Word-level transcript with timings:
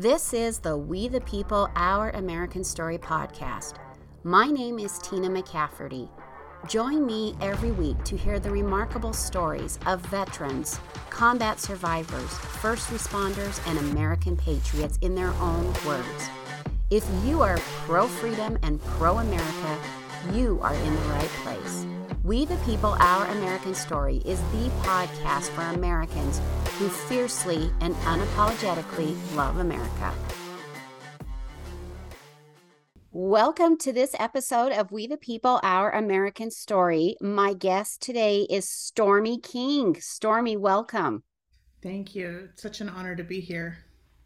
This 0.00 0.32
is 0.32 0.60
the 0.60 0.76
We 0.76 1.08
the 1.08 1.20
People 1.22 1.68
Our 1.74 2.10
American 2.10 2.62
Story 2.62 2.98
podcast. 2.98 3.78
My 4.22 4.46
name 4.46 4.78
is 4.78 5.00
Tina 5.00 5.28
McCafferty. 5.28 6.08
Join 6.68 7.04
me 7.04 7.34
every 7.40 7.72
week 7.72 8.04
to 8.04 8.16
hear 8.16 8.38
the 8.38 8.48
remarkable 8.48 9.12
stories 9.12 9.76
of 9.86 10.00
veterans, 10.02 10.78
combat 11.10 11.58
survivors, 11.58 12.32
first 12.62 12.90
responders, 12.90 13.60
and 13.68 13.76
American 13.90 14.36
patriots 14.36 15.00
in 15.00 15.16
their 15.16 15.32
own 15.40 15.64
words. 15.84 16.30
If 16.90 17.04
you 17.24 17.42
are 17.42 17.58
pro 17.84 18.06
freedom 18.06 18.56
and 18.62 18.80
pro 18.80 19.18
America, 19.18 19.78
you 20.32 20.60
are 20.62 20.74
in 20.74 20.94
the 20.94 21.08
right 21.08 21.32
place. 21.42 21.86
We 22.28 22.44
the 22.44 22.56
People 22.56 22.94
Our 23.00 23.24
American 23.28 23.74
Story 23.74 24.18
is 24.26 24.38
the 24.52 24.68
podcast 24.82 25.48
for 25.48 25.62
Americans 25.62 26.42
who 26.78 26.90
fiercely 26.90 27.70
and 27.80 27.94
unapologetically 27.94 29.16
love 29.34 29.56
America. 29.56 30.12
Welcome 33.12 33.78
to 33.78 33.94
this 33.94 34.14
episode 34.18 34.72
of 34.72 34.92
We 34.92 35.06
the 35.06 35.16
People, 35.16 35.58
Our 35.62 35.90
American 35.90 36.50
Story. 36.50 37.16
My 37.22 37.54
guest 37.54 38.02
today 38.02 38.46
is 38.50 38.68
Stormy 38.68 39.40
King. 39.40 39.96
Stormy, 39.98 40.58
welcome. 40.58 41.22
Thank 41.82 42.14
you. 42.14 42.50
It's 42.52 42.60
such 42.60 42.82
an 42.82 42.90
honor 42.90 43.16
to 43.16 43.24
be 43.24 43.40
here. 43.40 43.78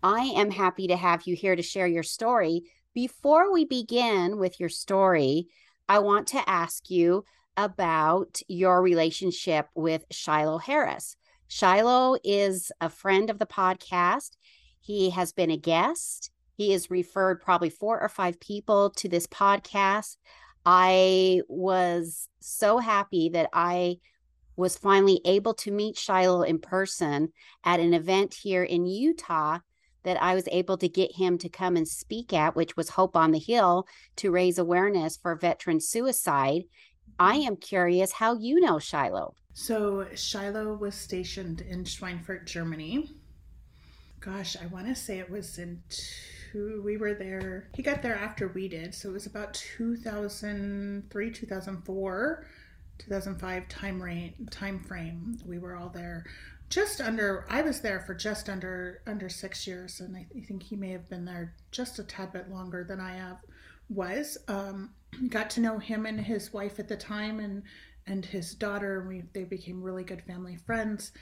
I 0.02 0.22
am 0.22 0.50
happy 0.50 0.88
to 0.88 0.96
have 0.96 1.22
you 1.28 1.36
here 1.36 1.54
to 1.54 1.62
share 1.62 1.86
your 1.86 2.02
story. 2.02 2.62
Before 2.94 3.52
we 3.52 3.64
begin 3.64 4.38
with 4.38 4.58
your 4.58 4.70
story, 4.70 5.46
I 5.88 6.00
want 6.00 6.26
to 6.28 6.50
ask 6.50 6.90
you 6.90 7.24
about 7.56 8.40
your 8.48 8.82
relationship 8.82 9.68
with 9.74 10.04
Shiloh 10.10 10.58
Harris. 10.58 11.16
Shiloh 11.48 12.16
is 12.24 12.72
a 12.80 12.88
friend 12.88 13.28
of 13.28 13.38
the 13.38 13.46
podcast. 13.46 14.36
He 14.80 15.10
has 15.10 15.32
been 15.32 15.50
a 15.50 15.56
guest. 15.56 16.30
He 16.56 16.72
has 16.72 16.90
referred 16.90 17.40
probably 17.40 17.70
four 17.70 18.00
or 18.00 18.08
five 18.08 18.40
people 18.40 18.90
to 18.96 19.08
this 19.08 19.26
podcast. 19.26 20.16
I 20.64 21.42
was 21.48 22.28
so 22.40 22.78
happy 22.78 23.30
that 23.30 23.50
I 23.52 23.98
was 24.56 24.76
finally 24.76 25.20
able 25.24 25.54
to 25.54 25.70
meet 25.70 25.96
Shiloh 25.96 26.42
in 26.42 26.58
person 26.58 27.32
at 27.64 27.80
an 27.80 27.94
event 27.94 28.34
here 28.34 28.62
in 28.62 28.86
Utah 28.86 29.58
that 30.04 30.20
I 30.20 30.34
was 30.34 30.48
able 30.50 30.76
to 30.78 30.88
get 30.88 31.16
him 31.16 31.38
to 31.38 31.48
come 31.48 31.76
and 31.76 31.86
speak 31.86 32.32
at, 32.32 32.56
which 32.56 32.76
was 32.76 32.90
Hope 32.90 33.16
on 33.16 33.30
the 33.30 33.38
Hill 33.38 33.86
to 34.16 34.30
raise 34.30 34.58
awareness 34.58 35.16
for 35.16 35.34
veteran 35.36 35.80
suicide. 35.80 36.62
I 37.18 37.36
am 37.36 37.56
curious 37.56 38.12
how 38.12 38.34
you 38.34 38.60
know 38.60 38.78
Shiloh. 38.78 39.34
So, 39.54 40.06
Shiloh 40.14 40.74
was 40.74 40.94
stationed 40.94 41.60
in 41.60 41.84
Schweinfurt, 41.84 42.46
Germany. 42.46 43.10
Gosh, 44.20 44.56
I 44.56 44.66
want 44.66 44.86
to 44.86 44.94
say 44.94 45.18
it 45.18 45.30
was 45.30 45.58
in 45.58 45.82
two, 45.88 46.80
we 46.84 46.96
were 46.96 47.14
there. 47.14 47.68
He 47.74 47.82
got 47.82 48.02
there 48.02 48.16
after 48.16 48.48
we 48.48 48.68
did. 48.68 48.94
So, 48.94 49.10
it 49.10 49.12
was 49.12 49.26
about 49.26 49.52
2003, 49.54 51.30
2004, 51.30 52.46
2005 52.98 53.68
time, 53.68 54.02
rate, 54.02 54.50
time 54.50 54.80
frame. 54.80 55.38
We 55.44 55.58
were 55.58 55.76
all 55.76 55.90
there 55.90 56.24
just 56.72 57.02
under 57.02 57.44
i 57.50 57.60
was 57.60 57.82
there 57.82 58.00
for 58.00 58.14
just 58.14 58.48
under 58.48 59.02
under 59.06 59.28
six 59.28 59.66
years 59.66 60.00
and 60.00 60.16
i 60.16 60.26
think 60.48 60.62
he 60.62 60.74
may 60.74 60.88
have 60.88 61.06
been 61.10 61.26
there 61.26 61.52
just 61.70 61.98
a 61.98 62.02
tad 62.02 62.32
bit 62.32 62.50
longer 62.50 62.82
than 62.82 62.98
i 62.98 63.14
have 63.14 63.36
was 63.90 64.38
um, 64.48 64.90
got 65.28 65.50
to 65.50 65.60
know 65.60 65.78
him 65.78 66.06
and 66.06 66.20
his 66.20 66.52
wife 66.52 66.78
at 66.78 66.88
the 66.88 66.96
time 66.96 67.40
and 67.40 67.62
and 68.06 68.24
his 68.26 68.54
daughter 68.54 69.04
we 69.08 69.22
they 69.32 69.44
became 69.44 69.82
really 69.82 70.04
good 70.04 70.22
family 70.22 70.56
friends. 70.56 71.12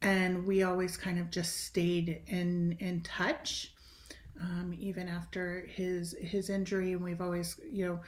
And 0.00 0.46
we 0.46 0.62
always 0.62 0.96
kind 0.96 1.18
of 1.18 1.30
just 1.30 1.64
stayed 1.64 2.22
in 2.26 2.76
in 2.78 3.00
touch 3.02 3.74
um, 4.40 4.74
even 4.78 5.08
after 5.08 5.66
his 5.66 6.14
his 6.20 6.50
injury. 6.50 6.92
And 6.92 7.02
we've 7.02 7.20
always 7.20 7.58
you 7.70 7.86
know 7.86 8.00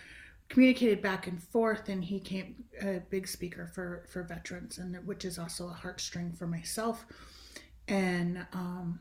communicated 0.48 1.00
back 1.00 1.28
and 1.28 1.40
forth 1.40 1.88
and 1.88 2.04
he 2.04 2.18
came 2.18 2.56
a 2.82 3.00
big 3.10 3.26
speaker 3.26 3.68
for 3.72 4.04
for 4.08 4.24
veterans 4.24 4.78
and 4.78 4.96
which 5.06 5.24
is 5.24 5.38
also 5.38 5.68
a 5.68 5.78
heartstring 5.82 6.36
for 6.36 6.46
myself. 6.46 7.06
And 7.88 8.46
um 8.52 9.00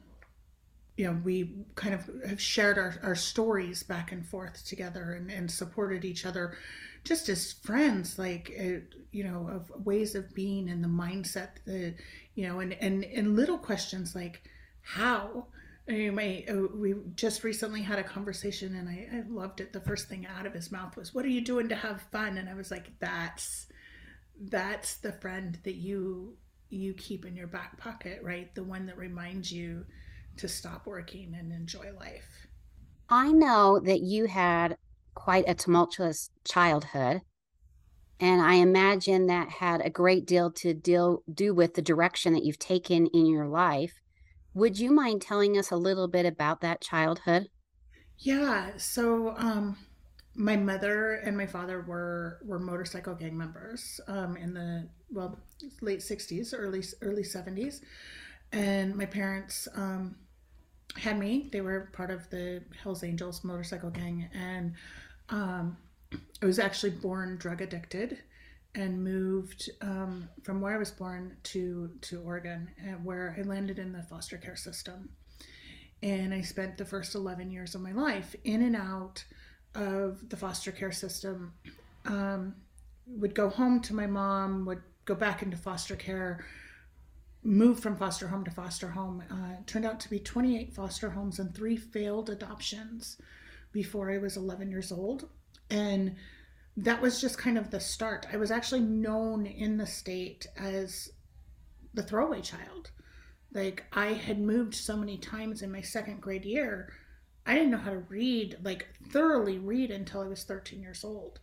you 1.00 1.06
know 1.06 1.18
we 1.24 1.50
kind 1.76 1.96
of 1.96 2.10
have 2.28 2.42
shared 2.42 2.78
our, 2.78 3.00
our 3.04 3.16
stories 3.16 3.84
back 3.84 4.12
and 4.12 4.28
forth 4.28 4.66
together 4.66 5.14
and, 5.14 5.32
and 5.32 5.50
supported 5.50 6.04
each 6.04 6.26
other 6.26 6.58
just 7.06 7.30
as 7.30 7.54
friends 7.54 8.20
like 8.20 8.52
uh, 8.60 8.82
you 9.14 9.24
know 9.24 9.48
of 9.50 9.72
ways 9.86 10.14
of 10.14 10.36
being 10.36 10.70
and 10.70 10.84
the 10.84 10.90
mindset 10.90 11.52
that 11.66 11.96
you 12.36 12.46
know 12.46 12.60
and 12.60 12.74
and 12.74 13.06
and 13.06 13.38
little 13.38 13.58
questions 13.58 14.14
like 14.14 14.44
how 14.82 15.48
Anyway, 15.88 16.46
uh, 16.48 16.68
we 16.78 16.94
just 17.16 17.44
recently 17.44 17.82
had 17.82 17.98
a 17.98 18.04
conversation 18.04 18.76
and 18.76 18.88
I, 18.88 19.08
I 19.12 19.24
loved 19.28 19.60
it. 19.60 19.74
The 19.74 19.82
first 19.82 20.08
thing 20.08 20.28
out 20.28 20.46
of 20.46 20.54
his 20.54 20.72
mouth 20.72 20.96
was, 20.96 21.16
What 21.16 21.26
are 21.26 21.30
you 21.30 21.42
doing 21.42 21.68
to 21.70 21.76
have 21.76 22.04
fun? 22.12 22.38
And 22.38 22.48
I 22.48 22.54
was 22.54 22.70
like, 22.70 22.92
That's 23.00 23.66
that's 24.40 24.98
the 24.98 25.14
friend 25.14 25.58
that 25.64 25.78
you 25.78 26.38
you 26.70 26.94
keep 26.94 27.26
in 27.26 27.36
your 27.36 27.48
back 27.48 27.80
pocket, 27.80 28.22
right? 28.22 28.54
The 28.54 28.64
one 28.64 28.86
that 28.86 29.00
reminds 29.00 29.52
you 29.52 29.84
to 30.40 30.48
stop 30.48 30.86
working 30.86 31.36
and 31.38 31.52
enjoy 31.52 31.92
life. 32.00 32.48
I 33.10 33.32
know 33.32 33.80
that 33.80 34.02
you 34.02 34.26
had 34.26 34.78
quite 35.16 35.46
a 35.48 35.56
tumultuous 35.56 36.30
childhood. 36.46 37.22
And 38.20 38.42
I 38.42 38.56
imagine 38.56 39.28
that 39.28 39.50
had 39.50 39.82
a 39.82 39.90
great 39.90 40.26
deal 40.26 40.52
to 40.54 40.74
deal 40.74 41.24
do 41.34 41.54
with 41.54 41.76
the 41.76 41.82
direction 41.82 42.34
that 42.34 42.44
you've 42.44 42.60
taken 42.60 43.08
in 43.08 43.26
your 43.26 43.48
life. 43.48 43.94
Would 44.54 44.78
you 44.78 44.92
mind 44.92 45.22
telling 45.22 45.58
us 45.58 45.72
a 45.72 45.78
little 45.78 46.08
bit 46.08 46.26
about 46.26 46.62
that 46.62 46.82
childhood? 46.82 47.48
Yeah. 48.18 48.72
So, 48.78 49.36
um, 49.38 49.78
my 50.36 50.56
mother 50.56 51.16
and 51.16 51.36
my 51.38 51.46
father 51.46 51.82
were 51.82 52.40
were 52.46 52.60
motorcycle 52.60 53.16
gang 53.16 53.38
members 53.38 54.00
um, 54.08 54.38
in 54.38 54.54
the 54.54 54.90
well 55.10 55.40
late 55.82 56.00
'60s, 56.00 56.54
early 56.54 56.84
early 57.02 57.24
'70s, 57.24 57.82
and 58.52 58.96
my 58.96 59.06
parents 59.06 59.68
um, 59.76 60.16
had 60.96 61.20
me. 61.20 61.50
They 61.52 61.62
were 61.62 61.90
part 61.94 62.12
of 62.12 62.30
the 62.30 62.62
Hell's 62.82 63.04
Angels 63.04 63.44
motorcycle 63.44 63.90
gang, 63.90 64.30
and 64.34 64.74
um, 65.30 65.78
I 66.42 66.46
was 66.46 66.60
actually 66.60 66.92
born 66.92 67.38
drug 67.38 67.62
addicted 67.62 68.20
and 68.76 69.04
moved 69.04 69.70
um, 69.82 70.30
from 70.44 70.62
where 70.62 70.76
I 70.76 70.78
was 70.78 70.92
born 70.92 71.36
to 71.44 71.90
to 72.02 72.22
Oregon, 72.22 72.70
uh, 72.82 72.94
where 73.04 73.36
I 73.38 73.42
landed 73.42 73.80
in 73.80 73.92
the 73.92 74.04
foster 74.04 74.38
care 74.38 74.56
system. 74.56 75.10
And 76.02 76.34
I 76.34 76.42
spent 76.42 76.78
the 76.78 76.86
first 76.86 77.14
11 77.14 77.52
years 77.52 77.76
of 77.76 77.82
my 77.82 77.92
life 77.92 78.34
in 78.46 78.62
and 78.62 78.76
out 78.76 79.26
of 79.76 80.30
the 80.30 80.38
foster 80.38 80.72
care 80.72 80.94
system. 80.94 81.54
Um, 82.06 82.56
would 83.18 83.36
go 83.36 83.50
home 83.50 83.82
to 83.82 83.94
my 83.94 84.08
mom, 84.08 84.66
would 84.66 84.82
go 85.06 85.16
back 85.16 85.42
into 85.42 85.58
foster 85.58 85.96
care, 85.96 86.46
move 87.44 87.80
from 87.80 87.96
foster 87.96 88.28
home 88.28 88.44
to 88.44 88.52
foster 88.52 88.90
home. 88.90 89.24
Uh, 89.30 89.62
turned 89.66 89.86
out 89.86 90.00
to 90.02 90.10
be 90.10 90.20
28 90.20 90.74
foster 90.74 91.10
homes 91.12 91.40
and 91.40 91.54
three 91.54 91.78
failed 91.78 92.30
adoptions 92.30 93.18
before 93.72 94.12
I 94.12 94.18
was 94.18 94.38
11 94.38 94.70
years 94.70 94.92
old. 94.92 95.30
And 95.70 96.16
that 96.78 97.02
was 97.02 97.22
just 97.22 97.38
kind 97.38 97.58
of 97.58 97.72
the 97.72 97.80
start. 97.80 98.28
I 98.32 98.38
was 98.38 98.52
actually 98.52 98.82
known 98.82 99.46
in 99.46 99.78
the 99.78 99.88
state 99.88 100.48
as 100.58 101.10
the 101.94 102.04
throwaway 102.04 102.42
child. 102.42 102.92
Like 103.54 103.86
I 103.94 104.14
had 104.14 104.40
moved 104.40 104.76
so 104.76 104.96
many 104.96 105.18
times 105.18 105.62
in 105.62 105.72
my 105.72 105.82
second 105.82 106.22
grade 106.22 106.46
year, 106.46 106.94
I 107.46 107.56
didn't 107.56 107.72
know 107.72 107.78
how 107.78 107.92
to 107.92 108.06
read, 108.10 108.58
like 108.64 108.88
thoroughly 109.12 109.58
read 109.58 109.92
until 109.92 110.22
I 110.22 110.28
was 110.28 110.44
13 110.44 110.82
years 110.82 111.04
old 111.04 111.40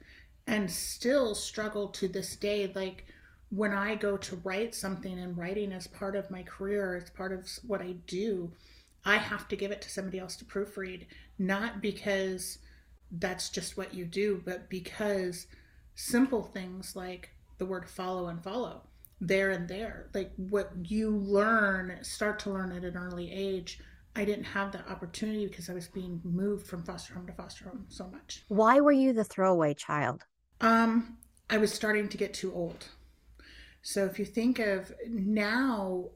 and 0.46 0.70
still 0.70 1.34
struggle 1.34 1.88
to 1.88 2.06
this 2.08 2.36
day 2.36 2.70
like 2.74 3.06
when 3.50 3.72
I 3.72 3.94
go 3.94 4.16
to 4.16 4.36
write 4.44 4.74
something 4.74 5.18
and 5.18 5.36
writing 5.36 5.72
is 5.72 5.86
part 5.86 6.16
of 6.16 6.30
my 6.30 6.42
career, 6.42 6.96
it's 6.96 7.10
part 7.10 7.32
of 7.32 7.48
what 7.66 7.80
I 7.80 7.92
do, 8.06 8.52
I 9.04 9.16
have 9.16 9.46
to 9.48 9.56
give 9.56 9.70
it 9.70 9.80
to 9.82 9.90
somebody 9.90 10.18
else 10.18 10.36
to 10.36 10.44
proofread, 10.44 11.06
not 11.38 11.80
because 11.80 12.58
that's 13.10 13.50
just 13.50 13.76
what 13.76 13.94
you 13.94 14.04
do, 14.04 14.42
but 14.44 14.68
because 14.68 15.46
simple 15.94 16.42
things 16.42 16.96
like 16.96 17.30
the 17.58 17.66
word 17.66 17.88
follow 17.88 18.26
and 18.26 18.42
follow, 18.42 18.82
there 19.20 19.52
and 19.52 19.68
there, 19.68 20.10
like 20.12 20.32
what 20.36 20.72
you 20.82 21.10
learn, 21.10 21.98
start 22.02 22.40
to 22.40 22.50
learn 22.50 22.72
at 22.72 22.84
an 22.84 22.96
early 22.96 23.32
age. 23.32 23.80
I 24.16 24.24
didn't 24.24 24.44
have 24.44 24.72
that 24.72 24.88
opportunity 24.88 25.46
because 25.46 25.70
I 25.70 25.74
was 25.74 25.88
being 25.88 26.20
moved 26.24 26.66
from 26.66 26.82
foster 26.82 27.14
home 27.14 27.26
to 27.26 27.32
foster 27.32 27.66
home 27.66 27.86
so 27.88 28.08
much. 28.08 28.44
Why 28.48 28.80
were 28.80 28.92
you 28.92 29.12
the 29.12 29.24
throwaway 29.24 29.74
child? 29.74 30.24
Um, 30.60 31.18
I 31.48 31.58
was 31.58 31.72
starting 31.72 32.08
to 32.08 32.16
get 32.16 32.34
too 32.34 32.52
old. 32.52 32.88
So 33.86 34.04
if 34.04 34.18
you 34.18 34.24
think 34.24 34.58
of 34.58 34.92
now 35.08 36.06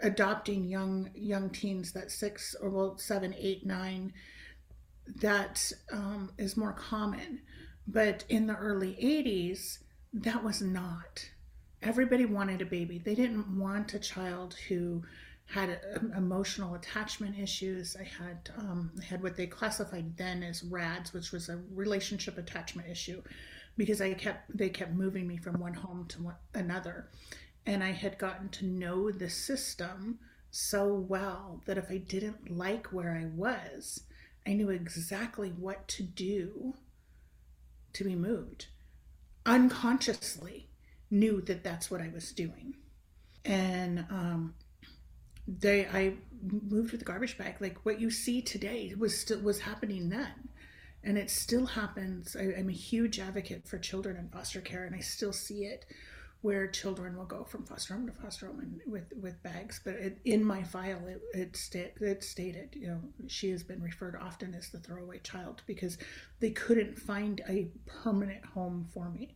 adopting 0.00 0.64
young 0.64 1.10
young 1.14 1.48
teens 1.48 1.92
that 1.92 2.10
six 2.10 2.56
or 2.60 2.70
well 2.70 2.98
seven, 2.98 3.36
eight, 3.38 3.64
nine, 3.64 4.12
that 5.20 5.72
um, 5.92 6.32
is 6.36 6.56
more 6.56 6.72
common. 6.72 7.42
But 7.86 8.24
in 8.28 8.48
the 8.48 8.56
early 8.56 8.94
80s, 9.00 9.78
that 10.12 10.42
was 10.42 10.60
not. 10.60 11.30
Everybody 11.82 12.24
wanted 12.24 12.62
a 12.62 12.66
baby. 12.66 12.98
They 12.98 13.14
didn't 13.14 13.56
want 13.56 13.94
a 13.94 14.00
child 14.00 14.56
who 14.68 15.04
had 15.46 15.80
um, 15.94 16.12
emotional 16.16 16.74
attachment 16.74 17.38
issues. 17.38 17.96
I 17.96 18.02
had 18.02 18.50
um, 18.58 18.90
I 19.00 19.04
had 19.04 19.22
what 19.22 19.36
they 19.36 19.46
classified 19.46 20.16
then 20.16 20.42
as 20.42 20.64
RADS, 20.64 21.12
which 21.12 21.30
was 21.30 21.48
a 21.48 21.60
relationship 21.72 22.38
attachment 22.38 22.88
issue, 22.88 23.22
because 23.78 24.02
I 24.02 24.12
kept 24.12 24.54
they 24.54 24.68
kept 24.68 24.92
moving 24.92 25.26
me 25.26 25.38
from 25.38 25.58
one 25.58 25.72
home 25.72 26.04
to 26.08 26.22
one, 26.24 26.34
another, 26.52 27.08
and 27.64 27.82
I 27.82 27.92
had 27.92 28.18
gotten 28.18 28.50
to 28.50 28.66
know 28.66 29.10
the 29.10 29.30
system 29.30 30.18
so 30.50 30.92
well 30.92 31.62
that 31.66 31.78
if 31.78 31.90
I 31.90 31.98
didn't 31.98 32.50
like 32.50 32.88
where 32.88 33.12
I 33.12 33.26
was, 33.34 34.02
I 34.46 34.54
knew 34.54 34.68
exactly 34.68 35.50
what 35.50 35.86
to 35.88 36.02
do 36.02 36.74
to 37.92 38.04
be 38.04 38.16
moved. 38.16 38.66
Unconsciously, 39.46 40.68
knew 41.10 41.40
that 41.42 41.62
that's 41.62 41.90
what 41.90 42.02
I 42.02 42.10
was 42.12 42.32
doing, 42.32 42.74
and 43.44 44.00
um, 44.10 44.54
they 45.46 45.86
I 45.86 46.14
moved 46.42 46.92
with 46.92 47.02
a 47.02 47.04
garbage 47.04 47.38
bag. 47.38 47.56
Like 47.60 47.84
what 47.84 48.00
you 48.00 48.10
see 48.10 48.42
today 48.42 48.92
was 48.98 49.16
still 49.18 49.40
was 49.40 49.60
happening 49.60 50.08
then, 50.08 50.47
and 51.04 51.18
it 51.18 51.30
still 51.30 51.66
happens. 51.66 52.36
I, 52.38 52.44
am 52.58 52.68
a 52.68 52.72
huge 52.72 53.18
advocate 53.18 53.66
for 53.66 53.78
children 53.78 54.16
in 54.16 54.28
foster 54.28 54.60
care, 54.60 54.84
and 54.84 54.94
I 54.94 55.00
still 55.00 55.32
see 55.32 55.64
it 55.64 55.84
where 56.40 56.68
children 56.68 57.16
will 57.16 57.24
go 57.24 57.42
from 57.42 57.64
foster 57.64 57.94
home 57.94 58.06
to 58.06 58.12
foster 58.12 58.46
home 58.46 58.60
and 58.60 58.80
with 58.86 59.12
with 59.20 59.42
bags. 59.42 59.80
But 59.84 59.94
it, 59.94 60.18
in 60.24 60.44
my 60.44 60.62
file, 60.62 61.06
it 61.06 61.20
it, 61.34 61.56
sta- 61.56 61.94
it 62.00 62.22
stated, 62.22 62.70
you 62.74 62.88
know, 62.88 63.00
she 63.26 63.50
has 63.50 63.62
been 63.62 63.82
referred 63.82 64.16
often 64.16 64.54
as 64.54 64.70
the 64.70 64.78
throwaway 64.78 65.18
child 65.18 65.62
because 65.66 65.98
they 66.40 66.50
couldn't 66.50 66.98
find 66.98 67.40
a 67.48 67.68
permanent 67.86 68.44
home 68.44 68.86
for 68.92 69.10
me. 69.10 69.34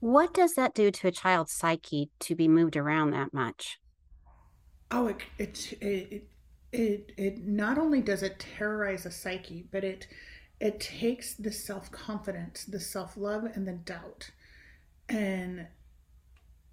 What 0.00 0.32
does 0.32 0.54
that 0.54 0.74
do 0.74 0.90
to 0.90 1.08
a 1.08 1.12
child's 1.12 1.52
psyche 1.52 2.10
to 2.20 2.34
be 2.34 2.48
moved 2.48 2.76
around 2.76 3.10
that 3.10 3.32
much? 3.34 3.78
oh 4.90 5.06
it 5.06 5.18
it 5.38 5.78
it 5.80 6.28
it, 6.72 7.12
it 7.16 7.46
not 7.46 7.78
only 7.78 8.00
does 8.00 8.22
it 8.22 8.38
terrorize 8.38 9.04
a 9.06 9.10
psyche 9.10 9.66
but 9.70 9.84
it 9.84 10.06
it 10.60 10.78
takes 10.78 11.34
the 11.34 11.50
self-confidence 11.50 12.64
the 12.66 12.80
self-love 12.80 13.44
and 13.54 13.66
the 13.66 13.72
doubt 13.72 14.30
and 15.08 15.66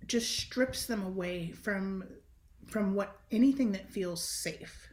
just 0.05 0.37
strips 0.37 0.85
them 0.85 1.03
away 1.03 1.51
from 1.51 2.03
from 2.67 2.93
what 2.93 3.21
anything 3.31 3.71
that 3.71 3.89
feels 3.89 4.21
safe. 4.43 4.89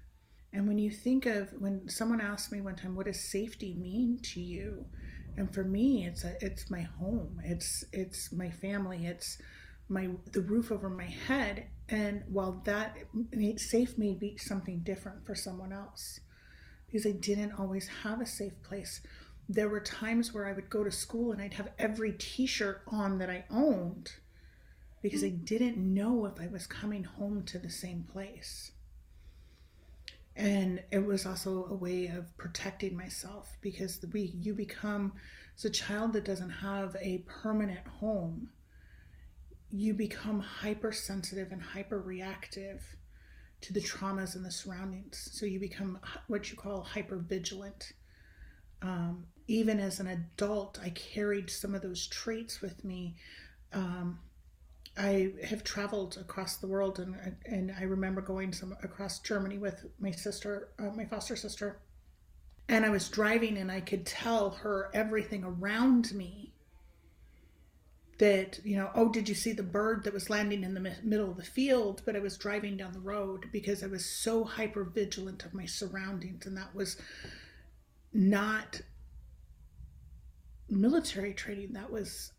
And 0.52 0.68
when 0.68 0.78
you 0.78 0.90
think 0.90 1.26
of 1.26 1.50
when 1.58 1.88
someone 1.88 2.20
asked 2.20 2.52
me 2.52 2.60
one 2.60 2.76
time 2.76 2.94
what 2.94 3.06
does 3.06 3.30
safety 3.30 3.74
mean 3.74 4.20
to 4.32 4.40
you? 4.40 4.86
And 5.36 5.52
for 5.52 5.64
me 5.64 6.06
it's 6.06 6.24
a 6.24 6.36
it's 6.40 6.70
my 6.70 6.82
home 6.82 7.40
it's 7.44 7.84
it's 7.92 8.32
my 8.32 8.50
family 8.50 9.06
it's 9.06 9.38
my 9.88 10.10
the 10.32 10.40
roof 10.40 10.70
over 10.70 10.88
my 10.88 11.06
head. 11.06 11.66
And 11.88 12.22
while 12.28 12.62
that 12.64 12.96
safe 13.56 13.98
may 13.98 14.14
be 14.14 14.36
something 14.38 14.80
different 14.80 15.26
for 15.26 15.34
someone 15.34 15.72
else 15.72 16.20
because 16.94 17.06
i 17.08 17.10
didn't 17.10 17.58
always 17.58 17.88
have 18.04 18.20
a 18.20 18.26
safe 18.26 18.62
place. 18.62 19.00
There 19.48 19.68
were 19.68 19.80
times 19.80 20.32
where 20.32 20.46
i 20.46 20.52
would 20.52 20.70
go 20.70 20.84
to 20.84 20.92
school 20.92 21.32
and 21.32 21.42
i'd 21.42 21.54
have 21.54 21.72
every 21.76 22.12
t-shirt 22.12 22.82
on 22.86 23.18
that 23.18 23.28
i 23.28 23.44
owned 23.50 24.12
because 25.02 25.24
i 25.24 25.30
mm. 25.30 25.44
didn't 25.44 25.76
know 25.76 26.24
if 26.24 26.40
i 26.40 26.46
was 26.46 26.68
coming 26.68 27.02
home 27.02 27.42
to 27.46 27.58
the 27.58 27.68
same 27.68 28.04
place. 28.12 28.70
And 30.36 30.84
it 30.92 31.04
was 31.04 31.26
also 31.26 31.66
a 31.68 31.74
way 31.74 32.06
of 32.06 32.36
protecting 32.36 32.96
myself 32.96 33.56
because 33.60 33.98
we 34.12 34.32
you 34.40 34.54
become 34.54 35.14
as 35.56 35.64
a 35.64 35.70
child 35.70 36.12
that 36.12 36.24
doesn't 36.24 36.50
have 36.50 36.96
a 37.00 37.24
permanent 37.26 37.88
home 38.00 38.50
you 39.72 39.94
become 39.94 40.38
hypersensitive 40.38 41.50
and 41.50 41.60
hyper 41.60 42.00
reactive 42.00 42.96
to 43.64 43.72
the 43.72 43.80
traumas 43.80 44.36
and 44.36 44.44
the 44.44 44.50
surroundings. 44.50 45.30
So 45.32 45.46
you 45.46 45.58
become 45.58 45.98
what 46.26 46.50
you 46.50 46.56
call 46.56 46.82
hyper 46.82 47.16
vigilant. 47.16 47.94
Um, 48.82 49.24
even 49.48 49.80
as 49.80 50.00
an 50.00 50.06
adult, 50.06 50.78
I 50.82 50.90
carried 50.90 51.48
some 51.48 51.74
of 51.74 51.80
those 51.80 52.06
traits 52.06 52.60
with 52.60 52.84
me. 52.84 53.16
Um, 53.72 54.18
I 54.98 55.32
have 55.44 55.64
traveled 55.64 56.18
across 56.20 56.58
the 56.58 56.66
world, 56.66 56.98
and 56.98 57.16
and 57.46 57.74
I 57.76 57.84
remember 57.84 58.20
going 58.20 58.52
some 58.52 58.76
across 58.82 59.20
Germany 59.20 59.56
with 59.56 59.86
my 59.98 60.10
sister, 60.10 60.68
uh, 60.78 60.90
my 60.90 61.06
foster 61.06 61.34
sister, 61.34 61.80
and 62.68 62.84
I 62.84 62.90
was 62.90 63.08
driving, 63.08 63.56
and 63.56 63.72
I 63.72 63.80
could 63.80 64.04
tell 64.04 64.50
her 64.50 64.90
everything 64.92 65.42
around 65.42 66.12
me 66.12 66.53
that 68.18 68.60
you 68.64 68.76
know 68.76 68.90
oh 68.94 69.08
did 69.08 69.28
you 69.28 69.34
see 69.34 69.52
the 69.52 69.62
bird 69.62 70.04
that 70.04 70.12
was 70.12 70.30
landing 70.30 70.62
in 70.62 70.74
the 70.74 70.94
middle 71.02 71.30
of 71.30 71.36
the 71.36 71.44
field? 71.44 72.02
But 72.04 72.16
i 72.16 72.20
was 72.20 72.38
driving 72.38 72.76
down 72.76 72.92
the 72.92 73.00
road 73.00 73.46
because 73.52 73.82
i 73.82 73.86
was 73.86 74.04
so 74.04 74.44
hyper 74.44 74.84
vigilant 74.84 75.44
of 75.44 75.54
my 75.54 75.66
surroundings 75.66 76.46
and 76.46 76.56
that 76.56 76.74
was 76.74 76.96
not 78.12 78.80
military 80.68 81.34
training. 81.34 81.72
That 81.72 81.90
was 81.90 82.32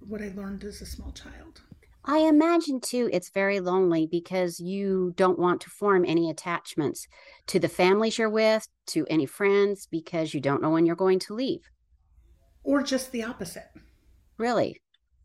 what 0.00 0.22
i 0.22 0.32
learned 0.34 0.64
as 0.64 0.80
a 0.80 0.86
small 0.86 1.12
child. 1.12 1.60
I 2.06 2.18
imagine 2.18 2.80
too 2.80 3.08
it's 3.12 3.30
very 3.30 3.60
lonely 3.60 4.06
because 4.10 4.60
you 4.60 5.14
don't 5.16 5.38
want 5.38 5.62
to 5.62 5.70
form 5.70 6.04
any 6.06 6.28
attachments 6.28 7.06
to 7.46 7.58
the 7.58 7.68
families 7.68 8.18
you're 8.18 8.28
with 8.28 8.68
to 8.88 9.06
any 9.08 9.24
friends 9.24 9.88
because 9.90 10.34
you 10.34 10.40
don't 10.40 10.60
know 10.60 10.70
when 10.70 10.84
you're 10.84 10.96
going 10.96 11.18
to 11.20 11.34
leave. 11.34 11.62
Or 12.62 12.82
just 12.82 13.10
the 13.10 13.24
opposite. 13.24 13.70
Really 14.36 14.82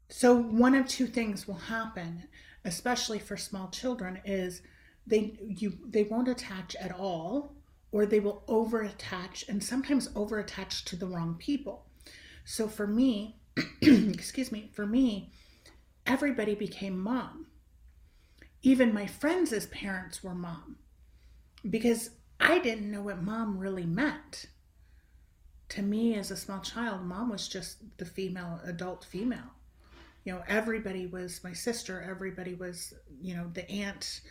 so 0.09 0.35
one 0.35 0.73
of 0.73 0.87
two 0.87 1.05
things 1.05 1.47
will 1.47 1.55
happen, 1.55 2.23
especially 2.65 3.19
for 3.19 3.37
small 3.37 3.69
children, 3.69 4.19
is 4.25 4.61
they 5.05 5.37
you 5.39 5.77
they 5.87 6.03
won't 6.03 6.27
attach 6.27 6.75
at 6.75 6.91
all, 6.91 7.55
or 7.91 8.05
they 8.05 8.19
will 8.19 8.43
over 8.47 8.81
attach 8.81 9.45
and 9.47 9.63
sometimes 9.63 10.09
over 10.15 10.39
attach 10.39 10.83
to 10.85 10.95
the 10.95 11.05
wrong 11.05 11.35
people. 11.35 11.85
So 12.43 12.67
for 12.67 12.87
me, 12.87 13.37
excuse 13.81 14.51
me, 14.51 14.71
for 14.73 14.87
me, 14.87 15.31
everybody 16.07 16.55
became 16.55 16.97
mom. 16.97 17.45
Even 18.63 18.93
my 18.93 19.05
friends 19.05 19.53
as 19.53 19.67
parents 19.67 20.23
were 20.23 20.35
mom. 20.35 20.77
Because 21.69 22.09
I 22.39 22.59
didn't 22.59 22.89
know 22.89 23.03
what 23.03 23.21
mom 23.21 23.59
really 23.59 23.85
meant. 23.85 24.47
To 25.69 25.81
me, 25.83 26.15
as 26.15 26.31
a 26.31 26.37
small 26.37 26.61
child, 26.61 27.03
mom 27.03 27.29
was 27.29 27.47
just 27.47 27.77
the 27.97 28.05
female, 28.05 28.59
adult 28.65 29.05
female 29.05 29.51
you 30.29 30.35
know 30.35 30.43
everybody 30.47 31.07
was 31.07 31.43
my 31.43 31.53
sister 31.53 32.05
everybody 32.07 32.53
was 32.53 32.93
you 33.19 33.35
know 33.35 33.49
the 33.55 33.67
aunt 33.67 34.21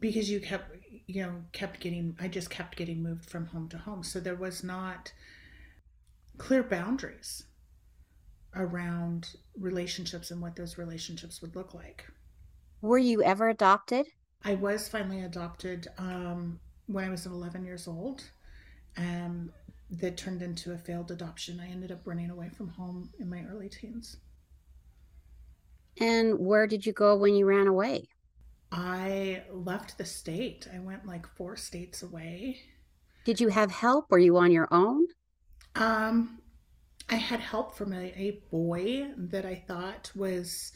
because 0.00 0.28
you 0.28 0.40
kept 0.40 0.74
you 1.06 1.22
know 1.22 1.34
kept 1.52 1.78
getting 1.78 2.16
i 2.18 2.26
just 2.26 2.50
kept 2.50 2.74
getting 2.76 3.00
moved 3.04 3.30
from 3.30 3.46
home 3.46 3.68
to 3.68 3.78
home. 3.78 4.02
So 4.02 4.18
there 4.18 4.34
was 4.34 4.64
not 4.64 5.12
clear 6.38 6.64
boundaries 6.64 7.44
around 8.56 9.36
relationships 9.56 10.32
and 10.32 10.42
what 10.42 10.56
those 10.56 10.76
relationships 10.76 11.40
would 11.40 11.54
look 11.54 11.72
like. 11.72 12.04
Were 12.80 12.98
you 12.98 13.22
ever 13.22 13.48
adopted? 13.48 14.06
I 14.44 14.54
was 14.54 14.88
finally 14.88 15.20
adopted 15.20 15.86
um, 15.98 16.58
when 16.86 17.04
i 17.04 17.10
was 17.10 17.26
11 17.26 17.64
years 17.64 17.86
old 17.86 18.24
um, 18.96 19.52
that 19.88 20.16
turned 20.16 20.42
into 20.42 20.72
a 20.72 20.78
failed 20.78 21.12
adoption. 21.12 21.60
I 21.60 21.68
ended 21.68 21.92
up 21.92 22.00
running 22.06 22.30
away 22.30 22.48
from 22.48 22.70
home 22.70 23.10
in 23.20 23.30
my 23.30 23.44
early 23.48 23.68
teens 23.68 24.16
and 25.98 26.38
where 26.38 26.66
did 26.66 26.86
you 26.86 26.92
go 26.92 27.16
when 27.16 27.34
you 27.34 27.46
ran 27.46 27.66
away? 27.66 28.08
I 28.70 29.42
left 29.50 29.98
the 29.98 30.04
state. 30.04 30.66
I 30.74 30.78
went 30.78 31.06
like 31.06 31.26
four 31.26 31.56
states 31.56 32.02
away. 32.02 32.60
Did 33.24 33.40
you 33.40 33.48
have 33.48 33.70
help? 33.70 34.10
Were 34.10 34.18
you 34.18 34.36
on 34.38 34.50
your 34.50 34.68
own? 34.70 35.06
Um, 35.74 36.40
I 37.08 37.16
had 37.16 37.40
help 37.40 37.74
from 37.76 37.92
a, 37.92 38.12
a 38.16 38.42
boy 38.50 39.08
that 39.16 39.44
I 39.44 39.62
thought 39.66 40.10
was 40.14 40.72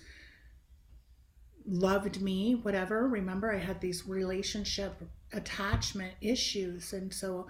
loved 1.66 2.20
me, 2.20 2.54
whatever. 2.54 3.08
Remember, 3.08 3.52
I 3.52 3.58
had 3.58 3.80
these 3.80 4.06
relationship 4.06 5.02
attachment 5.32 6.14
issues. 6.20 6.92
And 6.92 7.12
so 7.12 7.48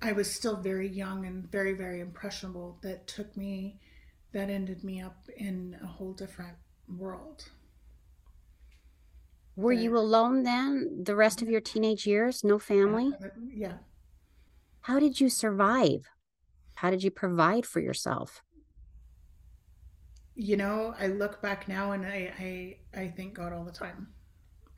I 0.00 0.12
was 0.12 0.32
still 0.32 0.56
very 0.56 0.88
young 0.88 1.26
and 1.26 1.50
very, 1.50 1.74
very 1.74 2.00
impressionable. 2.00 2.78
That 2.82 3.06
took 3.06 3.36
me, 3.36 3.80
that 4.32 4.48
ended 4.48 4.84
me 4.84 5.02
up 5.02 5.28
in 5.36 5.76
a 5.82 5.86
whole 5.86 6.12
different 6.12 6.56
world. 6.98 7.50
Were 9.54 9.72
you 9.72 9.96
alone 9.96 10.44
then 10.44 11.02
the 11.04 11.14
rest 11.14 11.42
of 11.42 11.50
your 11.50 11.60
teenage 11.60 12.06
years? 12.06 12.42
No 12.42 12.58
family? 12.58 13.12
Yeah. 13.54 13.74
How 14.82 14.98
did 14.98 15.20
you 15.20 15.28
survive? 15.28 16.08
How 16.76 16.90
did 16.90 17.02
you 17.02 17.10
provide 17.10 17.66
for 17.66 17.80
yourself? 17.80 18.42
You 20.34 20.56
know, 20.56 20.94
I 20.98 21.08
look 21.08 21.42
back 21.42 21.68
now 21.68 21.92
and 21.92 22.06
I 22.06 22.32
I, 22.38 23.00
I 23.00 23.08
thank 23.08 23.34
God 23.34 23.52
all 23.52 23.64
the 23.64 23.72
time. 23.72 24.08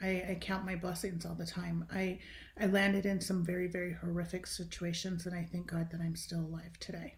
I, 0.02 0.08
I 0.30 0.38
count 0.40 0.66
my 0.66 0.74
blessings 0.74 1.24
all 1.24 1.36
the 1.36 1.46
time. 1.46 1.86
I 1.92 2.18
I 2.58 2.66
landed 2.66 3.06
in 3.06 3.20
some 3.20 3.44
very, 3.44 3.68
very 3.68 3.92
horrific 3.92 4.46
situations 4.46 5.24
and 5.24 5.34
I 5.34 5.48
thank 5.50 5.68
God 5.68 5.90
that 5.92 6.00
I'm 6.00 6.16
still 6.16 6.40
alive 6.40 6.78
today. 6.80 7.14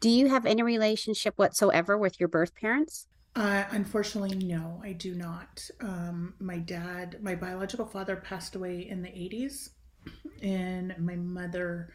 Do 0.00 0.08
you 0.08 0.28
have 0.28 0.46
any 0.46 0.62
relationship 0.62 1.34
whatsoever 1.36 1.98
with 1.98 2.18
your 2.18 2.28
birth 2.28 2.54
parents? 2.54 3.08
Uh, 3.34 3.64
unfortunately, 3.70 4.36
no, 4.36 4.80
I 4.84 4.92
do 4.92 5.14
not. 5.14 5.68
Um, 5.80 6.34
my 6.38 6.58
dad, 6.58 7.18
my 7.22 7.34
biological 7.34 7.86
father, 7.86 8.16
passed 8.16 8.54
away 8.56 8.86
in 8.88 9.00
the 9.00 9.08
80s, 9.08 9.70
and 10.42 10.94
my 10.98 11.16
mother 11.16 11.92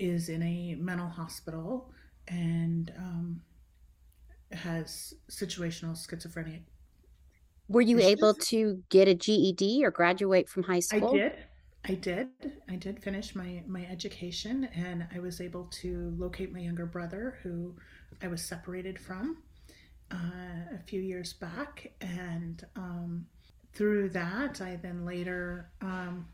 is 0.00 0.28
in 0.28 0.42
a 0.42 0.74
mental 0.80 1.06
hospital 1.06 1.92
and 2.26 2.92
um, 2.98 3.42
has 4.50 5.14
situational 5.30 5.92
schizophrenia. 5.92 6.62
Were 7.68 7.80
you 7.80 7.98
issues. 7.98 8.10
able 8.10 8.34
to 8.34 8.82
get 8.90 9.06
a 9.06 9.14
GED 9.14 9.84
or 9.84 9.92
graduate 9.92 10.48
from 10.48 10.64
high 10.64 10.80
school? 10.80 11.14
I 11.14 11.16
did. 11.16 11.32
I 11.84 11.94
did. 11.94 12.28
I 12.68 12.76
did 12.76 13.02
finish 13.02 13.34
my 13.34 13.62
my 13.66 13.86
education, 13.86 14.68
and 14.74 15.06
I 15.14 15.20
was 15.20 15.40
able 15.40 15.64
to 15.80 16.14
locate 16.18 16.52
my 16.52 16.60
younger 16.60 16.86
brother, 16.86 17.38
who 17.42 17.76
I 18.20 18.28
was 18.28 18.42
separated 18.42 18.98
from 18.98 19.38
uh, 20.12 20.74
a 20.74 20.78
few 20.86 21.00
years 21.00 21.32
back, 21.32 21.92
and 22.00 22.64
um, 22.76 23.26
through 23.72 24.10
that, 24.10 24.60
I 24.60 24.76
then 24.76 25.04
later 25.04 25.70
um, 25.80 26.26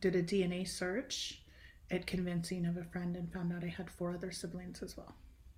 did 0.00 0.14
a 0.14 0.22
DNA 0.22 0.66
search 0.68 1.42
at 1.90 2.06
convincing 2.06 2.66
of 2.66 2.76
a 2.76 2.84
friend 2.84 3.16
and 3.16 3.32
found 3.32 3.52
out 3.52 3.64
I 3.64 3.68
had 3.68 3.90
four 3.90 4.12
other 4.12 4.30
siblings 4.30 4.82
as 4.82 4.96
well. 4.96 5.14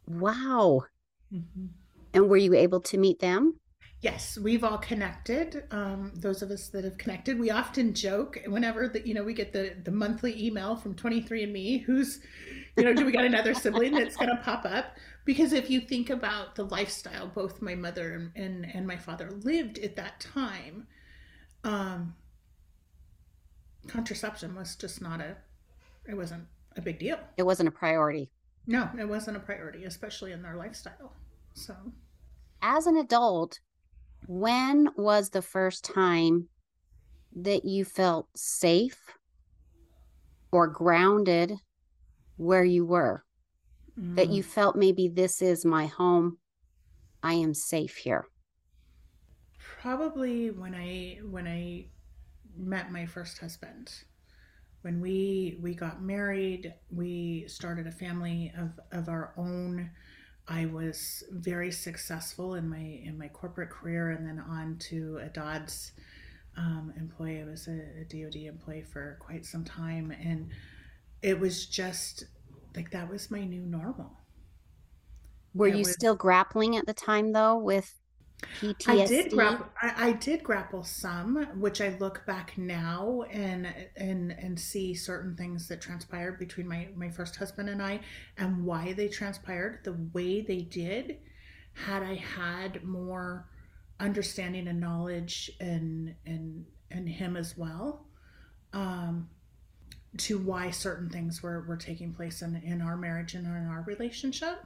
Wow. 0.08 0.84
Mm-hmm. 1.32 1.66
And 2.14 2.28
were 2.28 2.36
you 2.36 2.54
able 2.54 2.80
to 2.80 2.98
meet 2.98 3.20
them? 3.20 3.60
Yes, 4.00 4.38
we've 4.38 4.62
all 4.62 4.78
connected. 4.78 5.64
Um, 5.70 6.12
those 6.14 6.42
of 6.42 6.50
us 6.50 6.68
that 6.68 6.84
have 6.84 6.98
connected, 6.98 7.38
we 7.38 7.50
often 7.50 7.94
joke 7.94 8.38
whenever 8.46 8.88
that 8.88 9.06
you 9.06 9.14
know 9.14 9.24
we 9.24 9.32
get 9.32 9.52
the 9.52 9.74
the 9.84 9.90
monthly 9.90 10.46
email 10.46 10.76
from 10.76 10.94
23andMe, 10.94 11.82
who's, 11.82 12.20
you 12.76 12.84
know, 12.84 12.92
do 12.92 13.06
we 13.06 13.12
got 13.12 13.24
another 13.24 13.54
sibling 13.54 13.92
that's 13.94 14.16
going 14.16 14.28
to 14.28 14.42
pop 14.42 14.64
up? 14.66 14.96
Because 15.26 15.52
if 15.52 15.68
you 15.68 15.80
think 15.80 16.08
about 16.08 16.54
the 16.54 16.64
lifestyle 16.64 17.26
both 17.26 17.60
my 17.60 17.74
mother 17.74 18.14
and 18.14 18.30
and, 18.36 18.66
and 18.74 18.86
my 18.86 18.96
father 18.96 19.30
lived 19.42 19.76
at 19.78 19.96
that 19.96 20.20
time, 20.20 20.86
um, 21.64 22.14
contraception 23.88 24.54
was 24.54 24.76
just 24.76 25.02
not 25.02 25.20
a, 25.20 25.36
it 26.08 26.14
wasn't 26.14 26.44
a 26.76 26.80
big 26.80 26.98
deal. 26.98 27.18
It 27.36 27.42
wasn't 27.42 27.68
a 27.68 27.72
priority. 27.72 28.30
No, 28.68 28.88
it 28.98 29.08
wasn't 29.08 29.36
a 29.36 29.40
priority, 29.40 29.84
especially 29.84 30.32
in 30.32 30.42
their 30.42 30.56
lifestyle. 30.56 31.12
So, 31.54 31.74
as 32.62 32.86
an 32.86 32.96
adult, 32.96 33.58
when 34.28 34.90
was 34.96 35.30
the 35.30 35.42
first 35.42 35.84
time 35.84 36.48
that 37.34 37.64
you 37.64 37.84
felt 37.84 38.28
safe 38.36 39.18
or 40.52 40.68
grounded 40.68 41.52
where 42.36 42.64
you 42.64 42.86
were? 42.86 43.25
Mm. 43.98 44.16
That 44.16 44.30
you 44.30 44.42
felt 44.42 44.76
maybe 44.76 45.08
this 45.08 45.40
is 45.40 45.64
my 45.64 45.86
home. 45.86 46.38
I 47.22 47.34
am 47.34 47.54
safe 47.54 47.96
here. 47.96 48.26
Probably 49.58 50.50
when 50.50 50.74
I 50.74 51.20
when 51.28 51.46
I 51.46 51.86
met 52.56 52.92
my 52.92 53.06
first 53.06 53.38
husband. 53.38 53.90
When 54.82 55.00
we 55.00 55.58
we 55.60 55.74
got 55.74 56.02
married, 56.02 56.74
we 56.90 57.44
started 57.48 57.86
a 57.86 57.92
family 57.92 58.52
of 58.56 58.78
of 58.92 59.08
our 59.08 59.32
own 59.36 59.90
I 60.48 60.66
was 60.66 61.24
very 61.30 61.72
successful 61.72 62.54
in 62.54 62.68
my 62.68 63.00
in 63.04 63.18
my 63.18 63.28
corporate 63.28 63.70
career, 63.70 64.10
and 64.10 64.26
then 64.26 64.38
on 64.38 64.76
to 64.90 65.18
a 65.22 65.28
Dodds 65.28 65.92
um, 66.56 66.92
employee. 66.96 67.40
I 67.40 67.44
was 67.44 67.66
a, 67.66 67.80
a, 68.00 68.04
DoD 68.04 68.36
employee 68.46 68.82
for 68.82 69.18
quite 69.20 69.44
some 69.44 69.64
time, 69.64 70.12
and 70.12 70.50
it 71.20 71.38
was 71.38 71.66
just 71.66 72.24
like 72.76 72.90
that 72.90 73.08
was 73.08 73.30
my 73.30 73.44
new 73.44 73.62
normal. 73.62 74.12
Were 75.54 75.68
you 75.68 75.78
was, 75.78 75.92
still 75.92 76.14
grappling 76.14 76.76
at 76.76 76.86
the 76.86 76.92
time, 76.92 77.32
though, 77.32 77.56
with 77.56 77.94
PTSD? 78.60 78.88
I 78.88 79.06
did 79.06 79.30
grapple. 79.32 79.66
I, 79.80 80.08
I, 80.08 80.12
did 80.12 80.42
grapple 80.42 80.82
some, 80.84 81.46
which 81.58 81.80
I 81.80 81.96
look 81.98 82.26
back 82.26 82.58
now 82.58 83.22
and 83.30 83.74
and 83.96 84.32
and 84.32 84.60
see 84.60 84.94
certain 84.94 85.34
things 85.34 85.66
that 85.68 85.80
transpired 85.80 86.38
between 86.38 86.68
my 86.68 86.88
my 86.94 87.08
first 87.08 87.36
husband 87.36 87.70
and 87.70 87.82
I, 87.82 88.00
and 88.36 88.64
why 88.64 88.92
they 88.92 89.08
transpired 89.08 89.80
the 89.84 89.96
way 90.12 90.42
they 90.42 90.60
did. 90.60 91.18
Had 91.72 92.02
I 92.02 92.14
had 92.14 92.84
more 92.84 93.48
understanding 93.98 94.68
and 94.68 94.80
knowledge 94.80 95.50
and 95.58 96.14
and 96.26 96.66
and 96.90 97.08
him 97.08 97.36
as 97.36 97.56
well, 97.56 98.06
um, 98.74 99.30
to 100.18 100.38
why 100.38 100.70
certain 100.70 101.08
things 101.08 101.42
were 101.42 101.62
were 101.62 101.76
taking 101.76 102.12
place 102.12 102.42
in 102.42 102.56
in 102.56 102.80
our 102.80 102.96
marriage 102.96 103.34
and 103.34 103.46
in 103.46 103.68
our 103.68 103.82
relationship 103.86 104.64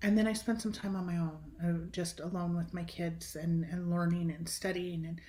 and 0.00 0.16
then 0.16 0.26
I 0.26 0.32
spent 0.32 0.62
some 0.62 0.72
time 0.72 0.94
on 0.94 1.06
my 1.06 1.16
own, 1.16 1.38
uh, 1.64 1.90
just 1.90 2.20
alone 2.20 2.56
with 2.56 2.72
my 2.72 2.84
kids 2.84 3.34
and, 3.34 3.64
and 3.64 3.90
learning 3.90 4.30
and 4.30 4.48
studying 4.48 5.04
and 5.04 5.20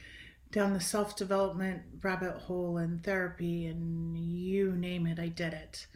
down 0.51 0.73
the 0.73 0.79
self 0.79 1.15
development 1.15 1.81
rabbit 2.01 2.35
hole 2.35 2.77
and 2.77 3.03
therapy 3.03 3.65
and 3.67 4.17
you 4.17 4.71
name 4.73 5.07
it, 5.07 5.19
I 5.19 5.27
did 5.27 5.53
it 5.53 5.87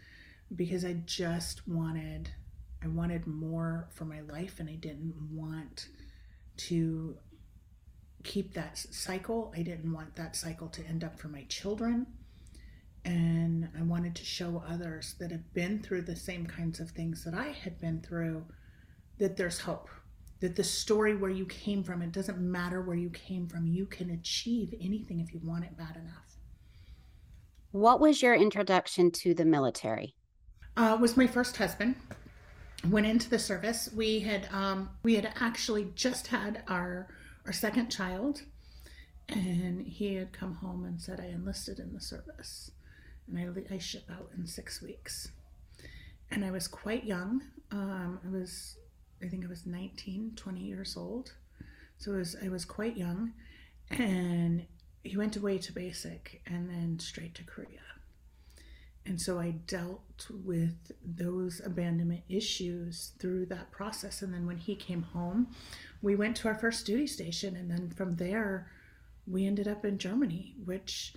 because 0.56 0.86
I 0.86 0.94
just 1.06 1.68
wanted, 1.68 2.30
I 2.84 2.88
wanted 2.88 3.28
more 3.28 3.88
for 3.92 4.06
my 4.06 4.22
life 4.22 4.60
and 4.60 4.70
I 4.70 4.76
didn't 4.76 5.16
want 5.32 5.88
to 6.56 7.18
keep 8.24 8.54
that 8.54 8.78
cycle. 8.78 9.54
I 9.56 9.62
didn't 9.62 9.92
want 9.92 10.16
that 10.16 10.36
cycle 10.36 10.68
to 10.70 10.86
end 10.86 11.04
up 11.04 11.20
for 11.20 11.28
my 11.28 11.44
children. 11.44 12.08
And 13.06 13.70
I 13.78 13.84
wanted 13.84 14.16
to 14.16 14.26
show 14.26 14.64
others 14.68 15.16
that 15.20 15.32
have 15.32 15.54
been 15.54 15.82
through 15.82 16.04
the 16.04 16.16
same 16.16 16.46
kinds 16.46 16.80
of 16.80 16.92
things 16.92 17.24
that 17.26 17.34
I 17.34 17.50
had 17.50 17.80
been 17.80 18.02
through 18.02 18.46
that 19.18 19.36
there's 19.36 19.60
hope 19.60 19.90
that 20.40 20.56
the 20.56 20.64
story 20.64 21.16
where 21.16 21.32
you 21.32 21.46
came 21.46 21.84
from 21.84 22.02
it 22.02 22.12
doesn't 22.12 22.40
matter 22.40 22.82
where 22.82 22.96
you 22.96 23.10
came 23.10 23.48
from 23.48 23.68
you 23.68 23.86
can 23.86 24.10
achieve 24.10 24.74
anything 24.82 25.20
if 25.20 25.34
you 25.34 25.40
want 25.44 25.64
it 25.64 25.78
bad 25.78 25.96
enough. 25.96 26.38
What 27.72 28.00
was 28.00 28.22
your 28.22 28.36
introduction 28.36 29.12
to 29.12 29.34
the 29.34 29.46
military? 29.46 30.16
Uh, 30.78 30.98
was 31.00 31.18
my 31.18 31.28
first 31.28 31.58
husband. 31.58 31.96
Went 32.90 33.06
into 33.06 33.30
the 33.30 33.40
service. 33.40 33.90
We 33.96 34.20
had 34.20 34.48
um, 34.52 34.90
we 35.04 35.16
had 35.16 35.34
actually 35.40 35.92
just 35.96 36.28
had 36.28 36.64
our 36.68 37.08
our 37.46 37.54
second 37.54 37.90
child 37.90 38.44
and 39.30 39.82
he 39.82 40.16
had 40.16 40.34
come 40.34 40.56
home 40.56 40.84
and 40.86 41.02
said 41.02 41.20
i 41.20 41.26
enlisted 41.26 41.80
in 41.80 41.94
the 41.94 42.02
service 42.02 42.72
and 43.28 43.40
i, 43.40 43.74
I 43.74 43.78
ship 43.78 44.10
out 44.12 44.30
in 44.38 44.46
six 44.46 44.82
weeks 44.82 45.32
and 46.32 46.44
i 46.44 46.52
was 46.52 46.68
quite 46.68 47.04
young 47.04 47.42
um, 47.72 48.20
i 48.26 48.30
was 48.30 48.78
I 49.24 49.30
think 49.30 49.46
I 49.46 49.48
was 49.48 49.66
19, 49.66 50.34
20 50.36 50.60
years 50.60 50.98
old. 50.98 51.34
So 51.98 52.12
was, 52.12 52.36
I 52.44 52.50
was 52.50 52.66
quite 52.66 52.98
young. 52.98 53.34
And 53.90 54.66
he 55.04 55.18
went 55.18 55.38
away 55.38 55.58
to 55.60 55.72
basic 55.72 56.42
and 56.46 56.70
then 56.70 57.00
straight 57.00 57.36
to 57.36 57.44
Korea. 57.44 57.80
And 59.06 59.20
so 59.20 59.40
I 59.40 59.52
dealt 59.52 60.28
with 60.30 60.92
those 61.06 61.62
abandonment 61.64 62.24
issues 62.30 63.12
through 63.20 63.48
that 63.48 63.72
process. 63.72 64.22
And 64.22 64.34
then 64.34 64.46
when 64.46 64.58
he 64.58 64.76
came 64.76 65.04
home, 65.04 65.48
we 66.02 66.16
went 66.16 66.38
to 66.38 66.48
our 66.48 66.56
first 66.56 66.86
duty 66.86 67.08
station. 67.08 67.56
And 67.56 67.70
then 67.70 67.90
from 67.90 68.16
there, 68.16 68.72
we 69.28 69.46
ended 69.46 69.68
up 69.68 69.86
in 69.86 69.98
Germany, 69.98 70.56
which 70.66 71.14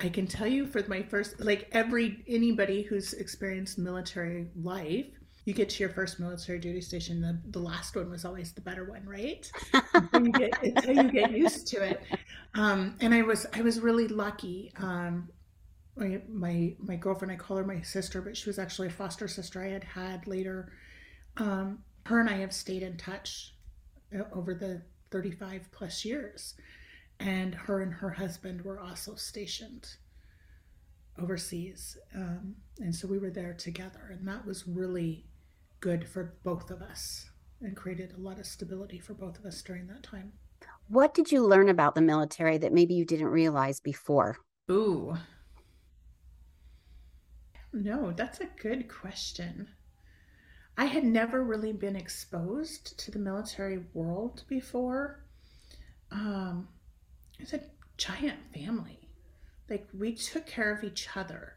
I 0.00 0.08
can 0.08 0.26
tell 0.26 0.46
you 0.46 0.66
for 0.66 0.82
my 0.88 1.02
first, 1.02 1.40
like 1.40 1.68
every, 1.72 2.24
anybody 2.26 2.82
who's 2.82 3.12
experienced 3.14 3.78
military 3.78 4.48
life, 4.56 5.06
you 5.44 5.54
get 5.54 5.68
to 5.70 5.82
your 5.82 5.90
first 5.90 6.20
military 6.20 6.58
duty 6.58 6.80
station, 6.80 7.20
the, 7.20 7.40
the 7.50 7.58
last 7.58 7.96
one 7.96 8.10
was 8.10 8.24
always 8.24 8.52
the 8.52 8.60
better 8.60 8.84
one, 8.84 9.04
right? 9.06 9.50
until, 9.94 10.26
you 10.26 10.32
get, 10.32 10.62
until 10.62 10.94
you 10.96 11.10
get 11.10 11.32
used 11.32 11.66
to 11.68 11.82
it. 11.82 12.02
Um, 12.54 12.96
and 13.00 13.14
I 13.14 13.22
was 13.22 13.46
I 13.52 13.62
was 13.62 13.80
really 13.80 14.08
lucky. 14.08 14.72
Um, 14.76 15.28
my, 15.96 16.20
my 16.28 16.74
my 16.78 16.96
girlfriend, 16.96 17.32
I 17.32 17.36
call 17.36 17.58
her 17.58 17.64
my 17.64 17.80
sister, 17.82 18.20
but 18.20 18.36
she 18.36 18.48
was 18.48 18.58
actually 18.58 18.88
a 18.88 18.92
foster 18.92 19.28
sister 19.28 19.62
I 19.62 19.68
had 19.68 19.84
had 19.84 20.26
later. 20.26 20.72
Um, 21.36 21.80
her 22.06 22.20
and 22.20 22.28
I 22.28 22.38
have 22.38 22.52
stayed 22.52 22.82
in 22.82 22.96
touch 22.96 23.54
uh, 24.14 24.24
over 24.32 24.54
the 24.54 24.82
35 25.10 25.68
plus 25.72 26.04
years, 26.04 26.54
and 27.20 27.54
her 27.54 27.82
and 27.82 27.92
her 27.92 28.10
husband 28.10 28.62
were 28.62 28.80
also 28.80 29.14
stationed 29.14 29.86
overseas. 31.20 31.98
Um, 32.14 32.56
and 32.78 32.94
so 32.94 33.06
we 33.06 33.18
were 33.18 33.30
there 33.30 33.52
together, 33.52 34.08
and 34.10 34.26
that 34.26 34.46
was 34.46 34.66
really 34.66 35.26
good 35.80 36.08
for 36.08 36.34
both 36.42 36.70
of 36.70 36.80
us 36.82 37.30
and 37.60 37.76
created 37.76 38.14
a 38.16 38.20
lot 38.20 38.38
of 38.38 38.46
stability 38.46 38.98
for 38.98 39.12
both 39.14 39.38
of 39.38 39.44
us 39.44 39.62
during 39.62 39.86
that 39.88 40.02
time. 40.02 40.32
What 40.88 41.14
did 41.14 41.30
you 41.30 41.46
learn 41.46 41.68
about 41.68 41.94
the 41.94 42.00
military 42.00 42.58
that 42.58 42.72
maybe 42.72 42.94
you 42.94 43.04
didn't 43.04 43.28
realize 43.28 43.80
before? 43.80 44.38
Ooh. 44.70 45.14
No, 47.72 48.12
that's 48.12 48.40
a 48.40 48.48
good 48.60 48.88
question. 48.88 49.68
I 50.76 50.86
had 50.86 51.04
never 51.04 51.44
really 51.44 51.72
been 51.72 51.96
exposed 51.96 52.98
to 52.98 53.10
the 53.10 53.18
military 53.18 53.84
world 53.92 54.44
before. 54.48 55.24
Um, 56.10 56.68
it's 57.40 57.52
a 57.52 57.60
giant 57.96 58.38
family. 58.54 59.08
Like 59.68 59.88
we 59.96 60.14
took 60.14 60.46
care 60.46 60.72
of 60.72 60.84
each 60.84 61.08
other. 61.16 61.54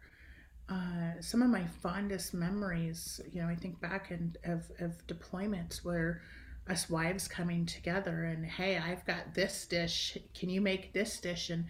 Uh, 0.69 1.19
some 1.19 1.41
of 1.41 1.49
my 1.49 1.65
fondest 1.81 2.33
memories, 2.33 3.19
you 3.31 3.41
know, 3.41 3.47
I 3.47 3.55
think 3.55 3.81
back 3.81 4.11
and 4.11 4.37
of, 4.45 4.69
of 4.79 5.05
deployments 5.07 5.83
where 5.83 6.21
us 6.69 6.89
wives 6.89 7.27
coming 7.27 7.65
together 7.65 8.23
and 8.23 8.45
hey 8.45 8.77
i've 8.77 9.05
got 9.05 9.33
this 9.33 9.65
dish. 9.65 10.17
Can 10.33 10.49
you 10.49 10.61
make 10.61 10.93
this 10.93 11.19
dish? 11.19 11.49
And 11.49 11.65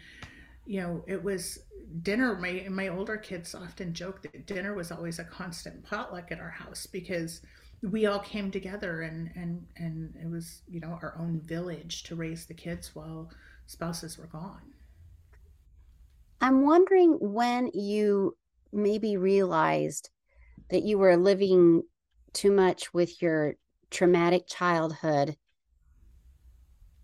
you 0.66 0.82
know 0.82 1.04
it 1.08 1.22
was 1.22 1.60
dinner. 2.04 2.36
My 2.36 2.68
my 2.70 2.90
older 2.90 3.18
kids 3.18 3.56
often 3.56 3.94
joke 3.94 4.22
that 4.22 4.46
dinner 4.46 4.74
was 4.74 4.92
always 4.92 5.20
a 5.20 5.24
constant 5.24 5.84
potluck 5.84 6.32
at 6.32 6.40
our 6.40 6.50
house 6.50 6.86
because 6.86 7.42
we 7.82 8.06
all 8.06 8.20
came 8.20 8.52
together 8.52 9.02
and 9.02 9.32
and 9.36 9.66
and 9.78 10.16
it 10.22 10.30
was 10.30 10.62
you 10.70 10.80
know 10.80 11.00
our 11.02 11.16
own 11.20 11.42
village 11.42 12.04
to 12.04 12.16
raise 12.16 12.46
the 12.46 12.54
kids 12.54 12.96
while 12.96 13.30
spouses 13.66 14.18
were 14.18 14.28
gone 14.28 14.74
i'm 16.42 16.66
wondering 16.66 17.18
when 17.20 17.70
you 17.74 18.36
maybe 18.72 19.18
realized 19.18 20.10
that 20.70 20.84
you 20.84 20.98
were 20.98 21.18
living 21.18 21.84
too 22.34 22.52
much 22.52 22.94
with 22.94 23.22
your 23.22 23.56
traumatic 23.92 24.48
childhood 24.48 25.38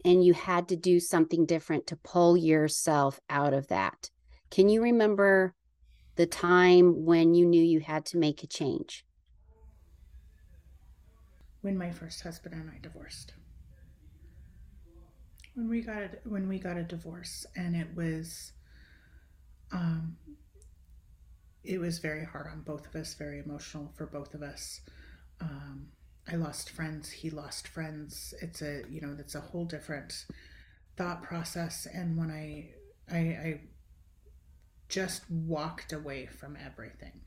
and 0.06 0.24
you 0.24 0.34
had 0.34 0.68
to 0.70 0.76
do 0.76 1.00
something 1.00 1.46
different 1.46 1.88
to 1.88 1.96
pull 1.96 2.38
yourself 2.38 3.20
out 3.30 3.54
of 3.54 3.68
that. 3.68 4.10
Can 4.50 4.70
you 4.70 4.82
remember 4.82 5.54
the 6.16 6.26
time 6.26 7.06
when 7.06 7.34
you 7.36 7.46
knew 7.46 7.62
you 7.62 7.80
had 7.80 8.06
to 8.08 8.18
make 8.18 8.44
a 8.44 8.48
change? 8.48 9.06
When 11.62 11.78
my 11.78 11.92
first 11.92 12.22
husband 12.22 12.56
and 12.56 12.70
I 12.70 12.80
divorced. 12.82 13.34
When 15.60 15.68
we 15.68 15.82
got 15.82 16.12
when 16.24 16.48
we 16.48 16.58
got 16.58 16.78
a 16.78 16.84
divorce 16.84 17.46
and 17.54 17.76
it 17.76 17.90
was 17.94 18.54
um 19.74 20.16
it 21.66 21.82
was 21.82 22.00
very 22.00 22.24
hard 22.24 22.48
on 22.48 22.62
both 22.62 22.88
of 22.88 22.96
us, 22.96 23.14
very 23.16 23.40
emotional 23.40 23.92
for 23.98 24.06
both 24.06 24.34
of 24.34 24.42
us. 24.42 24.80
Um, 25.42 25.88
I 26.32 26.38
lost 26.38 26.70
friends, 26.70 27.12
he 27.12 27.30
lost 27.30 27.68
friends. 27.68 28.34
It's 28.42 28.62
a, 28.62 28.84
you 28.90 29.02
know, 29.02 29.14
that's 29.14 29.36
a 29.36 29.42
whole 29.42 29.66
different 29.66 30.26
thought 30.96 31.24
process. 31.24 31.86
And 31.94 32.18
when 32.18 32.32
I, 32.32 32.70
I, 33.14 33.18
I 33.18 33.62
just 34.88 35.30
walked 35.30 35.92
away 35.92 36.26
from 36.28 36.56
everything. 36.56 37.20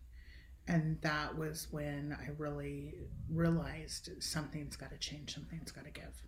And 0.66 1.02
that 1.02 1.36
was 1.36 1.68
when 1.70 2.16
I 2.18 2.30
really 2.38 2.94
realized 3.28 4.08
something's 4.20 4.76
got 4.76 4.90
to 4.90 4.96
change, 4.96 5.34
something's 5.34 5.70
got 5.70 5.84
to 5.84 5.90
give. 5.90 6.22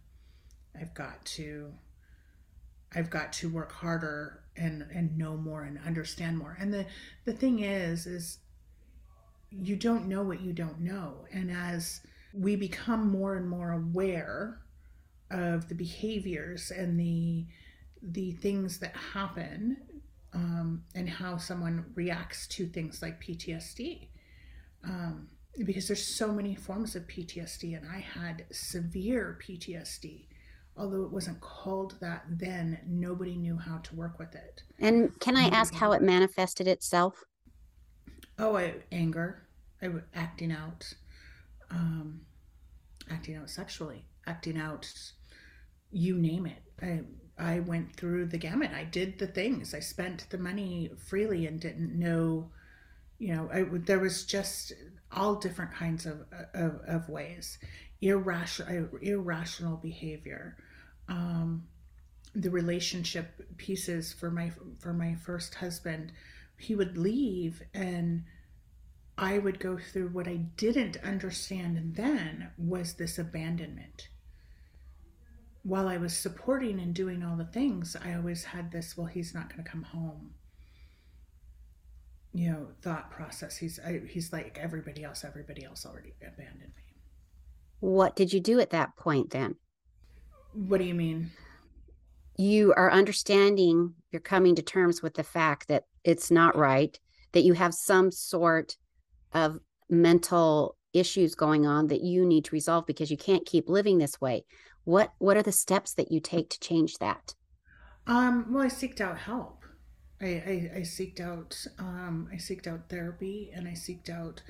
I've 0.78 0.92
got 0.92 1.25
to 1.25 1.73
I've 2.94 3.10
got 3.10 3.32
to 3.34 3.48
work 3.48 3.72
harder 3.72 4.40
and 4.56 4.86
and 4.92 5.16
know 5.18 5.36
more 5.36 5.64
and 5.64 5.78
understand 5.84 6.38
more. 6.38 6.56
And 6.60 6.72
the 6.72 6.86
the 7.24 7.32
thing 7.32 7.60
is 7.60 8.06
is 8.06 8.38
you 9.50 9.76
don't 9.76 10.06
know 10.08 10.22
what 10.22 10.40
you 10.40 10.52
don't 10.52 10.80
know. 10.80 11.26
And 11.32 11.50
as 11.50 12.00
we 12.32 12.56
become 12.56 13.10
more 13.10 13.36
and 13.36 13.48
more 13.48 13.72
aware 13.72 14.60
of 15.30 15.68
the 15.68 15.74
behaviors 15.74 16.70
and 16.70 16.98
the 16.98 17.46
the 18.02 18.32
things 18.32 18.78
that 18.80 18.94
happen 18.96 19.76
um, 20.34 20.82
and 20.94 21.08
how 21.08 21.36
someone 21.36 21.86
reacts 21.94 22.46
to 22.48 22.66
things 22.66 23.00
like 23.00 23.22
PTSD. 23.22 24.08
Um, 24.84 25.28
because 25.64 25.86
there's 25.86 26.04
so 26.04 26.32
many 26.32 26.54
forms 26.54 26.96
of 26.96 27.06
PTSD, 27.06 27.76
and 27.76 27.88
I 27.88 28.00
had 28.00 28.44
severe 28.50 29.38
PTSD. 29.40 30.26
Although 30.76 31.04
it 31.04 31.12
wasn't 31.12 31.40
called 31.40 31.95
that 32.00 32.25
then, 32.28 32.81
nobody 32.87 33.37
knew 33.37 33.57
how 33.57 33.78
to 33.78 33.95
work 33.95 34.19
with 34.19 34.35
it. 34.35 34.62
And 34.78 35.19
can 35.21 35.37
I 35.37 35.45
ask 35.45 35.73
how 35.75 35.93
it 35.93 36.02
manifested 36.02 36.66
itself? 36.66 37.25
Oh, 38.38 38.57
I, 38.57 38.75
anger, 38.90 39.47
I 39.81 39.90
acting 40.14 40.50
out, 40.50 40.93
um, 41.71 42.23
acting 43.09 43.37
out 43.37 43.50
sexually, 43.50 44.04
acting 44.26 44.59
out, 44.59 44.93
you 45.93 46.19
name 46.19 46.47
it. 46.47 46.62
I 46.83 47.02
I 47.37 47.61
went 47.61 47.97
through 47.97 48.26
the 48.26 48.38
gamut. 48.38 48.71
I 48.73 48.85
did 48.85 49.19
the 49.19 49.26
things. 49.26 49.75
I 49.75 49.81
spent 49.81 50.28
the 50.31 50.38
money 50.38 50.90
freely 50.97 51.47
and 51.47 51.59
didn't 51.61 51.99
know, 51.99 52.50
you 53.19 53.35
know, 53.35 53.50
I, 53.52 53.62
there 53.62 53.99
was 53.99 54.25
just 54.25 54.73
all 55.11 55.37
different 55.37 55.75
kinds 55.75 56.07
of 56.07 56.25
of, 56.52 56.81
of 56.87 57.09
ways, 57.09 57.59
irrational 58.01 58.88
irrational 59.03 59.77
behavior. 59.77 60.57
Um, 61.09 61.67
the 62.35 62.51
relationship 62.51 63.43
pieces 63.57 64.12
for 64.12 64.31
my 64.31 64.51
for 64.81 64.93
my 64.93 65.14
first 65.14 65.55
husband, 65.55 66.12
he 66.59 66.75
would 66.75 66.97
leave 66.97 67.62
and 67.73 68.25
I 69.17 69.38
would 69.38 69.61
go 69.61 69.79
through 69.79 70.09
what 70.09 70.27
I 70.27 70.37
didn't 70.57 70.97
understand 71.05 71.95
then 71.95 72.51
was 72.59 72.95
this 72.95 73.19
abandonment. 73.19 74.09
While 75.62 75.88
I 75.88 75.99
was 75.99 76.17
supporting 76.17 76.81
and 76.81 76.93
doing 76.95 77.23
all 77.23 77.37
the 77.37 77.45
things, 77.45 77.97
I 78.05 78.14
always 78.14 78.45
had 78.45 78.73
this, 78.73 78.97
well, 78.97 79.07
he's 79.07 79.33
not 79.33 79.49
going 79.49 79.64
to 79.64 79.71
come 79.71 79.83
home. 79.83 80.35
You 82.33 82.51
know, 82.51 82.67
thought 82.83 83.12
process. 83.12 83.57
He's 83.57 83.79
I, 83.79 84.01
he's 84.09 84.33
like 84.33 84.59
everybody 84.61 85.05
else. 85.05 85.25
Everybody 85.25 85.64
else 85.64 85.87
already 85.87 86.14
abandoned 86.21 86.73
me. 86.77 86.83
What 87.79 88.17
did 88.17 88.33
you 88.33 88.40
do 88.40 88.59
at 88.59 88.71
that 88.71 88.97
point 88.97 89.31
then? 89.31 89.55
What 90.55 90.79
do 90.79 90.85
you 90.85 90.95
mean? 90.95 91.31
You 92.37 92.73
are 92.77 92.90
understanding, 92.90 93.95
you're 94.11 94.21
coming 94.21 94.55
to 94.57 94.62
terms 94.62 95.03
with 95.03 95.14
the 95.14 95.23
fact 95.25 95.69
that 95.69 95.85
it's 96.05 96.31
not 96.31 96.57
right, 96.57 96.99
that 97.33 97.43
you 97.43 97.53
have 97.55 97.75
some 97.75 98.11
sort 98.11 98.77
of 99.33 99.59
mental 99.90 100.77
issues 100.93 101.35
going 101.35 101.67
on 101.67 101.88
that 101.88 102.03
you 102.03 102.25
need 102.25 102.45
to 102.45 102.55
resolve 102.55 102.87
because 102.87 103.11
you 103.11 103.17
can't 103.17 103.45
keep 103.45 103.69
living 103.69 103.99
this 103.99 104.21
way. 104.21 104.45
What 104.85 105.12
what 105.19 105.37
are 105.37 105.43
the 105.43 105.53
steps 105.53 105.95
that 105.95 106.12
you 106.12 106.21
take 106.21 106.51
to 106.51 106.61
change 106.61 106.99
that? 106.99 107.35
Um 108.07 108.53
well 108.53 108.64
i 108.64 108.69
seeked 108.69 109.01
out 109.01 109.19
help. 109.19 109.64
I 110.21 110.27
i, 110.27 110.71
I 110.77 110.81
seeked 110.81 111.21
out 111.21 111.67
um 111.79 112.29
i 112.33 112.37
seeked 112.37 112.67
out 112.67 112.88
therapy 112.88 113.51
and 113.53 113.67
i 113.67 113.73
seeked 113.73 114.09
out 114.09 114.43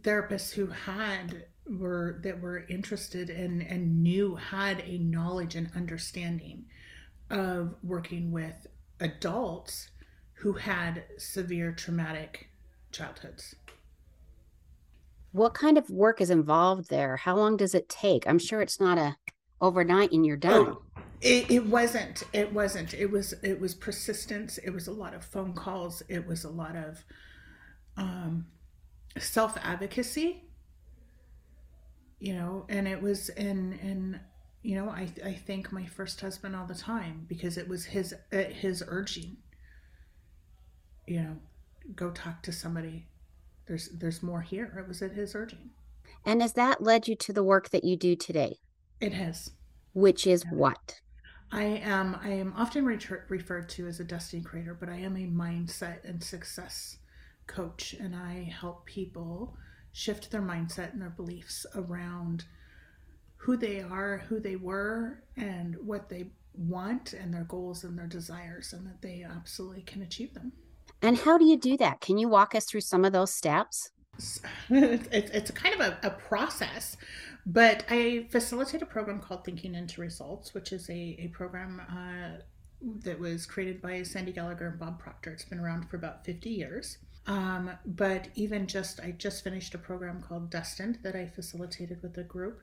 therapists 0.00 0.52
who 0.52 0.68
had 0.68 1.46
were 1.66 2.20
that 2.22 2.40
were 2.40 2.66
interested 2.68 3.30
in 3.30 3.62
and 3.62 4.02
knew 4.02 4.34
had 4.34 4.80
a 4.80 4.98
knowledge 4.98 5.54
and 5.54 5.70
understanding 5.74 6.66
of 7.30 7.74
working 7.82 8.30
with 8.30 8.66
adults 9.00 9.90
who 10.34 10.52
had 10.52 11.04
severe 11.16 11.72
traumatic 11.72 12.50
childhoods. 12.92 13.54
What 15.32 15.54
kind 15.54 15.78
of 15.78 15.90
work 15.90 16.20
is 16.20 16.30
involved 16.30 16.90
there? 16.90 17.16
How 17.16 17.36
long 17.36 17.56
does 17.56 17.74
it 17.74 17.88
take? 17.88 18.26
I'm 18.28 18.38
sure 18.38 18.60
it's 18.60 18.78
not 18.78 18.98
a 18.98 19.16
overnight 19.60 20.12
and 20.12 20.24
you're 20.24 20.36
done. 20.36 20.76
Oh, 20.76 20.82
it, 21.20 21.50
it 21.50 21.66
wasn't 21.66 22.22
it 22.32 22.52
wasn't. 22.52 22.94
It 22.94 23.10
was 23.10 23.32
it 23.42 23.58
was 23.58 23.74
persistence. 23.74 24.58
It 24.58 24.70
was 24.70 24.86
a 24.86 24.92
lot 24.92 25.14
of 25.14 25.24
phone 25.24 25.54
calls. 25.54 26.02
It 26.08 26.26
was 26.26 26.44
a 26.44 26.50
lot 26.50 26.76
of 26.76 27.04
um, 27.96 28.46
self 29.18 29.56
advocacy 29.62 30.44
you 32.24 32.34
know 32.34 32.64
and 32.68 32.86
it 32.88 33.00
was 33.00 33.28
in 33.30 33.72
in 33.82 34.20
you 34.62 34.74
know 34.76 34.88
i 34.88 35.08
i 35.24 35.34
thank 35.46 35.72
my 35.72 35.84
first 35.84 36.20
husband 36.20 36.56
all 36.56 36.66
the 36.66 36.74
time 36.74 37.24
because 37.28 37.58
it 37.58 37.68
was 37.68 37.84
his 37.84 38.14
uh, 38.32 38.36
his 38.44 38.82
urging 38.86 39.36
you 41.06 41.20
know 41.20 41.36
go 41.94 42.10
talk 42.10 42.42
to 42.42 42.52
somebody 42.52 43.06
there's 43.66 43.88
there's 43.88 44.22
more 44.22 44.42
here. 44.42 44.72
It 44.78 44.88
was 44.88 45.02
at 45.02 45.12
his 45.12 45.34
urging. 45.34 45.70
And 46.24 46.42
has 46.42 46.52
that 46.54 46.82
led 46.82 47.08
you 47.08 47.16
to 47.16 47.32
the 47.32 47.42
work 47.42 47.70
that 47.70 47.84
you 47.84 47.96
do 47.96 48.16
today? 48.16 48.58
It 49.00 49.12
has. 49.12 49.50
Which 49.92 50.26
is 50.26 50.44
what? 50.50 51.00
I 51.52 51.64
am 51.64 52.18
I 52.22 52.30
am 52.30 52.52
often 52.56 52.84
re- 52.84 52.98
referred 53.28 53.68
to 53.70 53.86
as 53.86 54.00
a 54.00 54.04
destiny 54.04 54.42
creator, 54.42 54.76
but 54.78 54.88
I 54.88 54.96
am 54.96 55.16
a 55.16 55.26
mindset 55.26 56.04
and 56.04 56.22
success 56.22 56.98
coach 57.46 57.94
and 57.94 58.14
I 58.16 58.52
help 58.58 58.86
people 58.86 59.56
shift 59.94 60.32
their 60.32 60.42
mindset 60.42 60.92
and 60.92 61.00
their 61.00 61.08
beliefs 61.08 61.64
around 61.74 62.44
who 63.36 63.56
they 63.56 63.80
are, 63.80 64.24
who 64.28 64.40
they 64.40 64.56
were, 64.56 65.22
and 65.36 65.76
what 65.76 66.08
they 66.08 66.26
want 66.52 67.12
and 67.12 67.32
their 67.32 67.44
goals 67.44 67.84
and 67.84 67.96
their 67.96 68.06
desires 68.06 68.72
and 68.72 68.86
that 68.86 69.00
they 69.02 69.24
absolutely 69.24 69.82
can 69.82 70.02
achieve 70.02 70.34
them. 70.34 70.52
And 71.00 71.16
how 71.16 71.38
do 71.38 71.44
you 71.44 71.56
do 71.56 71.76
that? 71.76 72.00
Can 72.00 72.18
you 72.18 72.28
walk 72.28 72.54
us 72.54 72.64
through 72.64 72.80
some 72.80 73.04
of 73.04 73.12
those 73.12 73.32
steps? 73.32 73.92
it's, 74.70 75.30
it's 75.30 75.50
kind 75.52 75.80
of 75.80 75.80
a, 75.80 76.06
a, 76.06 76.10
process, 76.10 76.96
but 77.44 77.84
I 77.88 78.28
facilitate 78.30 78.80
a 78.82 78.86
program 78.86 79.20
called 79.20 79.44
Thinking 79.44 79.74
into 79.74 80.00
Results, 80.00 80.54
which 80.54 80.72
is 80.72 80.88
a, 80.88 81.16
a 81.18 81.28
program 81.32 81.82
uh, 81.90 82.40
that 83.02 83.18
was 83.18 83.44
created 83.44 83.82
by 83.82 84.04
Sandy 84.04 84.30
Gallagher 84.30 84.68
and 84.68 84.78
Bob 84.78 85.00
Proctor. 85.00 85.32
It's 85.32 85.44
been 85.44 85.58
around 85.58 85.90
for 85.90 85.96
about 85.96 86.24
50 86.24 86.48
years. 86.48 86.98
Um, 87.26 87.70
but 87.86 88.28
even 88.34 88.66
just, 88.66 89.00
I 89.00 89.12
just 89.12 89.44
finished 89.44 89.74
a 89.74 89.78
program 89.78 90.20
called 90.22 90.50
Destined 90.50 90.98
that 91.02 91.16
I 91.16 91.26
facilitated 91.26 92.02
with 92.02 92.18
a 92.18 92.22
group, 92.24 92.62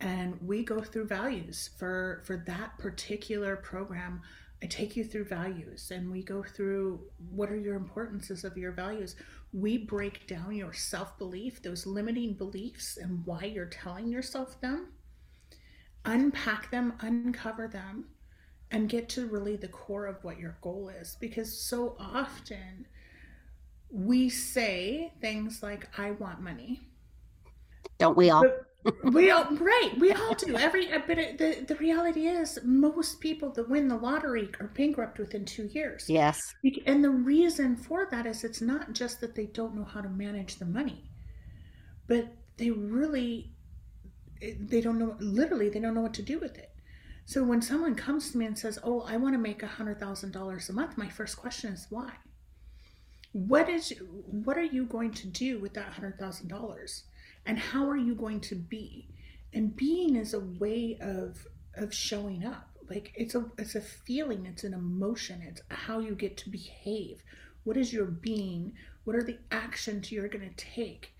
and 0.00 0.38
we 0.42 0.64
go 0.64 0.82
through 0.82 1.06
values 1.06 1.70
for 1.78 2.22
for 2.24 2.36
that 2.46 2.78
particular 2.78 3.56
program 3.56 4.22
I 4.62 4.66
take 4.66 4.96
you 4.96 5.04
through 5.04 5.24
values 5.24 5.90
and 5.90 6.10
we 6.10 6.22
go 6.22 6.42
through 6.42 7.00
what 7.30 7.50
are 7.50 7.56
your 7.56 7.74
importances 7.76 8.44
of 8.44 8.56
your 8.56 8.72
values. 8.72 9.16
We 9.52 9.76
break 9.78 10.26
down 10.26 10.54
your 10.54 10.72
self 10.72 11.18
belief, 11.18 11.62
those 11.62 11.86
limiting 11.86 12.34
beliefs, 12.34 12.96
and 12.96 13.26
why 13.26 13.44
you're 13.44 13.66
telling 13.66 14.08
yourself 14.08 14.60
them. 14.60 14.92
unpack 16.04 16.70
them, 16.70 16.94
uncover 17.00 17.68
them, 17.68 18.06
and 18.70 18.88
get 18.88 19.08
to 19.10 19.26
really 19.26 19.56
the 19.56 19.68
core 19.68 20.06
of 20.06 20.22
what 20.24 20.38
your 20.38 20.56
goal 20.62 20.88
is. 20.88 21.16
Because 21.20 21.56
so 21.58 21.96
often 21.98 22.86
we 23.92 24.28
say 24.28 25.12
things 25.20 25.62
like, 25.62 25.86
I 25.98 26.12
want 26.12 26.40
money. 26.40 26.80
Don't 27.98 28.16
we 28.16 28.30
all? 28.30 28.42
But 28.42 28.66
we 29.12 29.30
all, 29.30 29.44
right, 29.56 29.92
we 29.98 30.12
all 30.12 30.34
do. 30.34 30.56
Every, 30.56 30.90
uh, 30.92 31.00
but 31.06 31.18
it, 31.18 31.38
the, 31.38 31.64
the 31.68 31.76
reality 31.76 32.26
is, 32.26 32.58
most 32.64 33.20
people 33.20 33.50
that 33.52 33.68
win 33.68 33.86
the 33.86 33.96
lottery 33.96 34.50
are 34.58 34.68
bankrupt 34.68 35.18
within 35.18 35.44
two 35.44 35.66
years. 35.66 36.06
Yes. 36.08 36.54
And 36.86 37.04
the 37.04 37.10
reason 37.10 37.76
for 37.76 38.08
that 38.10 38.26
is 38.26 38.42
it's 38.42 38.60
not 38.60 38.92
just 38.92 39.20
that 39.20 39.34
they 39.34 39.46
don't 39.46 39.76
know 39.76 39.84
how 39.84 40.00
to 40.00 40.08
manage 40.08 40.56
the 40.56 40.64
money, 40.64 41.04
but 42.08 42.26
they 42.56 42.70
really, 42.70 43.52
eh, 44.40 44.54
they 44.58 44.80
don't 44.80 44.98
know, 44.98 45.16
literally, 45.20 45.68
they 45.68 45.78
don't 45.78 45.94
know 45.94 46.00
what 46.00 46.14
to 46.14 46.22
do 46.22 46.40
with 46.40 46.58
it. 46.58 46.70
So 47.24 47.44
when 47.44 47.62
someone 47.62 47.94
comes 47.94 48.32
to 48.32 48.38
me 48.38 48.46
and 48.46 48.58
says, 48.58 48.80
"Oh, 48.82 49.02
I 49.02 49.16
want 49.16 49.34
to 49.34 49.38
make 49.38 49.62
a 49.62 49.66
hundred 49.66 50.00
thousand 50.00 50.32
dollars 50.32 50.68
a 50.68 50.72
month," 50.72 50.98
my 50.98 51.08
first 51.08 51.36
question 51.36 51.72
is 51.72 51.86
why. 51.88 52.10
What 53.32 53.68
is 53.68 53.94
what 54.26 54.58
are 54.58 54.64
you 54.64 54.84
going 54.84 55.12
to 55.12 55.26
do 55.26 55.58
with 55.58 55.74
that 55.74 55.92
hundred 55.92 56.18
thousand 56.18 56.48
dollars, 56.48 57.04
and 57.46 57.58
how 57.58 57.88
are 57.88 57.96
you 57.96 58.14
going 58.14 58.40
to 58.40 58.54
be? 58.54 59.08
And 59.54 59.74
being 59.74 60.16
is 60.16 60.34
a 60.34 60.40
way 60.40 60.98
of 61.00 61.46
of 61.74 61.94
showing 61.94 62.44
up. 62.44 62.68
Like 62.88 63.12
it's 63.14 63.34
a 63.34 63.46
it's 63.58 63.74
a 63.74 63.80
feeling, 63.80 64.44
it's 64.46 64.64
an 64.64 64.74
emotion, 64.74 65.42
it's 65.42 65.62
how 65.70 66.00
you 66.00 66.14
get 66.14 66.36
to 66.38 66.50
behave. 66.50 67.22
What 67.64 67.76
is 67.76 67.92
your 67.92 68.06
being? 68.06 68.74
What 69.04 69.16
are 69.16 69.22
the 69.22 69.38
actions 69.50 70.12
you're 70.12 70.28
going 70.28 70.48
to 70.48 70.64
take? 70.64 71.14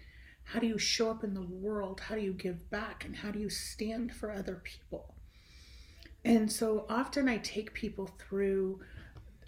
How 0.44 0.60
do 0.60 0.66
you 0.66 0.78
show 0.78 1.10
up 1.10 1.24
in 1.24 1.34
the 1.34 1.42
world? 1.42 2.00
How 2.00 2.14
do 2.14 2.20
you 2.20 2.32
give 2.32 2.68
back? 2.70 3.04
And 3.04 3.16
how 3.16 3.30
do 3.30 3.38
you 3.38 3.48
stand 3.48 4.12
for 4.12 4.30
other 4.30 4.60
people? 4.62 5.14
And 6.24 6.50
so 6.50 6.84
often 6.88 7.28
I 7.28 7.38
take 7.38 7.74
people 7.74 8.10
through 8.18 8.80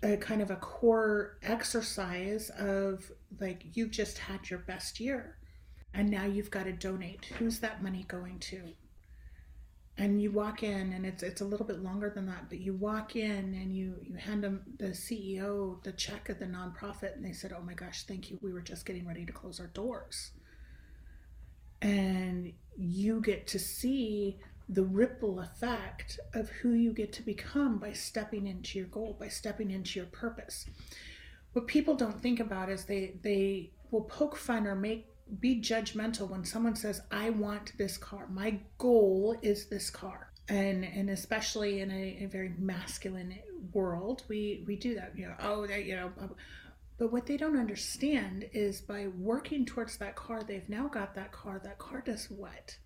a 0.05 0.17
kind 0.17 0.43
of 0.43 0.51
a 0.51 0.57
core 0.57 1.39
exercise 1.43 2.51
of 2.51 3.11
like, 3.41 3.65
you've 3.73 3.91
just 3.91 4.19
had 4.19 4.49
your 4.51 4.61
best 4.61 5.01
year 5.01 5.39
and 5.95 6.11
now 6.11 6.25
you've 6.25 6.51
got 6.51 6.65
to 6.65 6.73
donate. 6.73 7.25
Who's 7.39 7.61
that 7.61 7.83
money 7.83 8.05
going 8.09 8.41
to? 8.41 8.61
And 9.97 10.21
you 10.21 10.33
walk 10.33 10.65
in, 10.65 10.93
and 10.93 11.07
it's 11.07 11.23
it's 11.23 11.41
a 11.41 11.45
little 11.45 11.65
bit 11.65 11.81
longer 11.81 12.11
than 12.11 12.27
that, 12.27 12.49
but 12.49 12.59
you 12.59 12.75
walk 12.75 13.15
in 13.15 13.55
and 13.55 13.77
you 13.77 13.95
you 14.03 14.17
hand 14.17 14.43
them 14.43 14.63
the 14.77 14.89
CEO 14.89 15.81
the 15.85 15.93
check 15.93 16.29
of 16.29 16.41
the 16.41 16.47
nonprofit, 16.47 17.15
and 17.15 17.25
they 17.25 17.33
said, 17.33 17.55
"Oh 17.57 17.63
my 17.63 17.75
gosh, 17.75 18.03
thank 18.03 18.29
you. 18.29 18.41
We 18.43 18.53
were 18.53 18.61
just 18.61 18.87
getting 18.87 19.07
ready 19.07 19.25
to 19.25 19.33
close 19.33 19.61
our 19.61 19.69
doors." 19.69 20.33
And 21.81 22.53
you 22.77 23.21
get 23.21 23.47
to 23.49 23.59
see 23.61 24.41
the 24.69 24.85
ripple 24.85 25.41
effect 25.41 26.19
of 26.33 26.49
who 26.49 26.73
you 26.73 26.93
get 26.93 27.13
to 27.13 27.23
become 27.23 27.79
by 27.79 27.93
stepping 27.93 28.47
into 28.47 28.79
your 28.79 28.89
goal, 28.89 29.17
by 29.19 29.29
stepping 29.29 29.71
into 29.71 29.99
your 29.99 30.09
purpose. 30.09 30.67
What 31.53 31.67
people 31.67 31.95
don't 31.95 32.21
think 32.21 32.41
about 32.41 32.71
is 32.71 32.85
they 32.85 33.15
they 33.23 33.71
will 33.91 34.03
poke 34.03 34.37
fun 34.37 34.67
or 34.67 34.75
make 34.75 35.07
be 35.41 35.61
judgmental 35.61 36.29
when 36.29 36.45
someone 36.45 36.77
says, 36.77 37.03
"I 37.11 37.31
want 37.31 37.77
this 37.79 37.97
car. 37.97 38.27
My 38.29 38.61
goal 38.79 39.37
is 39.43 39.67
this 39.67 39.91
car." 39.91 40.33
And 40.49 40.85
and 40.85 41.11
especially 41.11 41.81
in 41.81 41.91
a, 41.91 42.25
a 42.25 42.27
very 42.27 42.55
masculine 42.59 43.39
world, 43.73 44.25
we 44.29 44.65
we 44.67 44.77
do 44.77 44.95
that. 44.95 45.13
You 45.17 45.29
know, 45.29 45.37
oh, 45.41 45.67
that 45.67 45.85
you 45.85 45.97
know. 45.97 46.13
But 46.97 47.13
what 47.13 47.27
they 47.27 47.37
don't 47.37 47.59
understand 47.59 48.49
is 48.53 48.81
by 48.81 49.09
working 49.09 49.67
towards 49.67 49.97
that 49.99 50.15
car, 50.15 50.43
they've 50.45 50.69
now 50.69 50.87
got 50.87 51.15
that 51.17 51.33
car. 51.33 51.61
That 51.63 51.79
car 51.79 52.01
does 52.01 52.31
what? 52.31 52.79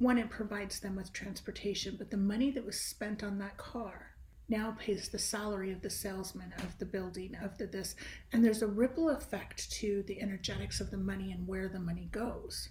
One, 0.00 0.18
it 0.18 0.30
provides 0.30 0.80
them 0.80 0.96
with 0.96 1.12
transportation, 1.12 1.94
but 1.96 2.10
the 2.10 2.16
money 2.16 2.50
that 2.50 2.66
was 2.66 2.80
spent 2.80 3.22
on 3.22 3.38
that 3.38 3.56
car 3.56 4.16
now 4.48 4.74
pays 4.80 5.08
the 5.08 5.18
salary 5.18 5.70
of 5.70 5.82
the 5.82 5.90
salesman, 5.90 6.52
of 6.58 6.76
the 6.78 6.86
building, 6.86 7.36
of 7.40 7.56
the 7.58 7.66
this. 7.66 7.94
And 8.32 8.44
there's 8.44 8.62
a 8.62 8.66
ripple 8.66 9.10
effect 9.10 9.70
to 9.72 10.02
the 10.08 10.20
energetics 10.20 10.80
of 10.80 10.90
the 10.90 10.96
money 10.96 11.30
and 11.30 11.46
where 11.46 11.68
the 11.68 11.78
money 11.78 12.08
goes. 12.10 12.70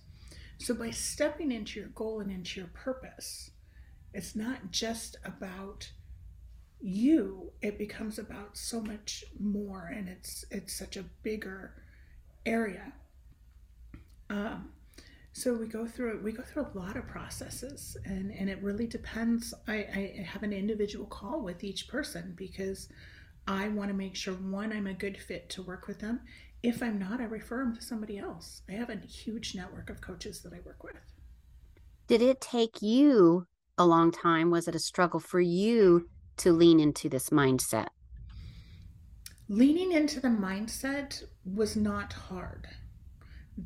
So 0.58 0.74
by 0.74 0.90
stepping 0.90 1.54
into 1.54 1.80
your 1.80 1.90
goal 1.90 2.20
and 2.20 2.30
into 2.30 2.60
your 2.60 2.70
purpose, 2.74 3.52
it's 4.14 4.36
not 4.36 4.72
just 4.72 5.16
about 5.24 5.90
you 6.82 7.52
it 7.62 7.78
becomes 7.78 8.18
about 8.20 8.58
so 8.58 8.82
much 8.82 9.26
more 9.38 9.92
and 9.94 10.08
it's 10.08 10.46
it's 10.50 10.74
such 10.74 10.96
a 10.96 11.04
bigger 11.24 11.74
area 12.46 12.94
um, 14.30 14.70
so 15.32 15.54
we 15.54 15.68
go 15.68 15.86
through 15.86 16.22
we 16.24 16.32
go 16.32 16.42
through 16.44 16.66
a 16.74 16.78
lot 16.78 16.98
of 16.98 17.08
processes 17.08 17.96
and 18.06 18.32
and 18.32 18.50
it 18.50 18.62
really 18.64 18.88
depends. 18.88 19.54
I 19.68 19.74
i 19.74 20.24
have 20.26 20.44
an 20.44 20.54
individual 20.54 21.06
call 21.06 21.42
with 21.42 21.64
each 21.64 21.88
person 21.88 22.34
because 22.36 22.90
i 23.48 23.68
want 23.70 23.90
to 23.90 23.96
make 23.96 24.16
sure 24.16 24.34
one 24.34 24.74
i'm 24.74 24.88
a 24.88 24.94
good 24.94 25.18
fit 25.18 25.50
to 25.52 25.64
work 25.64 25.88
with 25.88 26.00
them. 26.00 26.22
If 26.64 26.82
i'm 26.82 26.98
not 26.98 27.22
i 27.22 27.26
refer 27.26 27.60
them 27.60 27.76
to 27.76 27.82
somebody 27.82 28.18
else. 28.18 28.64
I 28.68 28.74
have 28.74 28.90
a 28.90 28.96
huge 28.96 29.56
network 29.56 29.90
of 29.90 30.02
coaches 30.02 30.42
that 30.42 30.54
i 30.54 30.60
work 30.66 30.84
with. 30.84 30.96
Did 32.08 32.22
it 32.22 32.42
take 32.42 32.82
you 32.82 33.46
a 33.78 33.86
long 33.86 34.12
time? 34.12 34.50
Was 34.50 34.68
it 34.68 34.76
a 34.76 34.80
struggle 34.80 35.20
for 35.20 35.40
you 35.40 36.10
to 36.38 36.52
lean 36.52 36.80
into 36.80 37.08
this 37.08 37.30
mindset? 37.30 37.90
Leaning 39.48 39.92
into 39.92 40.20
the 40.20 40.28
mindset 40.28 41.24
was 41.46 41.76
not 41.76 42.14
hard 42.14 42.68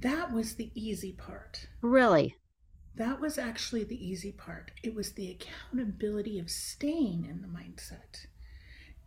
that 0.01 0.32
was 0.32 0.56
the 0.56 0.71
easy 0.75 1.12
part. 1.12 1.67
Really? 1.82 2.36
That 2.95 3.19
was 3.19 3.38
actually 3.38 3.84
the 3.84 4.08
easy 4.08 4.32
part. 4.32 4.71
It 4.84 4.93
was 4.93 5.13
the 5.13 5.32
accountability 5.32 6.39
of 6.39 6.49
staying 6.49 7.25
in 7.25 7.41
the 7.41 7.47
mindset. 7.47 8.27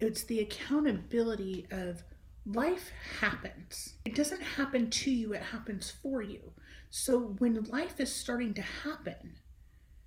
It's 0.01 0.25
the 0.25 0.41
accountability 0.41 1.67
of 1.71 2.03
life 2.45 2.91
happens. 3.21 3.95
It 4.05 4.15
doesn't 4.15 4.43
happen 4.43 4.91
to 4.91 5.11
you, 5.11 5.33
it 5.33 5.43
happens 5.43 5.91
for 5.91 6.23
you. 6.23 6.53
So 6.91 7.37
when 7.39 7.65
life 7.65 8.01
is 8.01 8.15
starting 8.15 8.55
to 8.55 8.63
happen, 8.63 9.39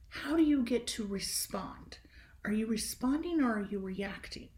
how 0.09 0.35
do 0.35 0.43
you 0.43 0.63
get 0.63 0.87
to 0.87 1.05
respond? 1.05 1.99
Are 2.45 2.51
you 2.51 2.67
responding 2.67 3.41
or 3.41 3.59
are 3.59 3.67
you 3.69 3.79
reacting? 3.79 4.49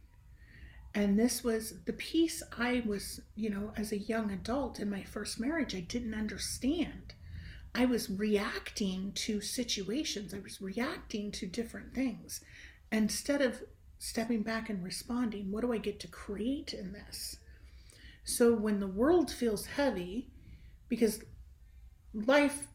And 0.93 1.17
this 1.17 1.43
was 1.43 1.75
the 1.86 1.93
piece 1.93 2.43
I 2.58 2.84
was, 2.86 3.21
you 3.36 3.49
know, 3.49 3.71
as 3.77 3.91
a 3.91 3.97
young 3.97 4.32
adult 4.32 4.80
in 4.80 4.89
my 4.89 5.04
first 5.04 5.39
marriage, 5.39 5.73
I 5.73 5.80
didn't 5.80 6.13
understand. 6.13 7.13
I 7.73 7.86
was 7.86 8.10
reacting 8.10 9.13
to 9.13 9.39
situations, 9.39 10.34
I 10.34 10.39
was 10.39 10.62
reacting 10.62 11.32
to 11.32 11.47
different 11.47 11.93
things. 11.93 12.41
Instead 12.91 13.41
of 13.41 13.63
stepping 13.99 14.43
back 14.43 14.69
and 14.69 14.84
responding, 14.84 15.51
what 15.51 15.62
do 15.62 15.71
I 15.71 15.77
get 15.77 15.99
to 16.01 16.08
create 16.08 16.73
in 16.73 16.91
this? 16.91 17.38
So 18.25 18.54
when 18.54 18.80
the 18.80 18.88
world 18.88 19.32
feels 19.32 19.65
heavy, 19.67 20.27
because 20.89 21.23
life 22.13 22.67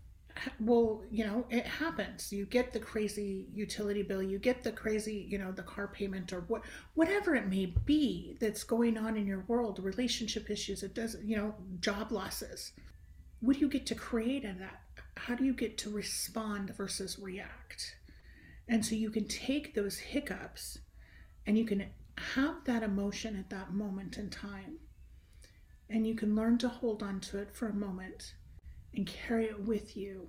well 0.61 1.03
you 1.11 1.25
know 1.25 1.45
it 1.51 1.67
happens. 1.67 2.33
You 2.33 2.47
get 2.47 2.73
the 2.73 2.81
crazy 2.81 3.47
utility 3.55 4.03
bill 4.03 4.23
you 4.23 4.39
get 4.39 4.63
the 4.63 4.73
crazy 4.73 5.27
you 5.29 5.39
know 5.39 5.53
the 5.53 5.63
car 5.63 5.89
payment 5.89 6.33
or 6.33 6.41
what 6.49 6.63
whatever 6.95 7.35
it 7.35 7.49
may 7.49 7.67
be 7.67 8.37
that's 8.41 8.65
going 8.65 8.99
on 8.99 9.17
in 9.17 9.27
your 9.27 9.45
world 9.49 9.79
relationship 9.79 10.51
issues 10.51 10.83
it 10.83 10.95
does 10.95 11.17
you 11.25 11.37
know 11.37 11.55
job 11.81 12.13
losses. 12.13 12.73
What 13.41 13.55
do 13.55 13.61
you 13.61 13.69
get 13.69 13.87
to 13.87 13.95
create 13.95 14.45
in 14.45 14.59
that? 14.59 14.81
How 15.17 15.35
do 15.35 15.45
you 15.45 15.55
get 15.55 15.79
to 15.79 15.91
respond 15.91 16.75
versus 16.77 17.19
react? 17.19 17.97
And 18.69 18.85
so 18.85 18.95
you 18.95 19.11
can 19.11 19.29
take 19.29 19.75
those 19.75 19.99
hiccups 19.99 20.79
and 21.47 21.57
you 21.57 21.65
can 21.65 21.87
have 22.35 22.65
that 22.65 22.83
emotion 22.83 23.37
at 23.37 23.51
that 23.51 23.73
moment 23.73 24.17
in 24.17 24.31
time. 24.31 24.79
And 25.89 26.07
you 26.07 26.15
can 26.15 26.35
learn 26.35 26.59
to 26.59 26.69
hold 26.69 27.03
on 27.03 27.21
to 27.21 27.39
it 27.39 27.55
for 27.55 27.69
a 27.69 27.75
moment 27.75 28.35
and 28.97 29.07
carry 29.07 29.45
it 29.45 29.61
with 29.61 29.97
you 29.97 30.29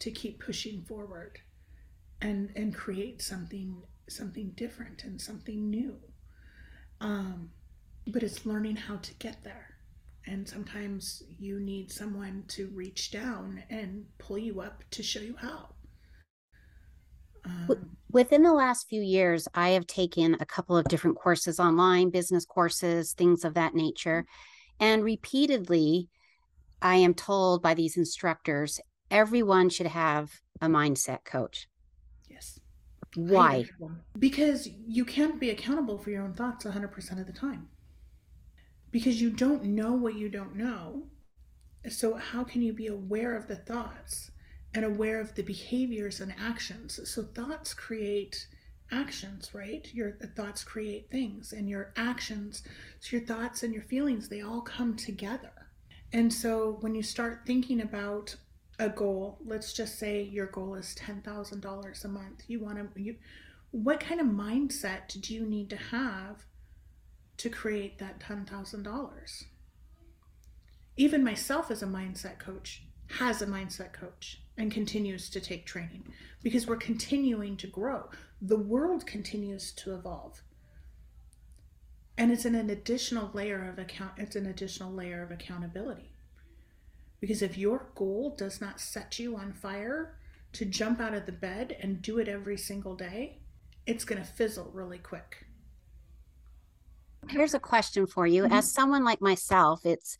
to 0.00 0.10
keep 0.10 0.40
pushing 0.40 0.82
forward 0.82 1.38
and 2.20 2.50
and 2.56 2.74
create 2.74 3.22
something 3.22 3.82
something 4.08 4.52
different 4.56 5.04
and 5.04 5.20
something 5.20 5.68
new. 5.70 5.96
Um, 7.00 7.50
but 8.06 8.22
it's 8.22 8.46
learning 8.46 8.76
how 8.76 8.96
to 8.96 9.14
get 9.14 9.44
there. 9.44 9.76
And 10.26 10.48
sometimes 10.48 11.22
you 11.38 11.60
need 11.60 11.92
someone 11.92 12.44
to 12.48 12.68
reach 12.68 13.10
down 13.10 13.62
and 13.70 14.06
pull 14.18 14.38
you 14.38 14.60
up 14.60 14.82
to 14.92 15.02
show 15.02 15.20
you 15.20 15.36
how. 15.36 15.74
Um, 17.44 17.90
within 18.10 18.42
the 18.42 18.52
last 18.52 18.88
few 18.88 19.00
years 19.00 19.46
i 19.54 19.70
have 19.70 19.86
taken 19.86 20.36
a 20.40 20.44
couple 20.44 20.76
of 20.76 20.86
different 20.86 21.16
courses 21.16 21.60
online 21.60 22.10
business 22.10 22.44
courses 22.44 23.12
things 23.12 23.44
of 23.44 23.54
that 23.54 23.74
nature 23.74 24.26
and 24.80 25.04
repeatedly 25.04 26.08
I 26.80 26.96
am 26.96 27.14
told 27.14 27.62
by 27.62 27.74
these 27.74 27.96
instructors 27.96 28.80
everyone 29.10 29.68
should 29.68 29.86
have 29.86 30.40
a 30.60 30.66
mindset 30.66 31.24
coach. 31.24 31.68
Yes. 32.28 32.60
Why? 33.16 33.64
Because 34.18 34.68
you 34.86 35.04
can't 35.04 35.40
be 35.40 35.50
accountable 35.50 35.98
for 35.98 36.10
your 36.10 36.22
own 36.22 36.34
thoughts 36.34 36.64
100% 36.64 37.20
of 37.20 37.26
the 37.26 37.32
time. 37.32 37.68
Because 38.90 39.20
you 39.20 39.30
don't 39.30 39.64
know 39.64 39.92
what 39.92 40.14
you 40.14 40.28
don't 40.28 40.56
know. 40.56 41.04
So, 41.88 42.14
how 42.14 42.44
can 42.44 42.62
you 42.62 42.72
be 42.72 42.86
aware 42.86 43.36
of 43.36 43.46
the 43.46 43.56
thoughts 43.56 44.30
and 44.74 44.84
aware 44.84 45.20
of 45.20 45.34
the 45.34 45.42
behaviors 45.42 46.20
and 46.20 46.34
actions. 46.38 47.00
So 47.10 47.22
thoughts 47.22 47.74
create 47.74 48.46
actions, 48.90 49.50
right? 49.54 49.86
Your 49.92 50.16
uh, 50.22 50.26
thoughts 50.36 50.64
create 50.64 51.10
things, 51.10 51.52
and 51.52 51.68
your 51.68 51.92
actions, 51.96 52.62
so 53.00 53.16
your 53.16 53.26
thoughts 53.26 53.62
and 53.62 53.72
your 53.72 53.82
feelings, 53.82 54.28
they 54.28 54.42
all 54.42 54.60
come 54.60 54.96
together. 54.96 55.57
And 56.12 56.32
so 56.32 56.78
when 56.80 56.94
you 56.94 57.02
start 57.02 57.42
thinking 57.46 57.80
about 57.80 58.36
a 58.78 58.88
goal, 58.88 59.38
let's 59.44 59.72
just 59.72 59.98
say 59.98 60.22
your 60.22 60.46
goal 60.46 60.74
is 60.74 60.96
$10,000 60.98 62.04
a 62.04 62.08
month. 62.08 62.44
You 62.46 62.60
want 62.60 62.94
to 62.94 63.02
you 63.02 63.16
what 63.70 64.00
kind 64.00 64.20
of 64.20 64.26
mindset 64.26 65.20
do 65.20 65.34
you 65.34 65.44
need 65.44 65.68
to 65.70 65.76
have 65.76 66.46
to 67.36 67.50
create 67.50 67.98
that 67.98 68.18
$10,000? 68.18 69.44
Even 70.96 71.22
myself 71.22 71.70
as 71.70 71.82
a 71.82 71.86
mindset 71.86 72.38
coach 72.38 72.82
has 73.18 73.42
a 73.42 73.46
mindset 73.46 73.92
coach 73.92 74.40
and 74.56 74.72
continues 74.72 75.30
to 75.30 75.40
take 75.40 75.66
training 75.66 76.12
because 76.42 76.66
we're 76.66 76.76
continuing 76.76 77.56
to 77.56 77.66
grow. 77.66 78.08
The 78.40 78.58
world 78.58 79.06
continues 79.06 79.72
to 79.72 79.94
evolve. 79.94 80.42
And 82.18 82.32
it's 82.32 82.44
an, 82.44 82.56
an 82.56 82.68
additional 82.68 83.30
layer 83.32 83.68
of 83.68 83.78
account 83.78 84.12
it's 84.16 84.36
an 84.36 84.46
additional 84.46 84.92
layer 84.92 85.22
of 85.22 85.30
accountability. 85.30 86.12
Because 87.20 87.42
if 87.42 87.56
your 87.56 87.90
goal 87.94 88.34
does 88.36 88.60
not 88.60 88.80
set 88.80 89.18
you 89.18 89.36
on 89.36 89.52
fire 89.52 90.18
to 90.52 90.64
jump 90.64 91.00
out 91.00 91.14
of 91.14 91.26
the 91.26 91.32
bed 91.32 91.76
and 91.80 92.02
do 92.02 92.18
it 92.18 92.28
every 92.28 92.56
single 92.56 92.94
day, 92.94 93.38
it's 93.86 94.04
going 94.04 94.20
to 94.20 94.28
fizzle 94.28 94.70
really 94.72 94.98
quick. 94.98 95.46
Here's 97.28 97.54
a 97.54 97.60
question 97.60 98.06
for 98.06 98.26
you. 98.26 98.44
Mm-hmm. 98.44 98.52
As 98.52 98.72
someone 98.72 99.04
like 99.04 99.20
myself, 99.20 99.84
it's 99.84 100.18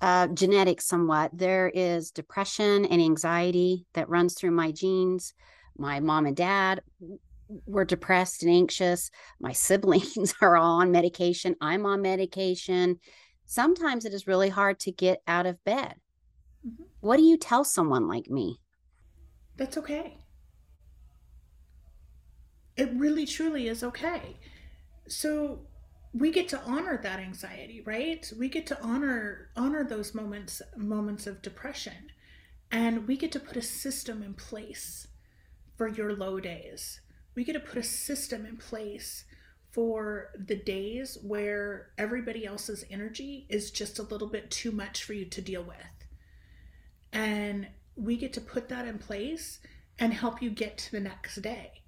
uh, 0.00 0.28
genetic 0.28 0.80
somewhat. 0.80 1.30
There 1.32 1.70
is 1.74 2.10
depression 2.10 2.84
and 2.84 3.00
anxiety 3.00 3.86
that 3.94 4.08
runs 4.08 4.34
through 4.34 4.50
my 4.50 4.70
genes. 4.70 5.34
My 5.76 6.00
mom 6.00 6.26
and 6.26 6.36
dad 6.36 6.82
were 7.66 7.84
depressed 7.84 8.42
and 8.42 8.52
anxious. 8.52 9.10
My 9.40 9.52
siblings 9.52 10.34
are 10.40 10.56
all 10.56 10.80
on 10.80 10.90
medication. 10.90 11.56
I'm 11.60 11.86
on 11.86 12.02
medication. 12.02 12.98
Sometimes 13.46 14.04
it 14.04 14.14
is 14.14 14.26
really 14.26 14.48
hard 14.48 14.80
to 14.80 14.92
get 14.92 15.22
out 15.26 15.46
of 15.46 15.62
bed. 15.64 15.94
Mm-hmm. 16.66 16.84
What 17.00 17.16
do 17.16 17.22
you 17.22 17.36
tell 17.36 17.64
someone 17.64 18.08
like 18.08 18.28
me? 18.28 18.60
That's 19.56 19.76
okay. 19.76 20.18
It 22.76 22.90
really 22.94 23.26
truly 23.26 23.68
is 23.68 23.84
okay. 23.84 24.36
So 25.06 25.60
we 26.12 26.30
get 26.30 26.48
to 26.48 26.60
honor 26.60 26.98
that 27.02 27.18
anxiety, 27.18 27.82
right? 27.84 28.30
We 28.38 28.48
get 28.48 28.66
to 28.68 28.80
honor 28.80 29.50
honor 29.56 29.84
those 29.84 30.14
moments 30.14 30.62
moments 30.76 31.26
of 31.26 31.42
depression. 31.42 32.10
And 32.70 33.06
we 33.06 33.16
get 33.16 33.30
to 33.32 33.40
put 33.40 33.56
a 33.56 33.62
system 33.62 34.22
in 34.22 34.34
place 34.34 35.06
for 35.76 35.86
your 35.86 36.14
low 36.14 36.40
days. 36.40 37.00
We 37.34 37.44
get 37.44 37.54
to 37.54 37.60
put 37.60 37.78
a 37.78 37.82
system 37.82 38.46
in 38.46 38.56
place 38.56 39.24
for 39.70 40.30
the 40.38 40.54
days 40.54 41.18
where 41.20 41.88
everybody 41.98 42.46
else's 42.46 42.84
energy 42.90 43.44
is 43.48 43.72
just 43.72 43.98
a 43.98 44.04
little 44.04 44.28
bit 44.28 44.48
too 44.50 44.70
much 44.70 45.02
for 45.02 45.14
you 45.14 45.24
to 45.24 45.42
deal 45.42 45.64
with. 45.64 45.76
And 47.12 47.66
we 47.96 48.16
get 48.16 48.32
to 48.34 48.40
put 48.40 48.68
that 48.68 48.86
in 48.86 48.98
place 48.98 49.58
and 49.98 50.12
help 50.12 50.40
you 50.40 50.50
get 50.50 50.78
to 50.78 50.92
the 50.92 51.00
next 51.00 51.40
day. 51.42 51.82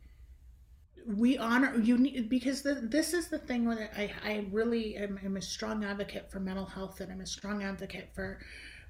We 1.06 1.38
honor 1.38 1.78
you 1.78 1.96
need 1.96 2.28
because 2.28 2.62
the, 2.62 2.74
this 2.74 3.14
is 3.14 3.28
the 3.28 3.38
thing 3.38 3.68
that 3.70 3.92
I, 3.96 4.12
I 4.24 4.46
really 4.50 4.96
am, 4.96 5.20
am 5.24 5.36
a 5.36 5.42
strong 5.42 5.84
advocate 5.84 6.30
for 6.30 6.40
mental 6.40 6.66
health 6.66 7.00
and 7.00 7.12
I'm 7.12 7.20
a 7.20 7.26
strong 7.26 7.62
advocate 7.62 8.10
for 8.14 8.40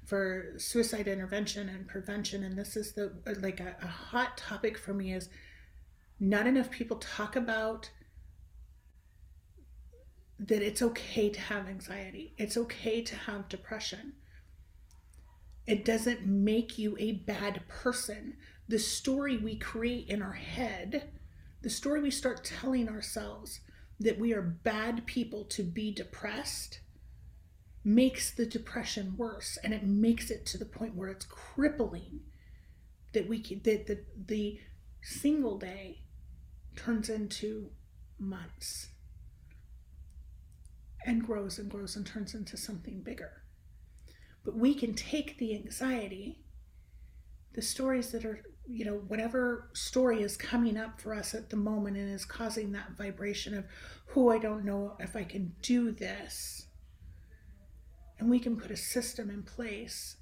for 0.05 0.53
suicide 0.57 1.07
intervention 1.07 1.67
and 1.67 1.85
prevention. 1.85 2.43
And 2.43 2.57
this 2.57 2.77
is 2.77 2.93
the 2.93 3.11
like 3.41 3.59
a, 3.59 3.75
a 3.81 3.87
hot 3.87 4.37
topic 4.37 4.77
for 4.77 4.93
me 4.93 5.13
is 5.13 5.29
not 6.19 6.47
enough 6.47 6.69
people 6.71 6.97
talk 6.97 7.35
about 7.35 7.91
that 10.39 10.61
it's 10.61 10.81
okay 10.81 11.29
to 11.29 11.39
have 11.39 11.67
anxiety 11.67 12.33
it's 12.37 12.57
okay 12.57 13.01
to 13.01 13.15
have 13.15 13.49
depression 13.49 14.13
it 15.67 15.83
doesn't 15.83 16.25
make 16.25 16.79
you 16.79 16.95
a 16.97 17.11
bad 17.11 17.67
person. 17.67 18.37
The 18.69 18.79
story 18.79 19.37
we 19.37 19.57
create 19.57 20.07
in 20.07 20.21
our 20.21 20.33
head, 20.33 21.11
the 21.61 21.69
story 21.69 22.01
we 22.01 22.09
start 22.09 22.45
telling 22.45 22.87
ourselves 22.87 23.59
that 23.99 24.17
we 24.17 24.33
are 24.33 24.41
bad 24.41 25.05
people 25.05 25.43
to 25.43 25.63
be 25.63 25.93
depressed, 25.93 26.79
makes 27.83 28.31
the 28.31 28.45
depression 28.45 29.15
worse 29.17 29.57
and 29.63 29.73
it 29.73 29.83
makes 29.83 30.29
it 30.29 30.45
to 30.45 30.57
the 30.57 30.65
point 30.65 30.95
where 30.95 31.09
it's 31.09 31.25
crippling 31.25 32.21
that 33.13 33.29
we 33.29 33.41
that 33.63 33.87
the, 33.87 34.03
the 34.25 34.59
single 35.01 35.57
day 35.57 36.01
turns 36.77 37.09
into 37.09 37.69
months 38.19 38.89
and 41.05 41.25
grows 41.25 41.59
and 41.59 41.69
grows 41.69 41.95
and 41.95 42.05
turns 42.05 42.33
into 42.33 42.57
something 42.57 43.01
bigger. 43.01 43.43
But 44.45 44.55
we 44.55 44.73
can 44.73 44.93
take 44.93 45.37
the 45.37 45.55
anxiety, 45.55 46.39
the 47.53 47.61
stories 47.61 48.11
that 48.11 48.25
are, 48.25 48.43
you 48.65 48.85
know, 48.85 49.01
whatever 49.07 49.69
story 49.73 50.21
is 50.21 50.37
coming 50.37 50.77
up 50.77 51.01
for 51.01 51.13
us 51.13 51.33
at 51.33 51.49
the 51.49 51.57
moment 51.57 51.97
and 51.97 52.13
is 52.13 52.25
causing 52.25 52.71
that 52.71 52.97
vibration 52.97 53.57
of, 53.57 53.65
who 54.07 54.29
I 54.29 54.37
don't 54.37 54.65
know 54.65 54.95
if 54.99 55.15
I 55.15 55.23
can 55.23 55.53
do 55.61 55.91
this. 55.91 56.67
And 58.19 58.29
we 58.29 58.39
can 58.39 58.57
put 58.57 58.71
a 58.71 58.77
system 58.77 59.29
in 59.29 59.43
place 59.43 60.17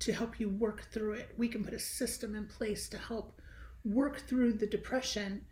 to 0.00 0.12
help 0.12 0.40
you 0.40 0.48
work 0.48 0.90
through 0.92 1.12
it. 1.12 1.34
We 1.36 1.48
can 1.48 1.64
put 1.64 1.74
a 1.74 1.78
system 1.78 2.34
in 2.34 2.46
place 2.46 2.88
to 2.90 2.98
help 2.98 3.40
work 3.84 4.26
through 4.28 4.54
the 4.54 4.66
depression 4.66 5.44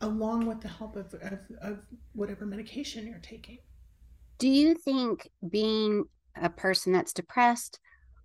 along 0.00 0.46
with 0.46 0.60
the 0.60 0.68
help 0.68 0.96
of, 0.96 1.14
of, 1.14 1.38
of, 1.62 1.78
whatever 2.12 2.44
medication 2.44 3.06
you're 3.06 3.18
taking. 3.18 3.58
Do 4.38 4.48
you 4.48 4.74
think 4.74 5.30
being 5.48 6.04
a 6.40 6.50
person 6.50 6.92
that's 6.92 7.12
depressed 7.12 7.78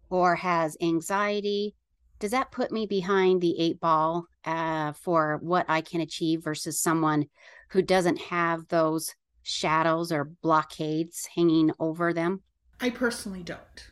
or 0.09 0.35
has 0.35 0.75
anxiety, 0.81 1.75
does 2.19 2.31
that 2.31 2.51
put 2.51 2.71
me 2.71 2.85
behind 2.85 3.41
the 3.41 3.59
eight 3.59 3.79
ball 3.79 4.25
uh, 4.45 4.91
for 4.93 5.39
what 5.41 5.65
I 5.67 5.81
can 5.81 6.01
achieve 6.01 6.43
versus 6.43 6.79
someone 6.79 7.25
who 7.69 7.81
doesn't 7.81 8.19
have 8.19 8.67
those 8.67 9.13
shadows 9.43 10.11
or 10.11 10.25
blockades 10.43 11.27
hanging 11.35 11.71
over 11.79 12.13
them? 12.13 12.41
I 12.79 12.89
personally 12.89 13.43
don't. 13.43 13.87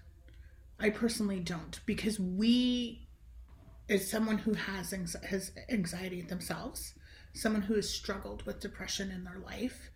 I 0.80 0.89
personally 0.89 1.39
don't 1.39 1.80
because 1.86 2.20
we, 2.20 3.08
as 3.89 4.10
someone 4.10 4.38
who 4.38 4.54
has, 4.54 4.94
has 5.24 5.52
anxiety 5.70 6.22
themselves, 6.22 6.94
someone 7.39 7.63
who 7.63 7.75
has 7.75 7.89
struggled 7.89 8.43
with 8.45 8.60
depression 8.60 9.12
in 9.12 9.23
their 9.23 9.39
life, 9.39 9.89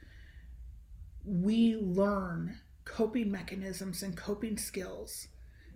we 1.25 1.75
learn 1.75 2.59
coping 2.85 3.31
mechanisms 3.31 4.03
and 4.03 4.17
coping 4.17 4.57
skills 4.57 5.27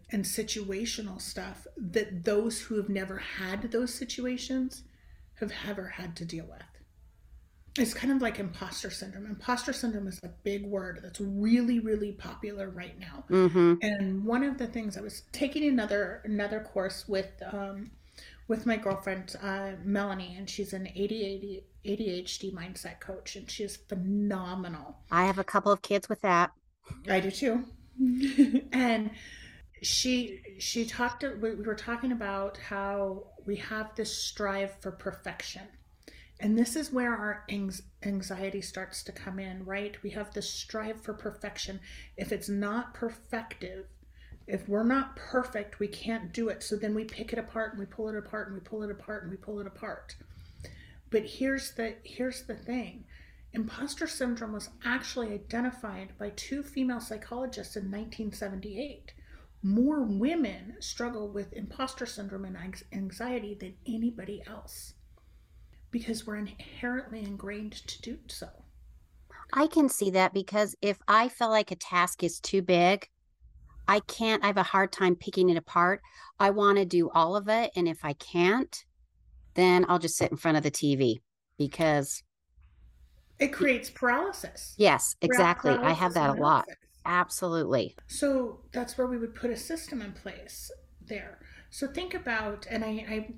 and 0.09 0.23
situational 0.23 1.21
stuff 1.21 1.67
that 1.77 2.23
those 2.25 2.61
who 2.61 2.75
have 2.75 2.89
never 2.89 3.17
had 3.17 3.71
those 3.71 3.93
situations 3.93 4.83
have 5.35 5.51
ever 5.67 5.87
had 5.87 6.15
to 6.15 6.25
deal 6.25 6.45
with. 6.45 6.63
It's 7.77 7.93
kind 7.93 8.11
of 8.11 8.21
like 8.21 8.39
imposter 8.39 8.89
syndrome. 8.89 9.27
Imposter 9.27 9.71
syndrome 9.71 10.07
is 10.07 10.19
a 10.23 10.29
big 10.29 10.65
word 10.65 10.99
that's 11.03 11.21
really, 11.21 11.79
really 11.79 12.11
popular 12.11 12.69
right 12.69 12.97
now. 12.99 13.23
Mm-hmm. 13.29 13.75
And 13.83 14.25
one 14.25 14.43
of 14.43 14.57
the 14.57 14.65
things 14.65 14.97
I 14.97 15.01
was 15.01 15.23
taking 15.31 15.67
another 15.67 16.21
another 16.25 16.59
course 16.61 17.07
with 17.07 17.29
um, 17.51 17.91
with 18.47 18.65
my 18.65 18.77
girlfriend 18.77 19.35
uh, 19.41 19.71
Melanie, 19.83 20.35
and 20.37 20.49
she's 20.49 20.73
an 20.73 20.85
ADHD, 20.85 21.63
ADHD 21.85 22.53
mindset 22.53 22.99
coach, 22.99 23.35
and 23.35 23.49
she 23.49 23.63
is 23.63 23.75
phenomenal. 23.75 24.97
I 25.11 25.25
have 25.25 25.39
a 25.39 25.43
couple 25.43 25.71
of 25.71 25.81
kids 25.81 26.09
with 26.09 26.21
that. 26.21 26.51
I 27.09 27.19
do 27.19 27.31
too. 27.31 27.65
and 28.71 29.11
she 29.81 30.41
she 30.57 30.85
talked 30.85 31.23
we 31.41 31.55
were 31.55 31.75
talking 31.75 32.11
about 32.11 32.57
how 32.57 33.27
we 33.45 33.55
have 33.55 33.93
this 33.95 34.15
strive 34.15 34.73
for 34.79 34.91
perfection 34.91 35.63
and 36.39 36.57
this 36.57 36.75
is 36.75 36.91
where 36.91 37.15
our 37.15 37.45
anxiety 38.03 38.61
starts 38.61 39.03
to 39.03 39.11
come 39.11 39.39
in 39.39 39.63
right 39.65 40.01
we 40.03 40.09
have 40.09 40.33
this 40.33 40.49
strive 40.49 40.99
for 41.01 41.13
perfection 41.13 41.79
if 42.15 42.31
it's 42.31 42.49
not 42.49 42.95
perfective 42.95 43.85
if 44.47 44.67
we're 44.67 44.83
not 44.83 45.15
perfect 45.15 45.79
we 45.79 45.87
can't 45.87 46.33
do 46.33 46.49
it 46.49 46.63
so 46.63 46.75
then 46.75 46.95
we 46.95 47.03
pick 47.03 47.33
it 47.33 47.39
apart 47.39 47.71
and 47.71 47.79
we 47.79 47.85
pull 47.85 48.09
it 48.09 48.15
apart 48.15 48.47
and 48.47 48.55
we 48.55 48.61
pull 48.61 48.83
it 48.83 48.91
apart 48.91 49.23
and 49.23 49.31
we 49.31 49.37
pull 49.37 49.59
it 49.59 49.67
apart 49.67 50.15
but 51.09 51.23
here's 51.23 51.71
the 51.75 51.95
here's 52.03 52.43
the 52.43 52.55
thing 52.55 53.03
Imposter 53.53 54.07
syndrome 54.07 54.53
was 54.53 54.69
actually 54.85 55.33
identified 55.33 56.09
by 56.19 56.29
two 56.35 56.61
female 56.61 56.99
psychologists 56.99 57.75
in 57.75 57.85
1978. 57.85 59.13
More 59.63 60.03
women 60.03 60.75
struggle 60.79 61.29
with 61.29 61.53
imposter 61.53 62.05
syndrome 62.05 62.45
and 62.45 62.57
anxiety 62.93 63.55
than 63.55 63.75
anybody 63.87 64.43
else 64.45 64.93
because 65.89 66.27
we're 66.27 66.35
inherently 66.35 67.23
ingrained 67.23 67.71
to 67.87 68.01
do 68.01 68.19
so. 68.27 68.49
I 69.53 69.67
can 69.67 69.89
see 69.89 70.11
that 70.11 70.33
because 70.33 70.75
if 70.81 70.99
I 71.07 71.29
feel 71.29 71.49
like 71.49 71.71
a 71.71 71.75
task 71.75 72.23
is 72.23 72.39
too 72.39 72.61
big, 72.61 73.09
I 73.87 74.01
can't, 74.01 74.43
I 74.43 74.47
have 74.47 74.57
a 74.57 74.63
hard 74.63 74.91
time 74.91 75.15
picking 75.15 75.49
it 75.49 75.57
apart. 75.57 76.01
I 76.39 76.49
want 76.49 76.77
to 76.77 76.85
do 76.85 77.09
all 77.11 77.35
of 77.35 77.47
it. 77.47 77.71
And 77.75 77.87
if 77.87 78.03
I 78.03 78.13
can't, 78.13 78.83
then 79.53 79.85
I'll 79.87 79.99
just 79.99 80.17
sit 80.17 80.31
in 80.31 80.37
front 80.37 80.57
of 80.57 80.63
the 80.63 80.71
TV 80.71 81.21
because 81.57 82.23
it 83.39 83.49
creates 83.49 83.89
paralysis. 83.89 84.73
Yes, 84.77 85.15
exactly. 85.21 85.71
Paralysis 85.71 85.97
I 85.97 86.03
have 86.03 86.13
that 86.15 86.29
a 86.31 86.41
lot. 86.41 86.67
Absolutely. 87.05 87.95
So 88.07 88.59
that's 88.71 88.97
where 88.97 89.07
we 89.07 89.17
would 89.17 89.35
put 89.35 89.49
a 89.49 89.55
system 89.55 90.01
in 90.01 90.11
place 90.11 90.69
there. 91.05 91.39
So 91.69 91.87
think 91.87 92.13
about, 92.13 92.65
and 92.69 92.83
I, 92.83 92.87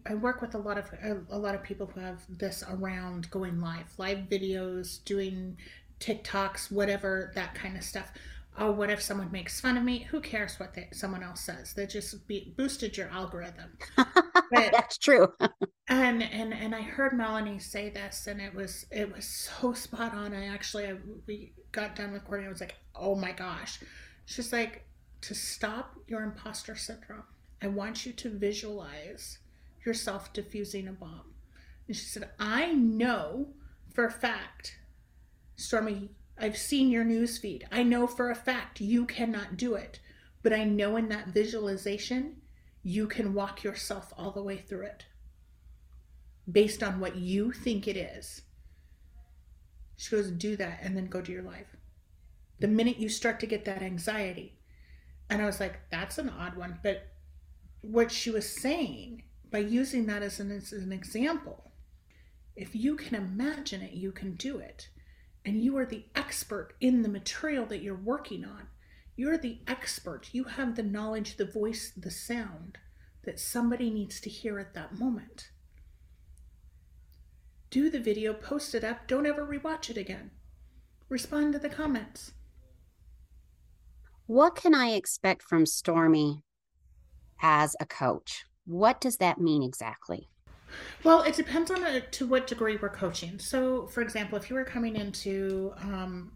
I, 0.08 0.12
I 0.12 0.16
work 0.16 0.42
with 0.42 0.56
a 0.56 0.58
lot 0.58 0.78
of 0.78 0.86
a, 1.04 1.22
a, 1.30 1.38
lot 1.38 1.56
of 1.56 1.64
people 1.64 1.88
who 1.88 2.00
have 2.00 2.22
this 2.30 2.64
around 2.70 3.30
going 3.32 3.60
live, 3.60 3.92
live 3.98 4.20
videos, 4.30 5.04
doing 5.04 5.58
TikToks, 6.00 6.72
whatever 6.72 7.32
that 7.36 7.56
kind 7.56 7.76
of 7.76 7.84
stuff. 7.84 8.12
Oh, 8.60 8.72
what 8.72 8.90
if 8.90 9.02
someone 9.02 9.32
makes 9.32 9.60
fun 9.62 9.78
of 9.78 9.84
me? 9.84 10.08
Who 10.12 10.20
cares 10.20 10.60
what 10.60 10.74
they, 10.74 10.90
someone 10.92 11.24
else 11.24 11.42
says? 11.42 11.74
They 11.74 11.88
just 11.88 12.28
be, 12.28 12.54
boosted 12.58 12.98
your 12.98 13.10
algorithm. 13.10 13.78
But, 14.52 14.72
That's 14.72 14.98
true. 14.98 15.32
and 15.90 16.24
and 16.24 16.56
and 16.56 16.74
I 16.74 16.82
heard 16.82 17.14
Melanie 17.14 17.60
say 17.60 17.92
this, 17.92 18.26
and 18.26 18.42
it 18.42 18.56
was 18.56 18.88
it 18.90 19.16
was 19.16 19.26
so 19.26 19.74
spot 19.74 20.16
on. 20.16 20.34
I 20.34 20.48
actually 20.48 20.88
I, 20.88 20.96
we 21.28 21.54
got 21.72 21.96
done 21.96 22.12
recording. 22.14 22.48
I 22.48 22.50
was 22.50 22.60
like, 22.60 22.74
oh 22.96 23.14
my 23.14 23.32
gosh. 23.32 23.80
She's 24.26 24.52
like, 24.52 24.86
to 25.22 25.36
stop 25.36 25.94
your 26.08 26.24
imposter 26.24 26.76
syndrome 26.76 27.24
I 27.62 27.68
want 27.68 28.06
you 28.06 28.14
to 28.14 28.30
visualize 28.30 29.40
yourself 29.86 30.32
diffusing 30.34 30.88
a 30.88 30.94
bomb. 30.94 31.34
And 31.88 31.96
she 31.96 32.06
said, 32.06 32.30
I 32.40 32.74
know 32.74 33.48
for 33.94 34.06
a 34.06 34.12
fact, 34.12 34.78
Stormy, 35.56 36.10
I've 36.40 36.58
seen 36.58 36.90
your 36.90 37.04
news 37.04 37.38
feed. 37.38 37.68
I 37.72 37.84
know 37.84 38.08
for 38.08 38.30
a 38.30 38.36
fact 38.36 38.82
you 38.82 39.06
cannot 39.06 39.58
do 39.58 39.76
it. 39.76 40.00
But 40.42 40.54
I 40.54 40.64
know 40.64 40.96
in 40.96 41.10
that 41.10 41.28
visualization, 41.28 42.38
you 42.82 43.08
can 43.08 43.34
walk 43.34 43.64
yourself 43.64 44.14
all 44.18 44.32
the 44.32 44.44
way 44.44 44.58
through 44.58 44.86
it 44.86 45.06
based 46.50 46.82
on 46.82 47.00
what 47.00 47.16
you 47.16 47.52
think 47.52 47.88
it 47.88 47.98
is. 47.98 48.42
She 49.98 50.16
goes, 50.16 50.32
do 50.32 50.56
that 50.56 50.80
and 50.82 50.96
then 50.96 51.08
go 51.08 51.22
to 51.22 51.32
your 51.32 51.44
life. 51.44 51.76
The 52.60 52.68
minute 52.68 52.98
you 52.98 53.10
start 53.10 53.40
to 53.42 53.46
get 53.46 53.66
that 53.66 53.82
anxiety, 53.82 54.58
and 55.30 55.42
I 55.42 55.46
was 55.46 55.60
like, 55.60 55.80
that's 55.92 56.18
an 56.18 56.30
odd 56.30 56.56
one, 56.56 56.80
but 56.82 57.08
what 57.82 58.12
she 58.12 58.32
was 58.32 58.50
saying 58.50 59.24
by 59.52 59.60
using 59.60 60.06
that 60.08 60.24
as 60.24 60.40
an, 60.40 60.52
as 60.52 60.72
an 60.72 60.92
example. 60.92 61.72
If 62.56 62.76
you 62.76 62.96
can 62.96 63.16
imagine 63.16 63.82
it, 63.82 63.94
you 63.94 64.12
can 64.12 64.36
do 64.36 64.58
it. 64.58 64.90
And 65.50 65.64
you 65.64 65.76
are 65.78 65.86
the 65.88 66.06
expert 66.14 66.76
in 66.80 67.02
the 67.02 67.10
material 67.10 67.66
that 67.66 67.82
you're 67.82 67.96
working 67.96 68.46
on. 68.46 68.68
You're 69.16 69.40
the 69.40 69.58
expert. 69.68 70.30
You 70.32 70.44
have 70.44 70.76
the 70.76 70.84
knowledge, 70.84 71.38
the 71.38 71.46
voice, 71.46 71.92
the 71.98 72.12
sound 72.12 72.78
that 73.24 73.40
somebody 73.40 73.90
needs 73.90 74.22
to 74.22 74.30
hear 74.30 74.60
at 74.60 74.76
that 74.76 75.00
moment. 75.00 75.50
Do 77.72 77.90
the 77.90 78.00
video, 78.00 78.32
post 78.32 78.76
it 78.76 78.84
up, 78.84 79.08
don't 79.08 79.26
ever 79.26 79.44
rewatch 79.44 79.90
it 79.90 79.98
again. 79.98 80.30
Respond 81.10 81.54
to 81.54 81.60
the 81.60 81.68
comments. 81.68 82.34
What 84.28 84.56
can 84.56 84.76
I 84.76 84.90
expect 84.90 85.42
from 85.42 85.66
Stormy 85.66 86.44
as 87.42 87.76
a 87.80 87.88
coach. 87.88 88.46
What 88.68 89.02
does 89.02 89.18
that 89.18 89.40
mean 89.40 89.64
exactly? 89.64 90.30
Well, 91.04 91.22
it 91.24 91.36
depends 91.36 91.72
on 91.72 91.84
a, 91.84 92.02
to 92.02 92.28
what 92.28 92.48
degree 92.48 92.78
we're 92.82 92.90
coaching. 92.90 93.40
So, 93.40 93.88
for 93.88 94.02
example, 94.02 94.38
if 94.38 94.50
you 94.50 94.56
were 94.56 94.66
coming 94.66 94.96
into 94.96 95.74
um, 95.82 96.32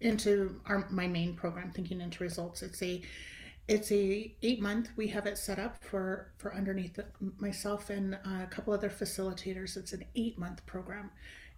into 0.00 0.60
our 0.66 0.86
my 0.90 1.06
main 1.06 1.34
program, 1.34 1.70
thinking 1.72 2.00
into 2.00 2.22
results, 2.22 2.62
it's 2.62 2.82
a 2.82 3.02
it's 3.68 3.90
a 3.90 4.34
eight 4.42 4.60
month. 4.60 4.90
We 4.96 5.08
have 5.08 5.26
it 5.26 5.38
set 5.38 5.58
up 5.58 5.82
for 5.82 6.32
for 6.38 6.54
underneath 6.54 6.98
myself 7.38 7.90
and 7.90 8.14
a 8.14 8.46
couple 8.50 8.72
other 8.72 8.90
facilitators. 8.90 9.76
It's 9.76 9.92
an 9.92 10.04
eight 10.14 10.38
month 10.38 10.64
program. 10.66 11.10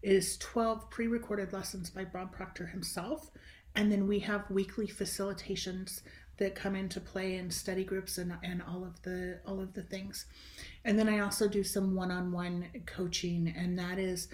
It 0.02 0.12
is 0.12 0.38
twelve 0.38 0.88
pre 0.90 1.07
recorded 1.07 1.52
lessons 1.52 1.90
by 1.90 2.04
Bob 2.04 2.33
Proctor 2.33 2.66
himself, 2.66 3.31
and 3.74 3.90
then 3.90 4.07
we 4.07 4.20
have 4.20 4.50
weekly 4.50 4.87
facilitations 4.87 6.02
that 6.38 6.55
come 6.55 6.77
into 6.77 7.01
play 7.01 7.37
in 7.37 7.51
study 7.51 7.85
groups 7.85 8.16
and, 8.18 8.33
and 8.42 8.62
all 8.62 8.85
of 8.85 9.01
the 9.03 9.40
all 9.46 9.61
of 9.61 9.74
the 9.74 9.83
things. 9.83 10.27
And 10.85 10.98
then 10.98 11.09
i 11.09 11.18
also 11.20 11.48
do 11.48 11.62
some 11.62 11.94
one-on-one 11.94 12.66
coaching 12.87 13.53
and 13.57 13.79
that 13.79 13.98
is 13.98 14.29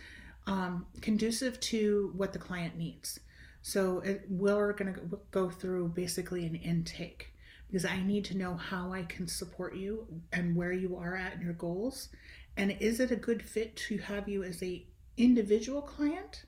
um, 0.46 0.86
conducive 1.00 1.58
to 1.60 2.12
what 2.16 2.32
the 2.32 2.38
client 2.38 2.76
needs. 2.76 3.18
So 3.62 4.00
it, 4.00 4.26
we're 4.28 4.74
going 4.74 4.92
to 4.92 5.18
go 5.30 5.48
through 5.48 5.88
basically 5.88 6.44
an 6.46 6.54
intake 6.54 7.32
because 7.66 7.86
i 7.86 8.00
need 8.02 8.24
to 8.26 8.36
know 8.36 8.54
how 8.54 8.92
i 8.92 9.02
can 9.04 9.26
support 9.26 9.74
you 9.74 10.06
and 10.32 10.54
where 10.54 10.72
you 10.72 10.96
are 10.96 11.16
at 11.16 11.34
in 11.34 11.40
your 11.40 11.54
goals. 11.54 12.10
And 12.56 12.76
is 12.78 13.00
it 13.00 13.10
a 13.10 13.16
good 13.16 13.42
fit 13.42 13.74
to 13.88 13.98
have 13.98 14.28
you 14.28 14.44
as 14.44 14.62
a 14.62 14.86
individual 15.16 15.82
client? 15.82 16.44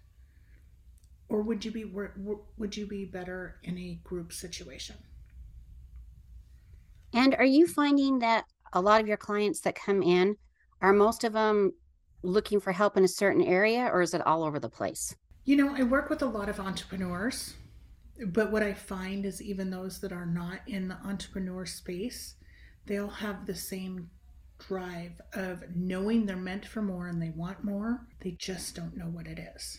Or 1.28 1.42
would 1.42 1.64
you 1.64 1.72
be 1.72 1.84
would 1.84 2.76
you 2.76 2.86
be 2.86 3.06
better 3.06 3.56
in 3.64 3.78
a 3.78 3.98
group 4.04 4.32
situation 4.32 4.96
and 7.16 7.34
are 7.36 7.44
you 7.44 7.66
finding 7.66 8.18
that 8.18 8.44
a 8.74 8.80
lot 8.80 9.00
of 9.00 9.08
your 9.08 9.16
clients 9.16 9.60
that 9.60 9.74
come 9.74 10.02
in 10.02 10.36
are 10.82 10.92
most 10.92 11.24
of 11.24 11.32
them 11.32 11.72
looking 12.22 12.60
for 12.60 12.72
help 12.72 12.98
in 12.98 13.04
a 13.04 13.08
certain 13.08 13.42
area 13.42 13.88
or 13.90 14.02
is 14.02 14.12
it 14.12 14.26
all 14.26 14.44
over 14.44 14.60
the 14.60 14.68
place? 14.68 15.16
You 15.46 15.56
know, 15.56 15.74
I 15.74 15.82
work 15.82 16.10
with 16.10 16.20
a 16.20 16.26
lot 16.26 16.50
of 16.50 16.60
entrepreneurs, 16.60 17.54
but 18.26 18.52
what 18.52 18.62
I 18.62 18.74
find 18.74 19.24
is 19.24 19.40
even 19.40 19.70
those 19.70 19.98
that 20.00 20.12
are 20.12 20.26
not 20.26 20.60
in 20.66 20.88
the 20.88 20.98
entrepreneur 21.06 21.64
space, 21.64 22.34
they 22.84 22.98
all 22.98 23.08
have 23.08 23.46
the 23.46 23.54
same 23.54 24.10
drive 24.58 25.18
of 25.32 25.64
knowing 25.74 26.26
they're 26.26 26.36
meant 26.36 26.66
for 26.66 26.82
more 26.82 27.08
and 27.08 27.22
they 27.22 27.30
want 27.30 27.64
more. 27.64 28.06
They 28.20 28.32
just 28.32 28.76
don't 28.76 28.96
know 28.96 29.06
what 29.06 29.26
it 29.26 29.38
is. 29.38 29.78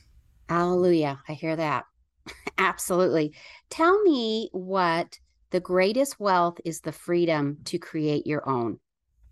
Hallelujah. 0.49 1.21
I 1.27 1.33
hear 1.33 1.55
that. 1.55 1.85
Absolutely. 2.57 3.33
Tell 3.69 4.01
me 4.01 4.49
what 4.53 5.19
the 5.51 5.59
greatest 5.59 6.19
wealth 6.19 6.59
is 6.65 6.81
the 6.81 6.91
freedom 6.91 7.57
to 7.65 7.77
create 7.77 8.27
your 8.27 8.47
own 8.47 8.79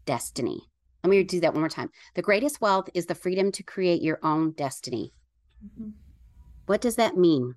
destiny. 0.06 0.62
Let 1.04 1.10
me 1.10 1.23
do 1.23 1.39
that 1.41 1.54
one 1.54 1.62
more 1.62 1.69
time. 1.69 1.89
The 2.15 2.21
greatest 2.21 2.62
wealth 2.62 2.89
is 2.93 3.06
the 3.06 3.15
freedom 3.15 3.51
to 3.51 3.63
create 3.63 4.01
your 4.01 4.19
own 4.23 4.51
destiny. 4.51 5.13
Mm-hmm. 5.63 5.89
What 6.65 6.82
does 6.82 6.95
that 6.95 7.17
mean? 7.17 7.56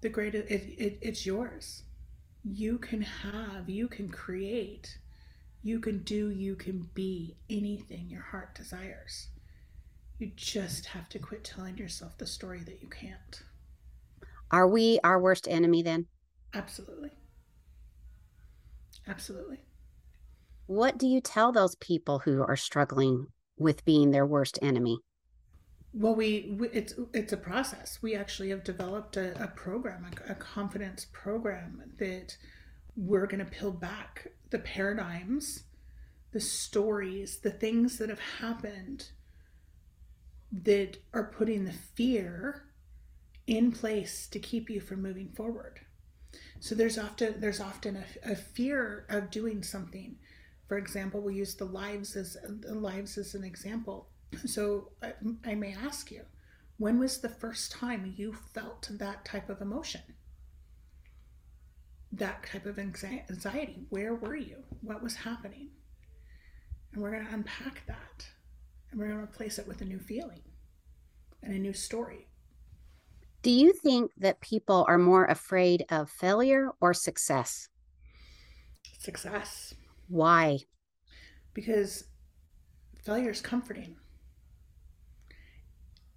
The 0.00 0.10
greatest, 0.10 0.50
it, 0.50 0.62
it, 0.78 0.98
it's 1.00 1.26
yours. 1.26 1.82
You 2.44 2.78
can 2.78 3.00
have, 3.00 3.68
you 3.68 3.88
can 3.88 4.08
create, 4.10 4.98
you 5.62 5.80
can 5.80 6.00
do, 6.00 6.30
you 6.30 6.56
can 6.56 6.90
be 6.94 7.36
anything 7.48 8.08
your 8.08 8.22
heart 8.22 8.54
desires. 8.54 9.28
You 10.18 10.30
just 10.36 10.86
have 10.86 11.08
to 11.08 11.18
quit 11.18 11.42
telling 11.42 11.78
yourself 11.78 12.18
the 12.18 12.26
story 12.26 12.60
that 12.60 12.82
you 12.82 12.88
can't. 12.88 13.42
Are 14.50 14.68
we 14.68 15.00
our 15.02 15.18
worst 15.18 15.48
enemy 15.48 15.82
then? 15.82 16.06
Absolutely. 16.54 17.10
Absolutely. 19.06 19.60
What 20.66 20.96
do 20.96 21.06
you 21.06 21.20
tell 21.20 21.52
those 21.52 21.74
people 21.76 22.20
who 22.20 22.42
are 22.42 22.56
struggling 22.56 23.26
with 23.58 23.84
being 23.84 24.10
their 24.10 24.26
worst 24.26 24.58
enemy? 24.62 24.98
Well, 25.92 26.14
we, 26.14 26.56
we 26.58 26.68
it's 26.70 26.94
it's 27.12 27.32
a 27.32 27.36
process. 27.36 27.98
We 28.02 28.16
actually 28.16 28.48
have 28.50 28.64
developed 28.64 29.16
a, 29.16 29.40
a 29.42 29.48
program, 29.48 30.06
a, 30.26 30.32
a 30.32 30.34
confidence 30.34 31.06
program 31.12 31.92
that 31.98 32.36
we're 32.96 33.26
going 33.26 33.44
to 33.44 33.50
peel 33.50 33.70
back 33.70 34.28
the 34.50 34.58
paradigms, 34.58 35.64
the 36.32 36.40
stories, 36.40 37.38
the 37.38 37.50
things 37.50 37.98
that 37.98 38.08
have 38.08 38.20
happened 38.40 39.10
that 40.50 40.98
are 41.12 41.32
putting 41.36 41.64
the 41.64 41.72
fear 41.72 42.68
in 43.46 43.72
place 43.72 44.26
to 44.28 44.38
keep 44.38 44.70
you 44.70 44.80
from 44.80 45.02
moving 45.02 45.28
forward. 45.28 45.80
So 46.60 46.74
there's 46.74 46.98
often 46.98 47.40
there's 47.40 47.60
often 47.60 47.96
a, 47.96 48.32
a 48.32 48.36
fear 48.36 49.06
of 49.08 49.30
doing 49.30 49.62
something. 49.62 50.16
For 50.68 50.78
example, 50.78 51.20
we 51.20 51.34
use 51.34 51.54
the 51.54 51.66
lives 51.66 52.16
as 52.16 52.36
the 52.42 52.74
lives 52.74 53.18
as 53.18 53.34
an 53.34 53.44
example. 53.44 54.08
So 54.46 54.90
I, 55.02 55.12
I 55.44 55.54
may 55.54 55.74
ask 55.74 56.10
you, 56.10 56.22
when 56.78 56.98
was 56.98 57.18
the 57.18 57.28
first 57.28 57.70
time 57.72 58.14
you 58.16 58.32
felt 58.32 58.88
that 58.90 59.24
type 59.24 59.48
of 59.48 59.60
emotion? 59.60 60.00
That 62.12 62.44
type 62.46 62.66
of 62.66 62.78
anxiety. 62.78 63.86
Where 63.90 64.14
were 64.14 64.36
you? 64.36 64.64
What 64.80 65.02
was 65.02 65.14
happening? 65.16 65.68
And 66.92 67.02
we're 67.02 67.10
going 67.10 67.26
to 67.26 67.34
unpack 67.34 67.82
that 67.86 68.26
and 68.90 69.00
we're 69.00 69.08
going 69.08 69.18
to 69.18 69.24
replace 69.24 69.58
it 69.58 69.66
with 69.66 69.80
a 69.80 69.84
new 69.84 69.98
feeling 69.98 70.42
and 71.42 71.52
a 71.52 71.58
new 71.58 71.72
story. 71.72 72.28
Do 73.44 73.50
you 73.50 73.74
think 73.74 74.10
that 74.16 74.40
people 74.40 74.86
are 74.88 74.96
more 74.96 75.26
afraid 75.26 75.84
of 75.90 76.08
failure 76.08 76.70
or 76.80 76.94
success? 76.94 77.68
Success. 78.98 79.74
Why? 80.08 80.60
Because 81.52 82.04
failure 83.04 83.28
is 83.28 83.42
comforting. 83.42 83.96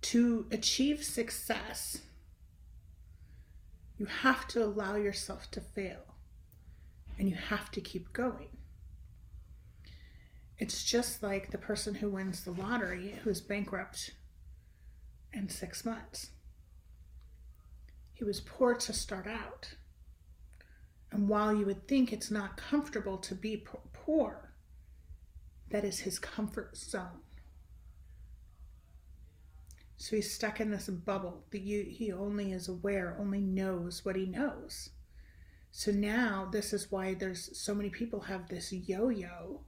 To 0.03 0.47
achieve 0.51 1.03
success, 1.03 1.97
you 3.97 4.05
have 4.05 4.47
to 4.47 4.63
allow 4.63 4.95
yourself 4.95 5.51
to 5.51 5.59
fail. 5.59 6.03
and 7.19 7.27
you 7.27 7.35
have 7.35 7.71
to 7.71 7.81
keep 7.81 8.13
going. 8.13 8.49
It's 10.59 10.83
just 10.83 11.23
like 11.23 11.49
the 11.51 11.57
person 11.57 11.95
who 11.95 12.11
wins 12.11 12.43
the 12.43 12.51
lottery 12.51 13.15
who's 13.23 13.41
bankrupt 13.41 14.11
in 15.33 15.49
six 15.49 15.83
months. 15.83 16.29
He 18.17 18.23
was 18.23 18.39
poor 18.41 18.73
to 18.73 18.93
start 18.93 19.27
out. 19.27 19.75
And 21.11 21.29
while 21.29 21.53
you 21.53 21.67
would 21.67 21.87
think 21.87 22.11
it's 22.11 22.31
not 22.31 22.57
comfortable 22.57 23.17
to 23.19 23.35
be 23.35 23.63
poor, 23.93 24.53
that 25.69 25.83
is 25.83 25.99
his 25.99 26.17
comfort 26.17 26.75
zone. 26.75 27.21
So 29.97 30.15
he's 30.15 30.33
stuck 30.33 30.59
in 30.59 30.71
this 30.71 30.89
bubble 30.89 31.43
that 31.51 31.61
you, 31.61 31.83
he 31.83 32.11
only 32.11 32.51
is 32.51 32.67
aware, 32.67 33.15
only 33.19 33.39
knows 33.39 34.03
what 34.03 34.15
he 34.15 34.25
knows. 34.25 34.89
So 35.71 35.91
now 35.91 36.49
this 36.51 36.73
is 36.73 36.91
why 36.91 37.13
there's 37.13 37.55
so 37.55 37.75
many 37.75 37.89
people 37.89 38.21
have 38.21 38.47
this 38.47 38.73
yo-yo 38.73 39.61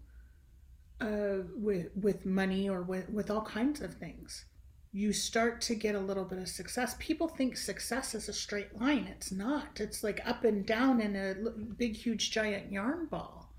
uh, 1.00 1.44
with 1.56 1.90
with 1.96 2.26
money 2.26 2.68
or 2.68 2.82
with 2.82 3.10
with 3.10 3.30
all 3.30 3.44
kinds 3.44 3.80
of 3.80 3.94
things. 3.94 4.46
You 4.92 5.14
start 5.14 5.62
to 5.62 5.76
get 5.76 5.94
a 5.94 6.00
little 6.00 6.26
bit 6.26 6.40
of 6.40 6.48
success. 6.48 6.96
People 6.98 7.28
think 7.28 7.56
success 7.56 8.16
is 8.16 8.28
a 8.28 8.34
straight 8.34 8.80
line. 8.80 9.08
It's 9.08 9.32
not. 9.32 9.80
It's 9.80 10.04
like 10.04 10.20
up 10.26 10.44
and 10.44 10.66
down 10.66 11.00
in 11.00 11.16
a 11.16 11.36
big, 11.78 11.96
huge, 11.96 12.32
giant 12.32 12.72
yarn 12.72 13.06
ball. 13.06 13.54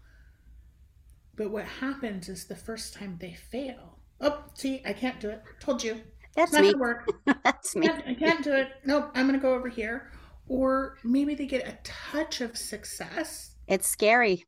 But 1.36 1.52
what 1.52 1.64
happens 1.64 2.28
is 2.28 2.46
the 2.46 2.56
first 2.56 2.94
time 2.94 3.16
they 3.20 3.34
fail. 3.34 4.00
Oh, 4.20 4.42
see, 4.54 4.82
I 4.84 4.92
can't 4.92 5.20
do 5.20 5.30
it. 5.30 5.42
Told 5.60 5.84
you. 5.84 6.00
That's 6.34 6.52
not 6.52 6.62
me. 6.62 6.72
Gonna 6.72 6.82
work. 6.82 7.08
That's 7.44 7.76
me. 7.76 7.88
I 7.88 7.92
can't, 7.92 8.08
I 8.08 8.14
can't 8.14 8.44
do 8.44 8.52
it. 8.52 8.68
Nope. 8.84 9.10
I'm 9.14 9.26
gonna 9.26 9.38
go 9.38 9.54
over 9.54 9.68
here. 9.68 10.10
Or 10.48 10.98
maybe 11.04 11.36
they 11.36 11.46
get 11.46 11.66
a 11.66 11.78
touch 11.84 12.40
of 12.40 12.56
success. 12.56 13.54
It's 13.68 13.88
scary. 13.88 14.46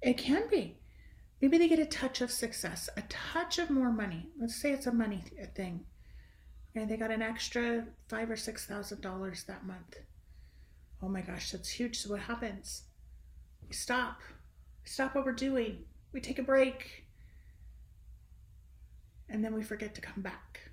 It 0.00 0.16
can 0.16 0.48
be. 0.48 0.78
Maybe 1.42 1.58
they 1.58 1.68
get 1.68 1.78
a 1.78 1.86
touch 1.86 2.20
of 2.20 2.30
success, 2.30 2.88
a 2.96 3.02
touch 3.02 3.58
of 3.58 3.70
more 3.70 3.92
money. 3.92 4.30
Let's 4.40 4.60
say 4.60 4.72
it's 4.72 4.86
a 4.86 4.92
money 4.92 5.22
thing. 5.54 5.84
And 6.78 6.88
they 6.88 6.96
got 6.96 7.10
an 7.10 7.22
extra 7.22 7.84
five 8.06 8.30
or 8.30 8.36
six 8.36 8.64
thousand 8.64 9.00
dollars 9.00 9.42
that 9.44 9.66
month. 9.66 9.96
Oh 11.02 11.08
my 11.08 11.22
gosh, 11.22 11.50
that's 11.50 11.68
huge. 11.68 11.98
So 11.98 12.10
what 12.10 12.20
happens? 12.20 12.84
We 13.66 13.74
stop. 13.74 14.20
We 14.84 14.88
stop 14.88 15.16
what 15.16 15.24
we're 15.24 15.32
doing. 15.32 15.78
We 16.12 16.20
take 16.20 16.38
a 16.38 16.42
break. 16.44 17.04
And 19.28 19.44
then 19.44 19.54
we 19.54 19.62
forget 19.64 19.94
to 19.96 20.00
come 20.00 20.22
back. 20.22 20.70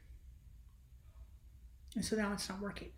And 1.95 2.06
so 2.06 2.16
now 2.16 2.32
it's 2.34 2.47
not 2.49 2.62
working. 2.62 2.91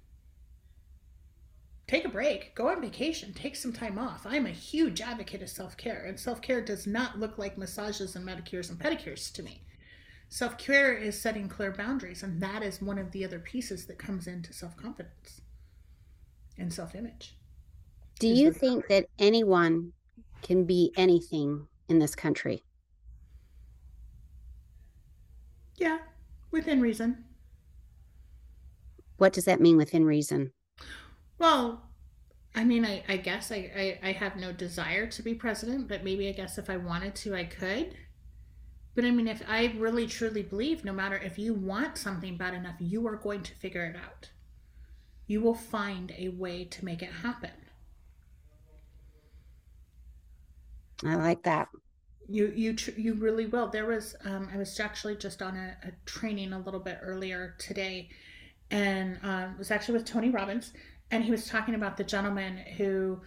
Take 1.88 2.04
a 2.04 2.10
break, 2.10 2.54
go 2.56 2.68
on 2.68 2.82
vacation, 2.82 3.34
take 3.34 3.56
some 3.56 3.72
time 3.72 3.98
off. 3.98 4.26
I'm 4.26 4.46
a 4.46 4.50
huge 4.50 5.00
advocate 5.00 5.42
of 5.42 5.50
self 5.50 5.78
care, 5.78 6.04
and 6.06 6.20
self 6.20 6.42
care 6.42 6.60
does 6.60 6.86
not 6.86 7.18
look 7.18 7.38
like 7.38 7.58
massages 7.58 8.18
and 8.18 8.26
manicures 8.26 8.70
and 8.70 8.78
pedicures 8.78 9.32
to 9.34 9.44
me. 9.44 9.62
Self 10.30 10.58
care 10.58 10.94
is 10.94 11.20
setting 11.20 11.48
clear 11.48 11.72
boundaries, 11.72 12.22
and 12.22 12.42
that 12.42 12.62
is 12.62 12.82
one 12.82 12.98
of 12.98 13.12
the 13.12 13.24
other 13.24 13.40
pieces 13.40 13.86
that 13.88 13.98
comes 13.98 14.28
into 14.28 14.54
self 14.54 14.76
confidence 14.76 15.42
and 16.58 16.74
self 16.74 16.96
image. 16.96 17.38
Do 18.20 18.28
you 18.28 18.52
think 18.52 18.88
that 18.88 19.06
anyone 19.20 19.94
can 20.42 20.66
be 20.66 20.92
anything 20.98 21.68
in 21.88 22.00
this 22.00 22.16
country? 22.16 22.64
Yeah, 25.76 26.00
within 26.52 26.82
reason. 26.82 27.24
What 29.18 29.34
does 29.34 29.46
that 29.46 29.62
mean 29.62 29.78
within 29.78 30.06
reason? 30.06 30.52
Well, 31.38 31.84
I 32.56 32.64
mean, 32.64 32.86
I, 32.86 33.04
I 33.08 33.18
guess 33.18 33.52
I, 33.52 33.72
I, 34.04 34.10
I 34.10 34.12
have 34.14 34.36
no 34.36 34.52
desire 34.52 35.08
to 35.08 35.22
be 35.22 35.36
president, 35.36 35.88
but 35.88 36.04
maybe 36.04 36.28
I 36.28 36.32
guess 36.32 36.58
if 36.58 36.70
I 36.70 36.78
wanted 36.78 37.16
to, 37.16 37.36
I 37.36 37.46
could. 37.46 37.96
But 38.98 39.06
I 39.06 39.12
mean, 39.12 39.28
if 39.28 39.44
I 39.48 39.76
really 39.78 40.08
truly 40.08 40.42
believe, 40.42 40.84
no 40.84 40.92
matter 40.92 41.18
if 41.18 41.38
you 41.38 41.54
want 41.54 42.00
something 42.00 42.36
bad 42.36 42.56
enough, 42.56 42.78
you 42.80 43.06
are 43.06 43.16
going 43.16 43.44
to 43.44 43.54
figure 43.54 43.86
it 43.86 43.96
out. 43.96 44.32
You 45.28 45.40
will 45.40 45.54
find 45.54 46.12
a 46.18 46.30
way 46.30 46.64
to 46.64 46.84
make 46.84 47.04
it 47.04 47.12
happen. 47.12 47.52
I 51.06 51.14
like 51.14 51.44
that. 51.44 51.68
You 52.28 52.52
you 52.56 52.76
you 52.98 53.14
really 53.14 53.46
will. 53.46 53.68
There 53.68 53.86
was 53.86 54.16
um, 54.26 54.50
I 54.52 54.58
was 54.58 54.80
actually 54.80 55.16
just 55.16 55.44
on 55.44 55.56
a, 55.56 55.78
a 55.88 55.92
training 56.08 56.52
a 56.52 56.60
little 56.60 56.80
bit 56.80 56.98
earlier 57.04 57.54
today, 57.60 58.10
and 58.72 59.20
um, 59.22 59.52
it 59.52 59.60
was 59.60 59.70
actually 59.70 60.00
with 60.00 60.08
Tony 60.08 60.32
Robbins, 60.32 60.74
and 61.12 61.24
he 61.24 61.30
was 61.30 61.46
talking 61.46 61.76
about 61.76 61.98
the 61.98 62.04
gentleman 62.04 62.58
who, 62.78 63.22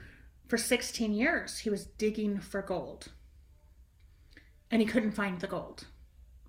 for 0.48 0.58
16 0.58 1.12
years, 1.12 1.58
he 1.58 1.70
was 1.70 1.86
digging 1.86 2.40
for 2.40 2.60
gold, 2.60 3.12
and 4.70 4.80
he 4.80 4.86
couldn't 4.86 5.12
find 5.12 5.40
the 5.40 5.46
gold, 5.46 5.86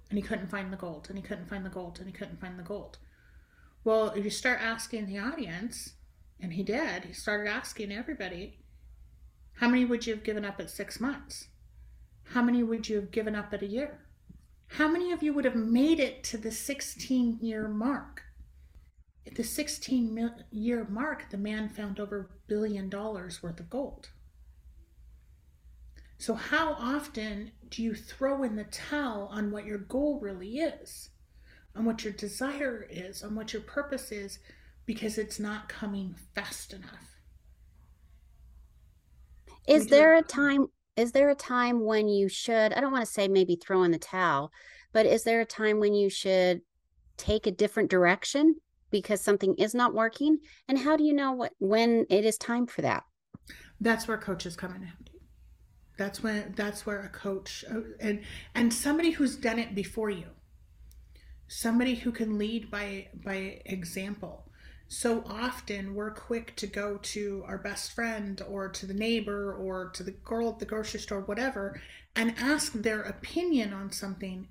and 0.10 0.18
he 0.18 0.24
couldn't 0.24 0.50
find 0.52 0.72
the 0.72 0.78
gold, 0.78 1.08
and 1.10 1.18
he 1.18 1.24
couldn't 1.24 1.48
find 1.48 1.66
the 1.66 1.70
gold, 1.70 1.98
and 2.00 2.08
he 2.08 2.14
couldn't 2.14 2.40
find 2.40 2.58
the 2.60 2.64
gold. 2.64 2.98
Well, 3.84 4.10
if 4.10 4.24
you 4.24 4.30
start 4.30 4.62
asking 4.62 5.08
the 5.08 5.18
audience, 5.18 5.94
and 6.40 6.54
he 6.54 6.64
did, 6.64 7.06
he 7.06 7.14
started 7.14 7.50
asking 7.50 7.92
everybody, 7.92 8.60
how 9.54 9.68
many 9.68 9.86
would 9.86 10.06
you 10.06 10.14
have 10.14 10.24
given 10.24 10.46
up 10.46 10.60
at 10.60 10.70
six 10.70 11.00
months? 11.00 11.48
How 12.26 12.42
many 12.42 12.64
would 12.64 12.88
you 12.88 12.96
have 12.98 13.12
given 13.12 13.36
up 13.36 13.54
at 13.54 13.62
a 13.62 13.68
year? 13.68 14.00
How 14.68 14.88
many 14.88 15.12
of 15.12 15.22
you 15.22 15.34
would 15.34 15.46
have 15.46 15.56
made 15.56 16.00
it 16.00 16.24
to 16.26 16.38
the 16.38 16.52
16 16.52 17.40
year 17.42 17.68
mark? 17.68 18.24
At 19.28 19.36
the 19.36 19.44
16 19.44 20.34
year 20.52 20.88
mark, 20.90 21.30
the 21.30 21.38
man 21.38 21.70
found 21.70 22.00
over 22.00 22.20
a 22.20 22.48
billion 22.48 22.90
dollars 22.90 23.44
worth 23.44 23.60
of 23.60 23.70
gold. 23.70 24.10
So, 26.22 26.36
how 26.36 26.74
often 26.74 27.52
do 27.70 27.82
you 27.82 27.96
throw 27.96 28.44
in 28.44 28.56
the 28.56 28.66
towel 28.66 29.28
on 29.32 29.50
what 29.50 29.66
your 29.66 29.80
goal 29.80 30.20
really 30.22 30.60
is, 30.60 31.10
on 31.76 31.84
what 31.84 32.04
your 32.04 32.14
desire 32.14 32.86
is, 32.92 33.24
on 33.24 33.34
what 33.34 33.54
your 33.54 33.64
purpose 33.64 34.12
is, 34.12 34.38
because 34.86 35.18
it's 35.18 35.40
not 35.40 35.68
coming 35.68 36.14
fast 36.36 36.74
enough? 36.74 37.18
Is 39.68 39.88
there 39.88 40.16
a 40.16 40.22
time? 40.22 40.68
Is 40.96 41.12
there 41.12 41.32
a 41.32 41.36
time 41.36 41.84
when 41.84 42.08
you 42.08 42.30
should? 42.30 42.72
I 42.72 42.82
don't 42.82 42.92
want 42.92 43.04
to 43.04 43.12
say 43.12 43.28
maybe 43.28 43.56
throw 43.56 43.82
in 43.82 43.90
the 43.90 43.98
towel, 43.98 44.52
but 44.94 45.08
is 45.08 45.24
there 45.24 45.42
a 45.42 45.46
time 45.46 45.80
when 45.80 45.96
you 45.96 46.12
should 46.12 46.62
take 47.18 47.48
a 47.48 47.52
different 47.52 47.90
direction 47.90 48.58
because 48.92 49.22
something 49.22 49.56
is 49.56 49.74
not 49.74 49.96
working 49.96 50.38
and 50.68 50.78
how 50.78 50.96
do 50.96 51.04
you 51.04 51.14
know 51.14 51.32
what 51.32 51.54
when 51.58 52.06
it 52.12 52.26
is 52.26 52.38
time 52.38 52.68
for 52.68 52.84
that 52.84 53.04
that's 53.80 54.08
where 54.08 54.18
coaches 54.18 54.56
come 54.56 54.76
in 54.76 54.92
that's 56.02 56.24
when 56.24 56.54
that's 56.56 56.84
where 56.84 57.02
a 57.02 57.10
coach 57.10 57.64
uh, 57.70 57.82
and 58.00 58.24
and 58.56 58.74
somebody 58.74 59.12
who's 59.12 59.36
done 59.36 59.60
it 59.60 59.76
before 59.76 60.10
you. 60.10 60.26
Somebody 61.48 61.94
who 61.94 62.12
can 62.12 62.40
lead 62.40 62.72
by 62.72 63.10
by 63.24 63.62
example. 63.66 64.48
So 64.88 65.24
often 65.28 65.94
we're 65.94 66.12
quick 66.12 66.56
to 66.56 66.68
go 66.68 66.98
to 66.98 67.44
our 67.46 67.60
best 67.60 67.94
friend 67.94 68.42
or 68.50 68.68
to 68.70 68.86
the 68.88 68.96
neighbor 68.96 69.54
or 69.54 69.90
to 69.92 70.04
the 70.04 70.12
girl 70.12 70.50
at 70.50 70.60
the 70.60 70.66
grocery 70.66 71.00
store 71.00 71.22
whatever 71.22 71.80
and 72.16 72.34
ask 72.40 72.74
their 72.74 73.02
opinion 73.04 73.72
on 73.72 73.92
something 73.92 74.48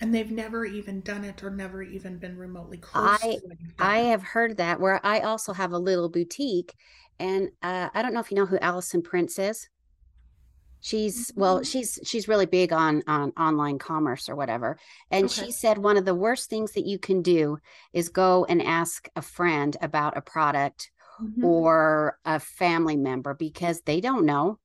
and 0.00 0.14
they've 0.14 0.30
never 0.30 0.64
even 0.64 1.00
done 1.00 1.24
it 1.24 1.42
or 1.42 1.50
never 1.50 1.82
even 1.82 2.18
been 2.18 2.38
remotely 2.38 2.78
close 2.78 3.18
I, 3.20 3.38
I 3.78 3.98
have 3.98 4.22
heard 4.22 4.56
that 4.56 4.80
where 4.80 5.04
I 5.04 5.20
also 5.20 5.52
have 5.52 5.72
a 5.72 5.78
little 5.78 6.08
boutique 6.08 6.74
and 7.18 7.50
uh, 7.62 7.90
I 7.92 8.00
don't 8.00 8.14
know 8.14 8.20
if 8.20 8.30
you 8.30 8.36
know 8.36 8.46
who 8.46 8.58
Alison 8.60 9.02
Prince 9.02 9.38
is. 9.38 9.68
She's 10.84 11.30
mm-hmm. 11.30 11.40
well, 11.40 11.62
she's 11.62 11.98
she's 12.04 12.28
really 12.28 12.44
big 12.44 12.70
on 12.70 13.02
on 13.06 13.32
online 13.38 13.78
commerce 13.78 14.28
or 14.28 14.36
whatever. 14.36 14.76
And 15.10 15.24
okay. 15.24 15.46
she 15.46 15.50
said 15.50 15.78
one 15.78 15.96
of 15.96 16.04
the 16.04 16.14
worst 16.14 16.50
things 16.50 16.72
that 16.72 16.84
you 16.84 16.98
can 16.98 17.22
do 17.22 17.56
is 17.94 18.10
go 18.10 18.44
and 18.50 18.60
ask 18.60 19.08
a 19.16 19.22
friend 19.22 19.74
about 19.80 20.18
a 20.18 20.20
product 20.20 20.90
mm-hmm. 21.18 21.42
or 21.42 22.18
a 22.26 22.38
family 22.38 22.96
member 22.96 23.32
because 23.32 23.80
they 23.80 24.02
don't 24.02 24.26
know. 24.26 24.58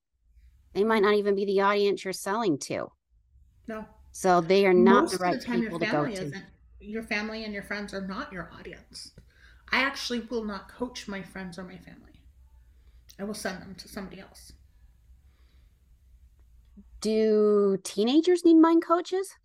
They 0.74 0.84
might 0.84 1.03
not 1.03 1.13
even 1.13 1.36
be 1.36 1.45
the 1.45 1.61
audience 1.61 2.03
you're 2.03 2.11
selling 2.11 2.57
to. 2.67 2.91
No. 3.70 3.86
So 4.11 4.41
they 4.41 4.65
are 4.65 4.74
not 4.74 5.03
Most 5.03 5.20
the 5.20 5.24
right 5.24 5.39
the 5.39 5.45
time, 5.45 5.61
people 5.61 5.80
to 5.80 5.86
go 5.86 6.05
to. 6.05 6.34
Your 6.82 7.03
family 7.03 7.45
and 7.45 7.53
your 7.53 7.63
friends 7.63 7.93
are 7.93 8.05
not 8.05 8.34
your 8.34 8.51
audience. 8.59 9.13
I 9.72 9.84
actually 9.84 10.20
will 10.20 10.43
not 10.43 10.67
coach 10.67 11.07
my 11.07 11.22
friends 11.22 11.57
or 11.57 11.63
my 11.63 11.78
family. 11.78 12.20
I 13.17 13.24
will 13.24 13.34
send 13.34 13.61
them 13.61 13.76
to 13.76 13.88
somebody 13.88 14.20
else. 14.20 14.51
Do 17.02 17.78
teenagers 17.84 18.43
need 18.45 18.56
mind 18.56 18.84
coaches? 18.86 19.36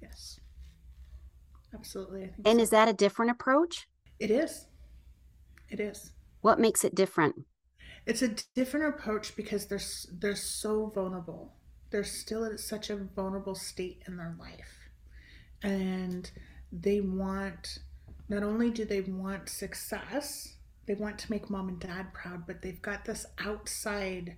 Yes. 0.00 0.40
Absolutely. 1.74 2.30
and 2.44 2.58
so. 2.58 2.62
is 2.62 2.70
that 2.70 2.88
a 2.88 2.92
different 2.92 3.30
approach? 3.30 3.88
It 4.18 4.30
is. 4.30 4.66
It 5.68 5.80
is. 5.80 6.12
What 6.40 6.60
makes 6.60 6.84
it 6.84 6.94
different? 6.94 7.44
It's 8.06 8.22
a 8.22 8.34
different 8.54 8.94
approach 8.94 9.34
because 9.36 9.66
they're 9.66 9.80
they're 10.20 10.36
so 10.36 10.92
vulnerable 10.94 11.56
they're 11.90 12.04
still 12.04 12.44
at 12.44 12.60
such 12.60 12.90
a 12.90 12.96
vulnerable 12.96 13.54
state 13.54 14.02
in 14.06 14.16
their 14.16 14.36
life. 14.38 14.90
And 15.62 16.30
they 16.72 17.00
want, 17.00 17.78
not 18.28 18.42
only 18.42 18.70
do 18.70 18.84
they 18.84 19.00
want 19.00 19.48
success, 19.48 20.56
they 20.86 20.94
want 20.94 21.18
to 21.20 21.30
make 21.30 21.50
mom 21.50 21.68
and 21.68 21.80
dad 21.80 22.12
proud, 22.12 22.46
but 22.46 22.62
they've 22.62 22.82
got 22.82 23.04
this 23.04 23.26
outside 23.38 24.36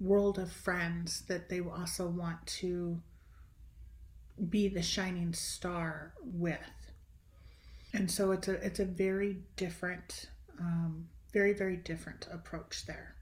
world 0.00 0.38
of 0.38 0.52
friends 0.52 1.22
that 1.28 1.48
they 1.48 1.60
also 1.60 2.06
want 2.08 2.46
to 2.46 3.00
be 4.48 4.68
the 4.68 4.82
shining 4.82 5.32
star 5.32 6.14
with. 6.22 6.92
And 7.92 8.10
so 8.10 8.32
it's 8.32 8.48
a 8.48 8.54
it's 8.54 8.80
a 8.80 8.84
very 8.84 9.38
different, 9.56 10.26
um, 10.60 11.08
very 11.32 11.52
very 11.52 11.76
different 11.76 12.28
approach 12.32 12.86
there. 12.86 13.16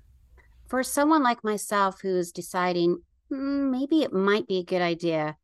For 0.67 0.83
someone 0.83 1.23
like 1.23 1.45
myself 1.45 2.01
who's 2.03 2.33
deciding 2.33 2.99
mm, 3.33 3.71
maybe 3.71 4.03
it 4.03 4.13
might 4.13 4.47
be 4.47 4.59
a 4.59 4.65
good 4.65 4.83
idea 4.83 5.37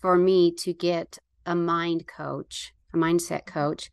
for 0.00 0.16
me 0.16 0.52
to 0.58 0.72
get 0.72 1.18
a 1.46 1.54
mind 1.54 2.06
coach, 2.06 2.72
a 2.92 2.96
mindset 2.96 3.46
coach, 3.46 3.90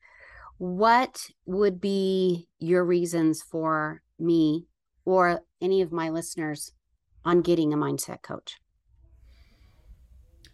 what 0.58 1.28
would 1.46 1.80
be 1.80 2.48
your 2.60 2.84
reasons 2.84 3.42
for 3.42 4.02
me 4.20 4.66
or 5.06 5.42
any 5.62 5.82
of 5.82 5.92
my 5.92 6.10
listeners 6.10 6.72
on 7.26 7.42
getting 7.42 7.74
a 7.74 7.78
mindset 7.78 8.22
coach? 8.22 8.58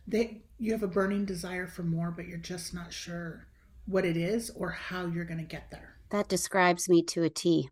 They 0.08 0.42
you 0.58 0.72
have 0.74 0.84
a 0.84 0.88
burning 0.88 1.26
desire 1.26 1.68
for 1.68 1.84
more, 1.84 2.12
but 2.12 2.28
you're 2.28 2.38
just 2.38 2.74
not 2.74 2.92
sure 2.92 3.48
what 3.86 4.06
it 4.06 4.18
is 4.18 4.50
or 4.52 4.70
how 4.70 5.08
you're 5.08 5.26
going 5.26 5.40
to 5.40 5.44
get 5.44 5.72
there. 5.72 5.96
That 6.12 6.28
describes 6.28 6.90
me 6.90 7.04
to 7.04 7.24
a 7.24 7.30
T. 7.30 7.70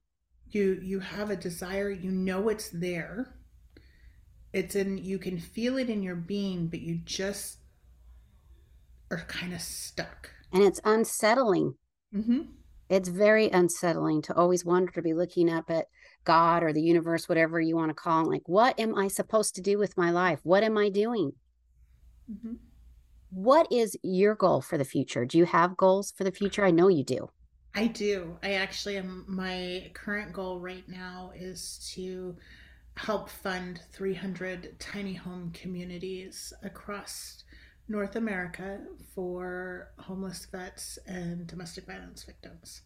You 0.50 0.80
you 0.82 1.00
have 1.00 1.30
a 1.30 1.36
desire, 1.36 1.90
you 1.90 2.12
know 2.12 2.50
it's 2.50 2.70
there. 2.70 3.34
It's 4.54 4.76
in 4.76 4.98
you 4.98 5.20
can 5.20 5.38
feel 5.38 5.78
it 5.78 5.90
in 5.90 6.02
your 6.02 6.16
being, 6.16 6.68
but 6.68 6.82
you 6.82 7.00
just 7.04 7.58
are 9.12 9.26
kind 9.28 9.54
of 9.54 9.62
stuck. 9.62 10.32
And 10.54 10.64
it's 10.64 10.82
unsettling. 10.84 11.76
Mm-hmm. 12.16 12.42
It's 12.90 13.10
very 13.10 13.50
unsettling 13.50 14.22
to 14.24 14.36
always 14.36 14.64
wonder 14.64 14.92
to 14.94 15.02
be 15.02 15.14
looking 15.14 15.50
up 15.50 15.70
at 15.70 15.88
God 16.24 16.64
or 16.64 16.74
the 16.74 16.82
universe, 16.82 17.30
whatever 17.30 17.60
you 17.60 17.76
want 17.76 17.90
to 17.90 17.96
call 17.96 18.26
it. 18.26 18.30
Like, 18.30 18.48
what 18.48 18.80
am 18.80 18.96
I 18.96 19.08
supposed 19.08 19.56
to 19.56 19.62
do 19.62 19.78
with 19.78 19.98
my 19.98 20.12
life? 20.12 20.40
What 20.44 20.64
am 20.64 20.78
I 20.78 20.90
doing? 20.90 21.32
Mm-hmm. 22.32 22.56
What 23.30 23.72
is 23.72 23.98
your 24.04 24.36
goal 24.36 24.62
for 24.62 24.78
the 24.78 24.86
future? 24.86 25.26
Do 25.26 25.38
you 25.38 25.46
have 25.46 25.78
goals 25.78 26.12
for 26.12 26.24
the 26.24 26.32
future? 26.32 26.66
I 26.66 26.72
know 26.72 26.88
you 26.88 27.04
do. 27.04 27.30
I 27.76 27.88
do. 27.88 28.38
I 28.42 28.54
actually 28.54 28.98
am. 28.98 29.26
My 29.28 29.92
current 29.94 30.34
goal 30.34 30.60
right 30.60 30.88
now 30.88 31.32
is 31.36 31.92
to 31.94 32.36
help 32.96 33.30
fund 33.30 33.80
300 33.92 34.80
tiny 34.80 35.14
home 35.14 35.52
communities 35.54 36.52
across 36.64 37.44
North 37.88 38.16
America 38.16 38.80
for 39.14 39.92
homeless 40.00 40.48
vets 40.52 40.98
and 41.06 41.48
domestic 41.48 41.86
violence 41.86 42.24
victims. 42.24 42.82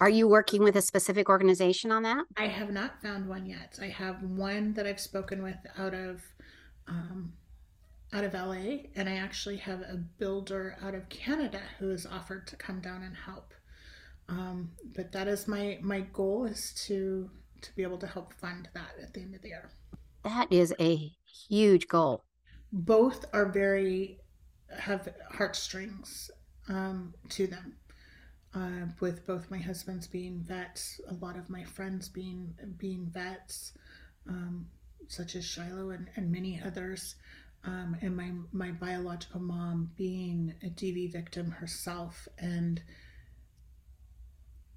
Are 0.00 0.08
you 0.08 0.28
working 0.28 0.62
with 0.62 0.76
a 0.76 0.82
specific 0.82 1.28
organization 1.28 1.90
on 1.90 2.02
that? 2.04 2.24
I 2.36 2.46
have 2.46 2.70
not 2.70 3.02
found 3.02 3.28
one 3.28 3.46
yet. 3.46 3.78
I 3.80 3.86
have 3.86 4.22
one 4.22 4.74
that 4.74 4.86
I've 4.86 5.00
spoken 5.00 5.42
with 5.42 5.56
out 5.76 5.94
of 5.94 6.22
um, 6.86 7.32
out 8.12 8.24
of 8.24 8.32
LA, 8.32 8.86
and 8.96 9.08
I 9.08 9.16
actually 9.16 9.58
have 9.58 9.80
a 9.80 9.96
builder 10.18 10.76
out 10.82 10.94
of 10.94 11.08
Canada 11.08 11.60
who 11.78 11.88
has 11.90 12.06
offered 12.06 12.46
to 12.46 12.56
come 12.56 12.80
down 12.80 13.02
and 13.02 13.14
help. 13.14 13.52
Um, 14.28 14.70
but 14.94 15.12
that 15.12 15.28
is 15.28 15.48
my 15.48 15.78
my 15.82 16.00
goal 16.00 16.44
is 16.44 16.72
to 16.86 17.30
to 17.60 17.74
be 17.74 17.82
able 17.82 17.98
to 17.98 18.06
help 18.06 18.32
fund 18.34 18.68
that 18.74 18.92
at 19.02 19.14
the 19.14 19.20
end 19.20 19.34
of 19.34 19.42
the 19.42 19.48
year. 19.48 19.70
That 20.24 20.52
is 20.52 20.74
a 20.78 21.12
huge 21.48 21.88
goal. 21.88 22.24
Both 22.72 23.24
are 23.32 23.50
very 23.50 24.20
have 24.78 25.08
heartstrings 25.30 26.30
um, 26.68 27.14
to 27.30 27.46
them. 27.46 27.76
Uh, 28.54 28.86
with 29.00 29.26
both 29.26 29.50
my 29.50 29.58
husbands 29.58 30.06
being 30.06 30.40
vets, 30.40 31.00
a 31.08 31.14
lot 31.14 31.36
of 31.36 31.50
my 31.50 31.62
friends 31.64 32.08
being 32.08 32.54
being 32.78 33.06
vets, 33.06 33.72
um, 34.26 34.66
such 35.06 35.36
as 35.36 35.44
Shiloh 35.44 35.90
and, 35.90 36.08
and 36.16 36.32
many 36.32 36.60
others, 36.64 37.16
um, 37.64 37.96
and 38.00 38.16
my 38.16 38.32
my 38.52 38.70
biological 38.70 39.40
mom 39.40 39.90
being 39.96 40.54
a 40.62 40.68
DV 40.68 41.12
victim 41.12 41.50
herself 41.50 42.26
and 42.38 42.82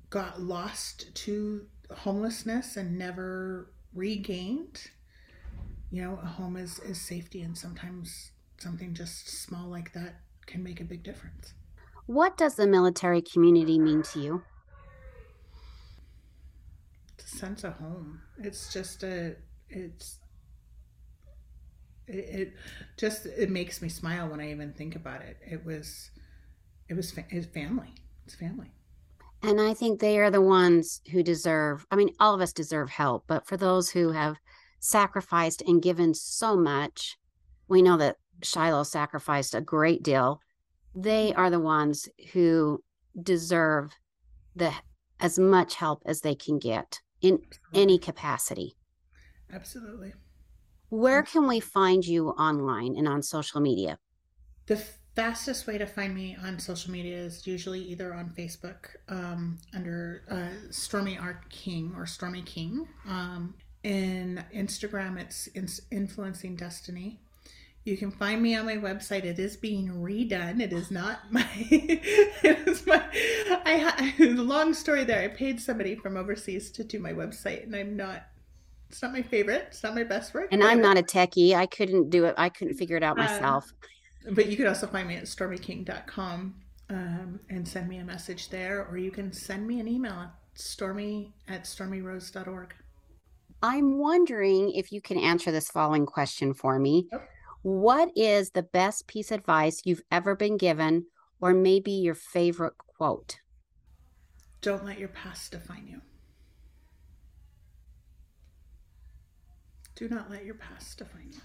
got 0.09 0.41
lost 0.41 1.13
to 1.15 1.65
homelessness 1.89 2.75
and 2.77 2.97
never 2.97 3.71
regained. 3.93 4.89
You 5.91 6.03
know, 6.03 6.19
a 6.21 6.27
home 6.27 6.57
is 6.57 6.79
is 6.79 6.99
safety, 6.99 7.41
and 7.41 7.57
sometimes 7.57 8.31
something 8.57 8.93
just 8.93 9.29
small 9.29 9.67
like 9.69 9.93
that 9.93 10.15
can 10.45 10.61
make 10.63 10.81
a 10.81 10.85
big 10.85 11.03
difference. 11.03 11.53
What 12.05 12.37
does 12.37 12.55
the 12.55 12.67
military 12.67 13.21
community 13.21 13.79
mean 13.79 14.03
to 14.03 14.19
you? 14.19 14.43
It's 17.17 17.33
a 17.33 17.37
sense 17.37 17.63
of 17.63 17.73
home. 17.73 18.21
It's 18.37 18.73
just 18.73 19.03
a, 19.03 19.35
it's, 19.69 20.19
it, 22.07 22.13
it 22.15 22.53
just, 22.97 23.25
it 23.25 23.49
makes 23.49 23.81
me 23.81 23.89
smile 23.89 24.27
when 24.29 24.39
I 24.39 24.51
even 24.51 24.73
think 24.73 24.95
about 24.95 25.21
it. 25.21 25.37
It 25.45 25.65
was, 25.65 26.11
it 26.89 26.95
was, 26.95 27.13
it's 27.29 27.47
family. 27.47 27.93
It's 28.25 28.35
family. 28.35 28.73
And 29.43 29.59
I 29.59 29.73
think 29.73 29.99
they 29.99 30.19
are 30.19 30.29
the 30.29 30.41
ones 30.41 31.01
who 31.11 31.23
deserve, 31.23 31.85
I 31.89 31.95
mean, 31.95 32.13
all 32.19 32.35
of 32.35 32.41
us 32.41 32.53
deserve 32.53 32.91
help, 32.91 33.23
but 33.27 33.47
for 33.47 33.57
those 33.57 33.89
who 33.89 34.11
have 34.11 34.37
sacrificed 34.79 35.63
and 35.65 35.81
given 35.81 36.13
so 36.13 36.55
much, 36.55 37.17
we 37.67 37.81
know 37.81 37.97
that 37.97 38.17
Shiloh 38.43 38.83
sacrificed 38.83 39.55
a 39.55 39.61
great 39.61 40.03
deal. 40.03 40.41
They 40.93 41.33
are 41.33 41.49
the 41.49 41.59
ones 41.59 42.09
who 42.33 42.83
deserve 43.21 43.91
the 44.55 44.73
as 45.19 45.37
much 45.37 45.75
help 45.75 46.01
as 46.05 46.21
they 46.21 46.35
can 46.35 46.57
get 46.57 46.99
in 47.21 47.39
any 47.73 47.97
capacity. 47.97 48.75
Absolutely. 49.53 50.13
Where 50.89 51.23
can 51.23 51.47
we 51.47 51.59
find 51.59 52.05
you 52.05 52.29
online 52.29 52.97
and 52.97 53.07
on 53.07 53.21
social 53.21 53.61
media? 53.61 53.97
The 54.65 54.83
fastest 55.15 55.67
way 55.67 55.77
to 55.77 55.85
find 55.85 56.15
me 56.15 56.37
on 56.43 56.59
social 56.59 56.91
media 56.91 57.17
is 57.17 57.45
usually 57.45 57.81
either 57.81 58.13
on 58.13 58.29
Facebook 58.29 58.87
um, 59.09 59.57
under 59.73 60.23
uh, 60.29 60.71
Stormy 60.71 61.17
Art 61.17 61.49
King 61.49 61.93
or 61.95 62.05
Stormy 62.05 62.41
King. 62.41 62.87
Um, 63.07 63.55
in 63.83 64.43
Instagram, 64.53 65.19
it's 65.19 65.49
Influencing 65.91 66.55
Destiny. 66.55 67.21
You 67.83 67.97
can 67.97 68.11
find 68.11 68.41
me 68.41 68.55
on 68.55 68.65
my 68.65 68.77
website. 68.77 69.23
It 69.23 69.39
is 69.39 69.57
being 69.57 69.89
redone. 69.89 70.61
It 70.61 70.71
is 70.71 70.91
not 70.91 71.19
my. 71.31 71.47
it 71.69 72.67
is 72.67 72.85
my. 72.85 73.03
I 73.65 74.13
long 74.19 74.73
story 74.73 75.03
there. 75.03 75.21
I 75.21 75.27
paid 75.29 75.59
somebody 75.59 75.95
from 75.95 76.15
overseas 76.15 76.71
to 76.71 76.83
do 76.83 76.99
my 76.99 77.13
website, 77.13 77.63
and 77.63 77.75
I'm 77.75 77.95
not. 77.95 78.27
It's 78.89 79.01
not 79.01 79.13
my 79.13 79.21
favorite. 79.21 79.65
It's 79.69 79.83
not 79.83 79.95
my 79.95 80.03
best 80.03 80.33
work. 80.33 80.49
And 80.51 80.63
I'm 80.63 80.81
not 80.81 80.97
a 80.97 81.01
techie. 81.01 81.53
I 81.55 81.65
couldn't 81.65 82.09
do 82.09 82.25
it. 82.25 82.35
I 82.37 82.49
couldn't 82.49 82.75
figure 82.75 82.97
it 82.97 83.03
out 83.03 83.17
uh, 83.17 83.23
myself. 83.23 83.71
but 84.31 84.47
you 84.47 84.57
could 84.57 84.67
also 84.67 84.85
find 84.85 85.07
me 85.07 85.15
at 85.15 85.23
stormyking.com 85.23 86.53
um, 86.89 87.39
and 87.49 87.65
send 87.65 87.87
me 87.87 87.97
a 87.99 88.03
message 88.03 88.49
there, 88.49 88.85
or 88.85 88.97
you 88.97 89.09
can 89.09 89.31
send 89.31 89.65
me 89.65 89.79
an 89.79 89.87
email 89.87 90.13
at 90.13 90.33
stormy 90.55 91.33
at 91.47 91.63
stormyrose.org. 91.63 92.75
I'm 93.63 93.97
wondering 93.97 94.71
if 94.71 94.91
you 94.91 95.01
can 95.01 95.17
answer 95.17 95.51
this 95.51 95.69
following 95.69 96.05
question 96.05 96.53
for 96.53 96.79
me. 96.79 97.07
What 97.63 98.11
is 98.15 98.51
the 98.51 98.63
best 98.63 99.07
piece 99.07 99.31
of 99.31 99.39
advice 99.39 99.81
you've 99.85 100.01
ever 100.11 100.35
been 100.35 100.57
given, 100.57 101.05
or 101.39 101.53
maybe 101.53 101.91
your 101.91 102.15
favorite 102.15 102.73
quote? 102.77 103.37
Don't 104.61 104.83
let 104.83 104.99
your 104.99 105.09
past 105.09 105.51
define 105.51 105.87
you. 105.87 106.01
Do 109.95 110.09
not 110.09 110.31
let 110.31 110.45
your 110.45 110.55
past 110.55 110.97
define 110.97 111.29
you. 111.31 111.41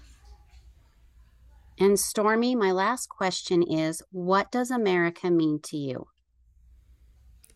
And 1.79 1.99
Stormy, 1.99 2.55
my 2.55 2.71
last 2.71 3.07
question 3.09 3.61
is 3.61 4.01
what 4.09 4.51
does 4.51 4.71
America 4.71 5.29
mean 5.29 5.59
to 5.65 5.77
you? 5.77 6.07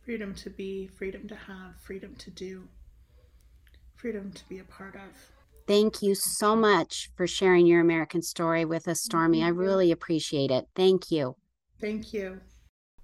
Freedom 0.06 0.36
to 0.36 0.50
be, 0.52 0.88
freedom 0.88 1.28
to 1.28 1.36
have, 1.36 1.76
freedom 1.80 2.16
to 2.18 2.30
do, 2.30 2.68
freedom 3.96 4.32
to 4.32 4.48
be 4.48 4.60
a 4.60 4.64
part 4.64 4.96
of. 4.96 5.41
Thank 5.72 6.02
you 6.02 6.16
so 6.16 6.54
much 6.54 7.12
for 7.16 7.26
sharing 7.26 7.66
your 7.66 7.80
American 7.80 8.22
story 8.22 8.66
with 8.66 8.90
us, 8.90 9.00
Stormy. 9.00 9.42
I 9.42 9.48
really 9.48 9.90
appreciate 9.94 10.52
it. 10.52 10.68
Thank 10.76 11.12
you. 11.12 11.38
Thank 11.80 12.12
you. 12.12 12.42